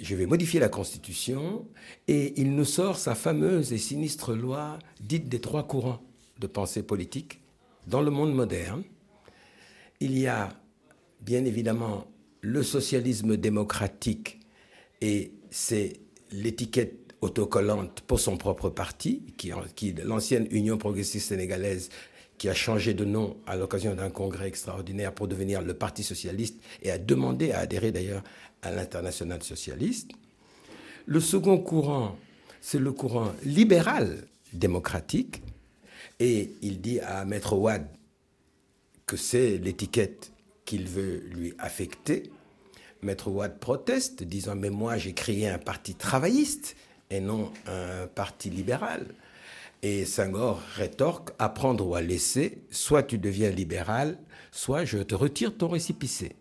Je 0.00 0.14
vais 0.14 0.26
modifier 0.26 0.60
la 0.60 0.68
Constitution 0.68 1.66
et 2.06 2.40
il 2.40 2.54
nous 2.54 2.64
sort 2.64 2.96
sa 2.96 3.16
fameuse 3.16 3.72
et 3.72 3.78
sinistre 3.78 4.32
loi 4.32 4.78
dite 5.00 5.28
des 5.28 5.40
trois 5.40 5.66
courants 5.66 6.00
de 6.38 6.46
pensée 6.46 6.84
politique 6.84 7.40
dans 7.88 8.00
le 8.00 8.12
monde 8.12 8.32
moderne. 8.32 8.84
Il 9.98 10.16
y 10.16 10.28
a 10.28 10.50
bien 11.20 11.44
évidemment 11.44 12.06
le 12.42 12.62
socialisme 12.62 13.36
démocratique 13.36 14.38
et 15.00 15.32
c'est 15.50 15.94
l'étiquette 16.30 17.14
autocollante 17.20 18.02
pour 18.02 18.20
son 18.20 18.36
propre 18.36 18.70
parti, 18.70 19.22
qui, 19.36 19.52
l'ancienne 20.04 20.46
Union 20.52 20.78
progressiste 20.78 21.30
sénégalaise 21.30 21.90
qui 22.38 22.48
a 22.48 22.54
changé 22.54 22.94
de 22.94 23.04
nom 23.04 23.36
à 23.46 23.56
l'occasion 23.56 23.96
d'un 23.96 24.10
congrès 24.10 24.46
extraordinaire 24.46 25.12
pour 25.12 25.26
devenir 25.26 25.60
le 25.60 25.74
Parti 25.74 26.04
socialiste 26.04 26.56
et 26.82 26.90
a 26.92 26.98
demandé 26.98 27.50
à 27.50 27.58
adhérer 27.58 27.90
d'ailleurs 27.90 28.22
à 28.62 28.70
l'international 28.70 29.42
socialiste. 29.42 30.10
Le 31.06 31.20
second 31.20 31.58
courant, 31.58 32.16
c'est 32.60 32.78
le 32.78 32.92
courant 32.92 33.32
libéral 33.44 34.26
démocratique. 34.52 35.42
Et 36.20 36.50
il 36.62 36.80
dit 36.80 37.00
à 37.00 37.24
Maître 37.24 37.56
Ouad 37.56 37.86
que 39.06 39.16
c'est 39.16 39.58
l'étiquette 39.58 40.32
qu'il 40.64 40.88
veut 40.88 41.22
lui 41.30 41.54
affecter. 41.58 42.30
Maître 43.02 43.28
Ouad 43.28 43.58
proteste, 43.58 44.22
disant 44.24 44.54
Mais 44.54 44.70
moi, 44.70 44.96
j'ai 44.96 45.14
créé 45.14 45.48
un 45.48 45.58
parti 45.58 45.94
travailliste 45.94 46.76
et 47.10 47.20
non 47.20 47.52
un 47.66 48.06
parti 48.08 48.50
libéral. 48.50 49.06
Et 49.82 50.04
Senghor 50.04 50.60
rétorque 50.74 51.30
à 51.38 51.48
prendre 51.48 51.86
ou 51.86 51.96
laisser, 51.96 52.58
soit 52.70 53.04
tu 53.04 53.16
deviens 53.16 53.50
libéral, 53.50 54.18
soit 54.50 54.84
je 54.84 54.98
te 54.98 55.14
retire 55.14 55.56
ton 55.56 55.68
récipicé. 55.68 56.34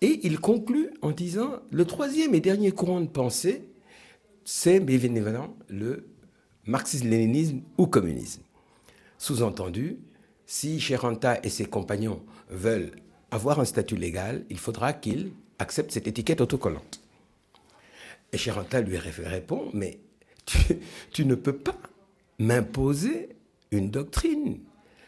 Et 0.00 0.20
il 0.24 0.40
conclut 0.40 0.90
en 1.02 1.10
disant 1.10 1.60
le 1.70 1.84
troisième 1.84 2.34
et 2.34 2.40
dernier 2.40 2.72
courant 2.72 3.00
de 3.00 3.06
pensée, 3.06 3.68
c'est 4.44 4.80
bien 4.80 4.96
évidemment 4.96 5.56
le 5.68 6.06
marxisme-léninisme 6.64 7.62
ou 7.78 7.86
communisme. 7.86 8.42
Sous-entendu, 9.18 9.98
si 10.46 10.78
Cheranta 10.80 11.40
et 11.42 11.48
ses 11.48 11.64
compagnons 11.64 12.22
veulent 12.50 12.92
avoir 13.30 13.60
un 13.60 13.64
statut 13.64 13.96
légal, 13.96 14.44
il 14.50 14.58
faudra 14.58 14.92
qu'ils 14.92 15.32
acceptent 15.58 15.92
cette 15.92 16.06
étiquette 16.06 16.40
autocollante. 16.40 17.00
Et 18.32 18.38
Cheranta 18.38 18.80
lui 18.80 18.98
répond, 18.98 19.70
mais 19.72 19.98
tu, 21.12 21.24
ne 21.24 21.34
peux 21.34 21.56
pas 21.56 21.78
m'imposer 22.38 23.30
une 23.70 23.90
doctrine. 23.90 24.60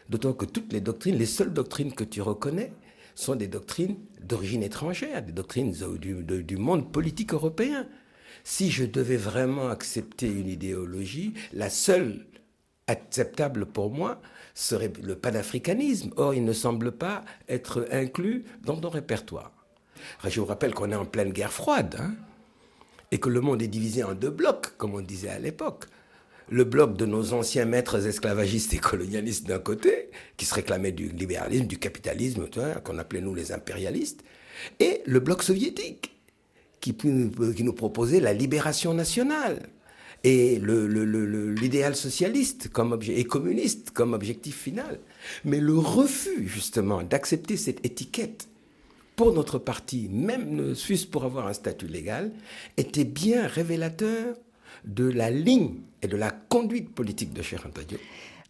D'autant 0.09 0.33
que 0.33 0.45
toutes 0.45 0.73
les 0.73 0.81
doctrines, 0.81 1.15
les 1.15 1.25
seules 1.25 1.53
doctrines 1.53 1.93
que 1.93 2.03
tu 2.03 2.21
reconnais, 2.21 2.73
sont 3.19 3.35
des 3.35 3.47
doctrines 3.47 3.97
d'origine 4.21 4.63
étrangère, 4.63 5.21
des 5.21 5.33
doctrines 5.33 5.73
du, 5.73 6.57
monde 6.57 6.91
politique 6.91 7.33
européen. 7.33 7.85
Si 8.45 8.71
je 8.71 8.85
devais 8.85 9.17
vraiment 9.17 9.67
accepter 9.69 10.27
une 10.27 10.47
idéologie, 10.47 11.33
la 11.51 11.69
seule 11.69 12.25
acceptable 12.87 13.65
pour 13.65 13.91
moi 13.91 14.21
serait 14.55 14.91
le 15.03 15.15
panafricanisme. 15.15 16.11
Or, 16.15 16.33
il 16.33 16.45
ne 16.45 16.53
semble 16.53 16.93
pas 16.93 17.25
être 17.49 17.87
inclus 17.91 18.45
dans 18.63 18.77
ton 18.77 18.89
répertoire. 18.89 19.51
Je 20.25 20.39
vous 20.39 20.45
rappelle 20.45 20.73
qu'on 20.73 20.91
est 20.91 20.95
en 20.95 21.05
pleine 21.05 21.31
guerre 21.33 21.51
froide, 21.51 21.97
hein, 21.99 22.13
et 23.11 23.19
que 23.19 23.29
le 23.29 23.41
monde 23.41 23.61
est 23.61 23.67
divisé 23.67 24.03
en 24.03 24.13
deux 24.13 24.29
blocs, 24.29 24.77
comme 24.77 24.93
on 24.95 25.01
disait 25.01 25.29
à 25.29 25.39
l'époque. 25.39 25.85
Le 26.51 26.63
bloc 26.63 26.97
de 26.97 27.05
nos 27.05 27.33
anciens 27.33 27.65
maîtres 27.65 28.07
esclavagistes 28.07 28.73
et 28.73 28.79
colonialistes 28.79 29.47
d'un 29.47 29.59
côté, 29.59 30.09
qui 30.37 30.45
se 30.45 30.53
réclamaient 30.55 30.91
du 30.91 31.09
libéralisme, 31.09 31.67
du 31.67 31.77
capitalisme, 31.77 32.47
qu'on 32.83 32.97
appelait 32.97 33.21
nous 33.21 33.35
les 33.35 33.51
impérialistes, 33.51 34.23
et 34.79 35.01
le 35.05 35.19
bloc 35.19 35.43
soviétique, 35.43 36.19
qui, 36.81 36.95
nous 37.03 37.73
proposait 37.73 38.19
la 38.19 38.33
libération 38.33 38.93
nationale 38.93 39.69
et 40.23 40.59
l'idéal 40.59 41.95
socialiste 41.95 42.69
comme 42.69 42.91
objet, 42.91 43.19
et 43.19 43.23
communiste 43.23 43.91
comme 43.91 44.13
objectif 44.13 44.57
final. 44.57 44.99
Mais 45.45 45.59
le 45.59 45.77
refus, 45.77 46.47
justement, 46.47 47.03
d'accepter 47.03 47.57
cette 47.57 47.85
étiquette 47.85 48.47
pour 49.15 49.33
notre 49.33 49.59
parti, 49.59 50.09
même 50.09 50.55
ne 50.55 50.73
fût 50.73 50.97
pour 51.07 51.25
avoir 51.25 51.47
un 51.47 51.53
statut 51.53 51.87
légal, 51.87 52.31
était 52.77 53.05
bien 53.05 53.47
révélateur 53.47 54.35
de 54.89 55.05
la 55.05 55.29
ligne 55.29 55.75
et 56.01 56.07
de 56.07 56.17
la 56.17 56.31
conduite 56.31 56.93
politique 56.93 57.33
de 57.33 57.41
Cheikh 57.41 57.65
Anta 57.65 57.81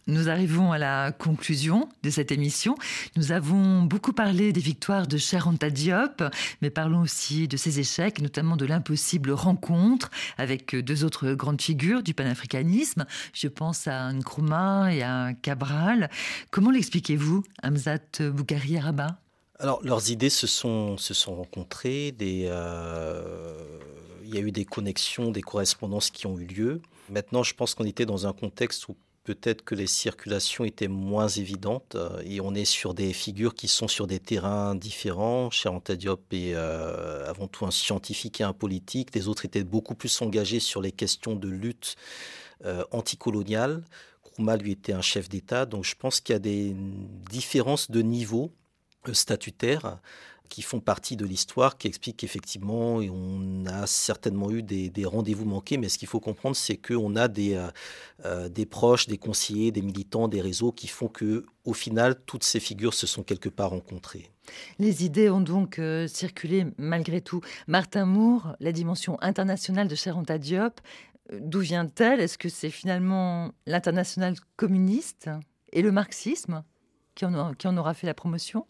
nous 0.06 0.28
arrivons 0.28 0.72
à 0.72 0.78
la 0.78 1.12
conclusion 1.12 1.88
de 2.02 2.10
cette 2.10 2.32
émission. 2.32 2.74
Nous 3.16 3.32
avons 3.32 3.82
beaucoup 3.82 4.12
parlé 4.12 4.52
des 4.52 4.60
victoires 4.60 5.06
de 5.06 5.18
Cher 5.18 5.46
Anta 5.46 5.70
Diop, 5.70 6.24
mais 6.62 6.70
parlons 6.70 7.02
aussi 7.02 7.46
de 7.46 7.56
ses 7.56 7.78
échecs, 7.78 8.20
notamment 8.20 8.56
de 8.56 8.66
l'impossible 8.66 9.30
rencontre 9.30 10.10
avec 10.38 10.74
deux 10.74 11.04
autres 11.04 11.34
grandes 11.34 11.60
figures 11.60 12.02
du 12.02 12.14
panafricanisme. 12.14 13.04
Je 13.34 13.46
pense 13.46 13.86
à 13.86 14.12
Nkrumah 14.12 14.94
et 14.94 15.02
à 15.02 15.32
Cabral. 15.42 16.10
Comment 16.50 16.70
l'expliquez-vous, 16.70 17.44
Hamzat 17.62 18.30
Boukari 18.32 18.78
Araba? 18.78 19.18
Alors, 19.60 19.80
leurs 19.82 20.10
idées 20.10 20.30
se 20.30 20.46
sont, 20.46 20.96
rencontrées, 21.26 22.14
euh, 22.22 23.78
il 24.24 24.34
y 24.34 24.38
a 24.38 24.40
eu 24.40 24.52
des 24.52 24.64
connexions, 24.64 25.30
des 25.30 25.42
correspondances 25.42 26.10
qui 26.10 26.26
ont 26.26 26.38
eu 26.38 26.46
lieu. 26.46 26.80
Maintenant, 27.10 27.42
je 27.42 27.54
pense 27.54 27.74
qu'on 27.74 27.84
était 27.84 28.06
dans 28.06 28.26
un 28.26 28.32
contexte 28.32 28.88
où 28.88 28.96
peut-être 29.24 29.62
que 29.62 29.74
les 29.74 29.86
circulations 29.86 30.64
étaient 30.64 30.88
moins 30.88 31.28
évidentes 31.28 31.94
euh, 31.94 32.22
et 32.24 32.40
on 32.40 32.54
est 32.54 32.64
sur 32.64 32.94
des 32.94 33.12
figures 33.12 33.54
qui 33.54 33.68
sont 33.68 33.86
sur 33.86 34.06
des 34.06 34.18
terrains 34.18 34.74
différents. 34.74 35.50
Cher 35.50 35.78
Diop 35.78 36.32
est 36.32 36.54
euh, 36.54 37.28
avant 37.28 37.46
tout 37.46 37.66
un 37.66 37.70
scientifique 37.70 38.40
et 38.40 38.44
un 38.44 38.54
politique. 38.54 39.14
Les 39.14 39.28
autres 39.28 39.44
étaient 39.44 39.62
beaucoup 39.62 39.94
plus 39.94 40.22
engagés 40.22 40.60
sur 40.60 40.80
les 40.80 40.92
questions 40.92 41.36
de 41.36 41.48
lutte 41.48 41.96
anticoloniale. 42.92 43.82
Krouma, 44.22 44.58
lui, 44.58 44.72
était 44.72 44.92
un 44.92 45.00
chef 45.00 45.30
d'État. 45.30 45.64
Donc 45.64 45.84
je 45.84 45.94
pense 45.94 46.20
qu'il 46.20 46.34
y 46.34 46.36
a 46.36 46.40
des 46.40 46.76
différences 47.30 47.90
de 47.90 48.02
niveau 48.02 48.52
statutaire 49.12 50.00
qui 50.50 50.62
font 50.62 50.80
partie 50.80 51.16
de 51.16 51.24
l'histoire, 51.24 51.78
qui 51.78 51.86
expliquent 51.86 52.18
qu'effectivement, 52.18 52.96
on 52.96 53.64
a 53.66 53.86
certainement 53.86 54.50
eu 54.50 54.62
des, 54.62 55.04
rendez-vous 55.06 55.46
manqués, 55.46 55.78
mais 55.78 55.88
ce 55.88 55.96
qu'il 55.96 56.08
faut 56.08 56.20
comprendre, 56.20 56.56
c'est 56.56 56.76
qu'on 56.76 57.16
a 57.16 57.28
des, 57.28 57.54
euh, 57.54 57.68
euh, 58.26 58.48
des 58.50 58.66
proches, 58.66 59.06
des 59.06 59.16
conseillers, 59.16 59.70
des 59.70 59.80
militants, 59.80 60.28
des 60.28 60.42
réseaux 60.42 60.72
qui 60.72 60.88
font 60.88 61.08
que, 61.08 61.46
au 61.64 61.72
final, 61.72 62.20
toutes 62.26 62.44
ces 62.44 62.60
figures 62.60 62.94
se 62.94 63.06
sont 63.06 63.22
quelque 63.22 63.48
part 63.48 63.70
rencontrées. 63.70 64.28
Les 64.78 65.04
idées 65.04 65.30
ont 65.30 65.40
donc 65.40 65.78
euh, 65.78 66.08
circulé 66.08 66.66
malgré 66.76 67.20
tout. 67.20 67.40
Martin 67.68 68.04
Moore, 68.04 68.56
la 68.58 68.72
dimension 68.72 69.16
internationale 69.22 69.86
de 69.86 69.94
Charenta 69.94 70.36
Diop, 70.36 70.80
d'où 71.32 71.60
vient-elle? 71.60 72.20
Est-ce 72.20 72.36
que 72.36 72.48
c'est 72.48 72.70
finalement 72.70 73.52
l'international 73.66 74.34
communiste 74.56 75.30
et 75.72 75.80
le 75.80 75.92
marxisme 75.92 76.64
qui 77.14 77.24
qui 77.58 77.66
en 77.66 77.76
aura 77.76 77.94
fait 77.94 78.06
la 78.06 78.14
promotion? 78.14 78.66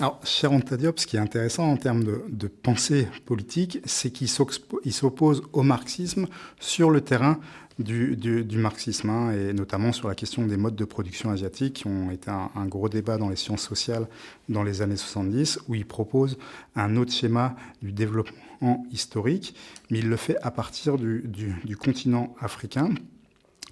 Alors, 0.00 0.18
cher 0.24 0.50
Diop, 0.50 0.98
ce 0.98 1.06
qui 1.06 1.16
est 1.16 1.20
intéressant 1.20 1.70
en 1.70 1.76
termes 1.76 2.02
de, 2.02 2.48
pensée 2.48 3.06
politique, 3.26 3.78
c'est 3.84 4.10
qu'il 4.10 4.28
s'oppose 4.28 5.42
au 5.52 5.62
marxisme 5.62 6.26
sur 6.58 6.90
le 6.90 7.00
terrain 7.00 7.38
du, 7.78 8.58
marxisme, 8.58 9.10
hein, 9.10 9.32
et 9.32 9.52
notamment 9.52 9.92
sur 9.92 10.08
la 10.08 10.16
question 10.16 10.46
des 10.46 10.56
modes 10.56 10.74
de 10.74 10.84
production 10.84 11.30
asiatiques, 11.30 11.74
qui 11.74 11.86
ont 11.86 12.10
été 12.10 12.28
un, 12.28 12.66
gros 12.66 12.88
débat 12.88 13.18
dans 13.18 13.28
les 13.28 13.36
sciences 13.36 13.62
sociales 13.62 14.08
dans 14.48 14.64
les 14.64 14.82
années 14.82 14.96
70, 14.96 15.60
où 15.68 15.76
il 15.76 15.86
propose 15.86 16.38
un 16.74 16.96
autre 16.96 17.12
schéma 17.12 17.54
du 17.80 17.92
développement 17.92 18.84
historique, 18.90 19.54
mais 19.90 20.00
il 20.00 20.08
le 20.08 20.16
fait 20.16 20.38
à 20.42 20.50
partir 20.50 20.98
du 20.98 21.76
continent 21.76 22.34
africain. 22.40 22.90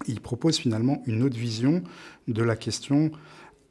Il 0.07 0.21
propose 0.21 0.57
finalement 0.57 1.01
une 1.05 1.23
autre 1.23 1.37
vision 1.37 1.83
de 2.27 2.43
la 2.43 2.55
question 2.55 3.11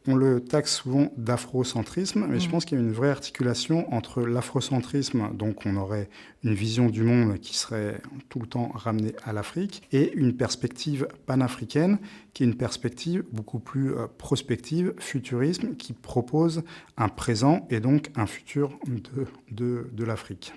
on 0.06 0.16
le 0.16 0.40
taxe 0.40 0.74
souvent 0.74 1.12
d'afrocentrisme, 1.16 2.26
mais 2.28 2.40
je 2.40 2.48
mm. 2.48 2.50
pense 2.50 2.64
qu'il 2.64 2.78
y 2.78 2.80
a 2.80 2.84
une 2.84 2.92
vraie 2.92 3.10
articulation 3.10 3.92
entre 3.92 4.22
l'afrocentrisme, 4.22 5.30
donc 5.34 5.64
on 5.66 5.76
aurait 5.76 6.08
une 6.42 6.54
vision 6.54 6.86
du 6.86 7.02
monde 7.02 7.38
qui 7.38 7.56
serait 7.56 8.00
tout 8.28 8.40
le 8.40 8.46
temps 8.46 8.72
ramenée 8.74 9.14
à 9.24 9.32
l'Afrique, 9.32 9.82
et 9.92 10.12
une 10.14 10.36
perspective 10.36 11.06
panafricaine 11.26 11.98
qui 12.34 12.42
est 12.42 12.46
une 12.46 12.56
perspective 12.56 13.24
beaucoup 13.32 13.60
plus 13.60 13.94
euh, 13.94 14.06
prospective, 14.18 14.94
futurisme, 14.98 15.76
qui 15.76 15.92
propose 15.92 16.62
un 16.96 17.08
présent 17.08 17.66
et 17.70 17.80
donc 17.80 18.10
un 18.16 18.26
futur 18.26 18.78
de, 19.50 19.90
de 19.92 20.04
l'Afrique. 20.04 20.52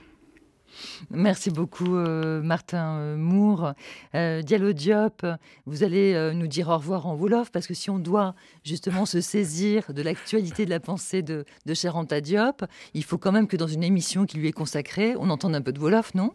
Merci 1.10 1.52
beaucoup, 1.52 1.96
euh, 1.96 2.42
Martin 2.42 2.98
euh, 2.98 3.18
Moore. 3.18 3.74
Euh, 4.14 4.42
Diallo 4.42 4.74
Diop, 4.74 5.26
vous 5.66 5.84
allez 5.84 6.32
nous 6.34 6.48
dire 6.48 6.70
au 6.70 6.78
revoir 6.78 7.08
en 7.08 7.16
Wolof, 7.16 7.52
parce 7.52 7.68
que 7.68 7.74
si 7.74 7.90
on 7.90 8.00
doit 8.00 8.36
justement 8.64 9.06
se 9.06 9.22
saisir 9.22 9.94
de 9.94 10.02
l'actualité 10.02 10.66
de 10.66 10.70
la 10.70 10.80
pensée 10.80 11.22
de, 11.22 11.46
de 11.66 11.74
Cher 11.74 11.96
Anta 11.96 12.22
Diop, 12.22 12.66
il 12.94 13.04
faut 13.04 13.18
quand 13.18 13.32
même 13.32 13.48
que 13.48 13.58
dans 13.58 13.68
une 13.68 13.84
émission 13.84 14.26
qui 14.26 14.38
lui 14.38 14.48
est 14.48 14.54
consacrée, 14.54 15.16
on 15.18 15.30
entende 15.30 15.56
un 15.56 15.62
peu 15.62 15.72
de 15.72 15.80
Wolof, 15.80 16.14
non? 16.16 16.32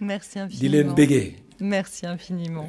Merci 0.00 0.38
infiniment. 0.38 0.94
Merci 1.60 2.06
infiniment. 2.06 2.68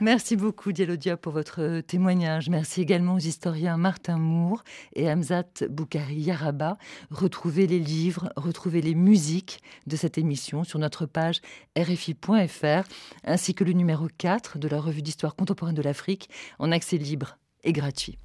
Merci 0.00 0.36
beaucoup, 0.36 0.72
Dielodia, 0.72 1.16
pour 1.16 1.32
votre 1.32 1.80
témoignage. 1.80 2.48
Merci 2.48 2.80
également 2.80 3.14
aux 3.14 3.18
historiens 3.18 3.76
Martin 3.76 4.18
Moore 4.18 4.62
et 4.94 5.10
Hamzat 5.10 5.66
Boukari 5.68 6.20
Yaraba. 6.20 6.78
Retrouvez 7.10 7.66
les 7.66 7.78
livres, 7.78 8.32
retrouvez 8.36 8.80
les 8.80 8.94
musiques 8.94 9.60
de 9.86 9.96
cette 9.96 10.18
émission 10.18 10.64
sur 10.64 10.78
notre 10.78 11.06
page 11.06 11.40
rfi.fr, 11.78 12.88
ainsi 13.24 13.54
que 13.54 13.64
le 13.64 13.72
numéro 13.72 14.08
4 14.18 14.58
de 14.58 14.68
la 14.68 14.80
revue 14.80 15.02
d'histoire 15.02 15.34
contemporaine 15.34 15.74
de 15.74 15.82
l'Afrique 15.82 16.30
en 16.58 16.72
accès 16.72 16.96
libre 16.96 17.38
et 17.64 17.72
gratuit. 17.72 18.18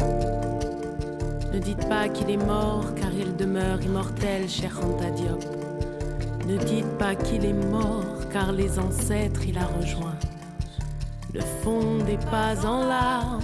Ne 0.00 1.58
dites 1.58 1.88
pas 1.88 2.08
qu'il 2.08 2.30
est 2.30 2.44
mort, 2.44 2.94
car 2.94 3.12
il 3.12 3.36
demeure 3.36 3.80
immortel, 3.82 4.48
cher 4.48 4.78
Anta 4.82 5.10
Diop. 5.10 5.44
Ne 6.46 6.56
dites 6.56 6.98
pas 6.98 7.14
qu'il 7.14 7.44
est 7.44 7.52
mort, 7.70 8.28
car 8.32 8.52
les 8.52 8.78
ancêtres 8.78 9.46
il 9.46 9.56
a 9.58 9.66
rejoint. 9.66 10.18
Le 11.32 11.40
fond 11.40 11.94
pas 12.30 12.66
en 12.66 12.86
larmes, 12.86 13.40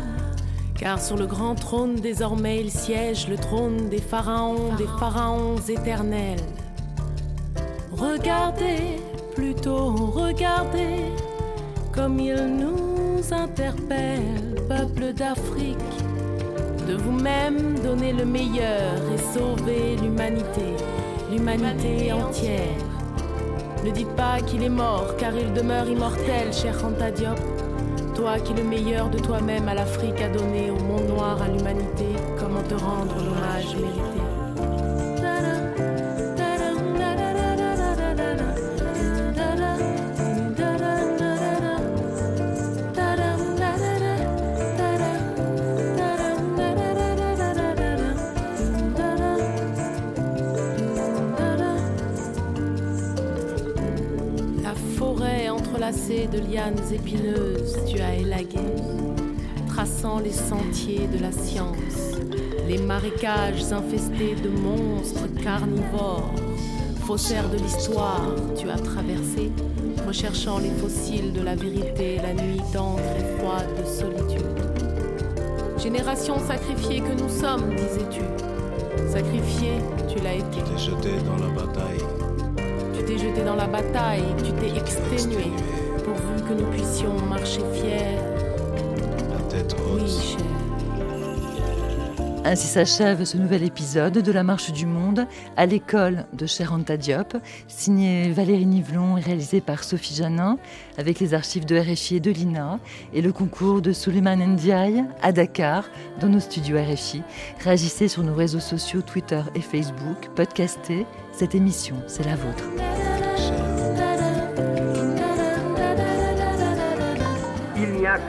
car 0.79 1.01
sur 1.01 1.17
le 1.17 1.27
grand 1.27 1.55
trône 1.55 1.97
désormais 1.97 2.61
il 2.61 2.71
siège, 2.71 3.29
le 3.29 3.37
trône 3.37 3.89
des 3.89 4.01
pharaons, 4.01 4.75
des 4.77 4.87
pharaons 4.99 5.57
éternels. 5.69 6.41
Regardez, 7.93 9.01
plutôt 9.35 9.95
regardez, 9.95 11.05
comme 11.93 12.19
il 12.19 12.37
nous 12.37 13.21
interpelle, 13.33 14.55
peuple 14.69 15.13
d'Afrique 15.13 15.90
de 16.91 16.97
vous-même 16.97 17.79
donner 17.79 18.13
le 18.13 18.25
meilleur 18.25 18.97
et 19.15 19.19
sauver 19.19 19.97
l'humanité, 20.03 20.75
l'humanité 21.31 22.13
entière. 22.13 22.83
Ne 23.85 23.91
dites 23.93 24.15
pas 24.17 24.41
qu'il 24.41 24.63
est 24.65 24.69
mort, 24.69 25.15
car 25.17 25.33
il 25.37 25.53
demeure 25.53 25.89
immortel, 25.89 26.53
cher 26.53 26.77
Khanta 26.77 27.13
Diop. 27.13 27.39
Toi 28.15 28.41
qui 28.41 28.55
le 28.55 28.65
meilleur 28.65 29.09
de 29.09 29.19
toi-même 29.19 29.69
à 29.69 29.75
l'Afrique 29.75 30.21
a 30.21 30.29
donné, 30.29 30.71
au 30.71 30.81
monde 30.83 31.09
noir, 31.09 31.41
à 31.41 31.49
l'humanité, 31.49 32.07
comment 32.39 32.63
te 32.63 32.75
rendre 32.75 33.15
l'hommage 33.17 33.77
mérité? 33.77 34.30
De 56.11 56.41
lianes 56.41 56.93
épineuses, 56.93 57.79
tu 57.87 58.01
as 58.01 58.17
élagué, 58.17 58.59
traçant 59.69 60.19
les 60.19 60.33
sentiers 60.33 61.07
de 61.07 61.23
la 61.23 61.31
science, 61.31 62.19
les 62.69 62.79
marécages 62.79 63.73
infestés 63.73 64.35
de 64.35 64.49
monstres 64.49 65.29
carnivores, 65.41 66.35
faussaires 67.07 67.49
de 67.49 67.59
l'histoire, 67.59 68.27
tu 68.59 68.69
as 68.69 68.79
traversé, 68.79 69.53
recherchant 70.05 70.59
les 70.59 70.71
fossiles 70.71 71.33
de 71.33 71.43
la 71.43 71.55
vérité, 71.55 72.17
la 72.17 72.35
nuit 72.35 72.63
d'encre 72.73 73.03
et 73.17 73.39
froide 73.39 73.69
de 73.79 73.87
solitude. 73.87 74.47
Génération 75.79 76.41
sacrifiée 76.41 77.03
que 77.03 77.23
nous 77.23 77.29
sommes, 77.29 77.71
disais-tu. 77.71 78.23
Sacrifié, 79.13 79.75
tu 80.13 80.21
l'as 80.25 80.35
été. 80.35 80.45
Tu 80.57 80.63
t'es 80.63 80.79
jeté 80.79 81.11
dans 81.25 81.37
la 81.37 81.55
bataille. 81.55 82.05
Tu 82.99 83.05
t'es 83.05 83.19
jeté 83.19 83.45
dans 83.45 83.57
la 83.57 83.69
bataille, 83.69 84.25
tu 84.45 84.53
t'es 84.53 84.77
exténué 84.77 85.53
que 86.51 86.63
nous 86.63 86.71
puissions 86.71 87.15
marcher 87.29 87.61
fiers. 87.75 88.19
La 89.31 89.39
tête 89.49 89.75
haute. 89.75 90.37
Ainsi 92.45 92.67
s'achève 92.67 93.25
ce 93.25 93.37
nouvel 93.37 93.63
épisode 93.63 94.15
de 94.15 94.33
La 94.33 94.43
Marche 94.43 94.73
du 94.73 94.87
Monde 94.87 95.27
à 95.57 95.67
l'école 95.67 96.25
de 96.33 96.47
Cheranta 96.47 96.97
Diop, 96.97 97.37
signé 97.69 98.33
Valérie 98.33 98.67
Nivelon 98.67 99.19
et 99.19 99.21
réalisé 99.21 99.61
par 99.61 99.85
Sophie 99.85 100.15
Janin, 100.15 100.57
avec 100.97 101.21
les 101.21 101.35
archives 101.35 101.67
de 101.67 101.79
RFI 101.79 102.17
et 102.17 102.21
de 102.21 102.31
l'INA, 102.31 102.81
et 103.13 103.21
le 103.21 103.33
concours 103.33 103.83
de 103.83 103.93
Suleiman 103.93 104.37
Ndiaye 104.37 105.05
à 105.23 105.33
Dakar, 105.33 105.85
dans 106.21 106.29
nos 106.29 106.41
studios 106.41 106.79
RFI. 106.79 107.23
Réagissez 107.63 108.09
sur 108.09 108.23
nos 108.23 108.35
réseaux 108.35 108.59
sociaux 108.61 109.03
Twitter 109.03 109.43
et 109.55 109.61
Facebook, 109.61 110.31
podcastez. 110.35 111.07
Cette 111.33 111.55
émission, 111.55 111.97
c'est 112.07 112.25
la 112.25 112.37
vôtre. 112.37 113.70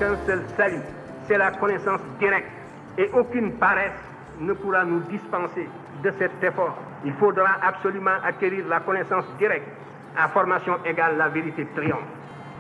Qu'un 0.02 0.18
seul 0.26 0.42
salut, 0.58 0.82
c'est 1.28 1.38
la 1.38 1.52
connaissance 1.52 2.02
directe. 2.20 2.50
Et 2.98 3.10
aucune 3.14 3.54
paresse 3.54 4.02
ne 4.40 4.54
pourra 4.54 4.84
nous 4.84 5.02
dispenser 5.02 5.70
de 6.04 6.12
cet 6.18 6.44
effort. 6.44 6.76
Il 7.06 7.14
faudra 7.14 7.58
absolument 7.62 8.18
acquérir 8.24 8.66
la 8.68 8.80
connaissance 8.80 9.26
directe. 9.38 9.68
À 10.18 10.28
formation 10.30 10.74
égale, 10.86 11.18
la 11.18 11.30
vérité 11.30 11.68
triomphe. 11.76 12.00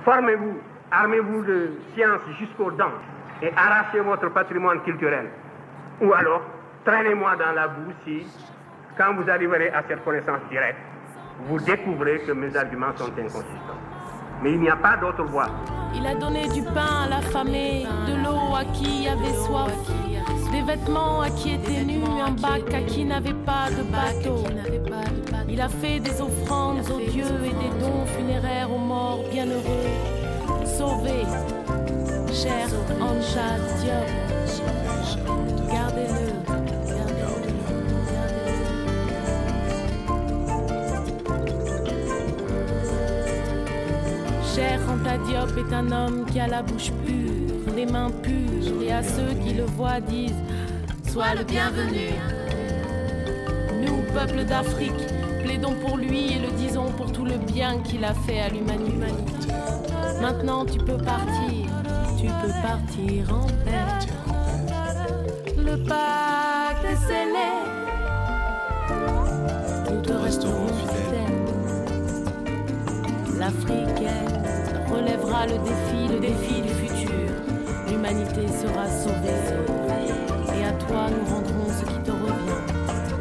Formez-vous, 0.05 0.59
armez-vous 0.91 1.43
de 1.43 1.71
science 1.93 2.21
jusqu'aux 2.39 2.71
dents 2.71 2.93
et 3.41 3.51
arrachez 3.57 3.99
votre 4.01 4.29
patrimoine 4.29 4.81
culturel. 4.83 5.27
Ou 5.99 6.13
alors, 6.13 6.43
traînez-moi 6.85 7.35
dans 7.37 7.53
la 7.53 7.67
boue 7.67 7.91
si, 8.05 8.25
quand 8.97 9.15
vous 9.15 9.29
arriverez 9.29 9.69
à 9.69 9.81
cette 9.87 10.03
connaissance 10.05 10.41
directe, 10.49 10.79
vous 11.47 11.59
découvrez 11.59 12.19
que 12.19 12.31
mes 12.33 12.55
arguments 12.55 12.95
sont 12.95 13.11
inconsistants. 13.11 13.90
Mais 14.41 14.53
il 14.53 14.59
n'y 14.59 14.69
a 14.69 14.75
pas 14.75 14.97
d'autre 14.97 15.23
voie. 15.23 15.49
Il 15.93 16.05
a 16.07 16.15
donné 16.15 16.47
du 16.49 16.63
pain 16.63 17.03
à 17.05 17.09
l'affamé, 17.09 17.85
de 18.07 18.13
l'eau 18.23 18.55
à 18.55 18.63
qui 18.65 19.07
avait 19.07 19.35
soif, 19.45 19.71
des 20.51 20.61
vêtements 20.61 21.21
à 21.21 21.29
qui 21.29 21.53
était 21.53 21.83
nu, 21.83 21.99
un 22.03 22.31
bac 22.31 22.73
à 22.73 22.81
qui 22.81 23.05
n'avait 23.05 23.33
pas 23.33 23.69
de 23.69 23.83
bateau. 23.83 24.43
Il 25.47 25.59
a 25.61 25.69
fait 25.69 25.99
des 25.99 26.21
offrandes 26.21 26.79
aux 26.89 27.11
dieux 27.11 27.25
et 27.43 27.49
des 27.49 27.79
dons 27.79 28.05
funéraires 28.17 28.71
aux 28.71 28.79
morts 28.79 29.23
bienheureux. 29.31 29.61
Sauvé, 30.65 31.25
cher 32.33 32.67
Anja 33.01 33.59
Diop, 33.79 34.07
gardez-le. 35.71 36.30
Cher 44.55 44.81
Anta 44.89 45.17
Diop 45.17 45.57
est 45.57 45.73
un 45.73 45.91
homme 45.93 46.25
qui 46.25 46.37
a 46.37 46.47
la 46.47 46.61
bouche 46.61 46.91
pure, 47.05 47.73
les 47.73 47.85
mains 47.85 48.11
pures, 48.21 48.81
et 48.81 48.91
à 48.91 49.01
ceux 49.01 49.33
qui 49.45 49.53
le 49.53 49.63
voient 49.63 50.01
disent 50.01 50.35
Sois 51.09 51.35
le 51.35 51.45
bienvenu. 51.45 52.09
Nous, 53.81 54.01
peuple 54.13 54.43
d'Afrique, 54.43 54.91
plaidons 55.41 55.75
pour 55.75 55.95
lui 55.95 56.33
et 56.33 56.39
le 56.39 56.51
disons 56.57 56.91
pour 56.91 57.13
tout 57.13 57.23
le 57.23 57.37
bien 57.37 57.79
qu'il 57.79 58.03
a 58.03 58.13
fait 58.13 58.41
à 58.41 58.49
l'humanité. 58.49 59.13
Maintenant, 60.21 60.65
tu 60.65 60.79
peux 60.79 60.97
partir, 60.97 61.69
tu 62.19 62.25
peux 62.25 62.51
partir 62.61 63.33
en 63.33 63.47
paix. 63.63 63.87
Le 65.57 65.77
pacte 65.87 66.83
est 66.91 66.97
scellé. 67.07 67.51
Nous 69.89 70.01
te 70.01 70.11
resterons 70.11 70.67
fidèles. 70.67 71.41
L'Afrique 73.39 74.40
relèvera 74.93 75.47
le 75.47 75.57
défi, 75.59 76.07
le 76.13 76.19
défi 76.19 76.61
du 76.61 76.69
futur. 76.69 77.31
L'humanité 77.89 78.47
sera 78.47 78.87
sauvée. 78.87 79.41
Et 80.57 80.65
à 80.65 80.71
toi, 80.73 81.07
nous 81.09 81.33
rendrons 81.33 81.69
ce 81.79 81.85
qui 81.85 81.99
te 81.99 82.11
revient, 82.11 82.61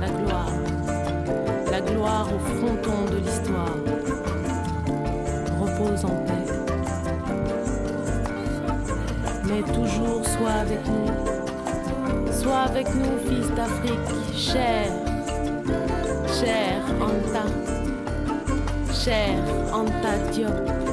la 0.01 0.09
gloire. 0.09 0.53
La 1.71 1.81
gloire 1.81 2.29
au 2.35 2.39
fronton 2.39 3.05
de 3.11 3.16
l'histoire. 3.16 3.77
Repose 5.61 6.05
en 6.05 6.16
paix. 6.27 6.47
Mais 9.47 9.62
toujours 9.73 10.25
sois 10.27 10.61
avec 10.62 10.81
nous. 10.87 12.33
Sois 12.33 12.61
avec 12.61 12.87
nous, 12.95 13.18
fils 13.29 13.51
d'Afrique, 13.55 14.35
cher, 14.35 14.87
cher 16.27 16.83
Anta, 17.01 17.45
cher 18.93 19.35
Anta 19.73 20.31
Diop. 20.33 20.89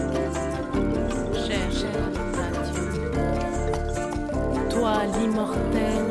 L'immortel. 4.86 6.04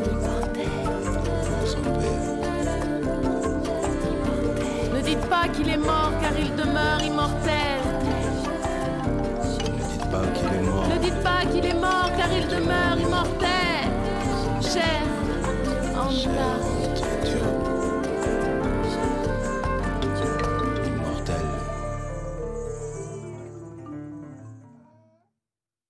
Ne 4.93 5.01
dites 5.01 5.25
pas 5.29 5.47
qu'il 5.47 5.69
est 5.69 5.77
mort 5.77 6.11
car 6.21 6.31
il 6.37 6.55
demeure 6.55 7.01
immortel. 7.03 7.79
Ne 9.71 9.83
dites 9.91 10.11
pas 10.11 10.27
qu'il 10.35 10.53
est 10.53 10.63
mort. 10.63 10.87
Ne 10.87 10.97
dites 10.99 11.23
pas 11.23 11.45
qu'il 11.51 11.65
est 11.65 11.79
mort 11.79 12.11
car 12.17 12.31
il 12.31 12.47
demeure 12.47 12.99
immortel. 12.99 13.87
Cher 14.61 15.01
Anta. 15.95 16.76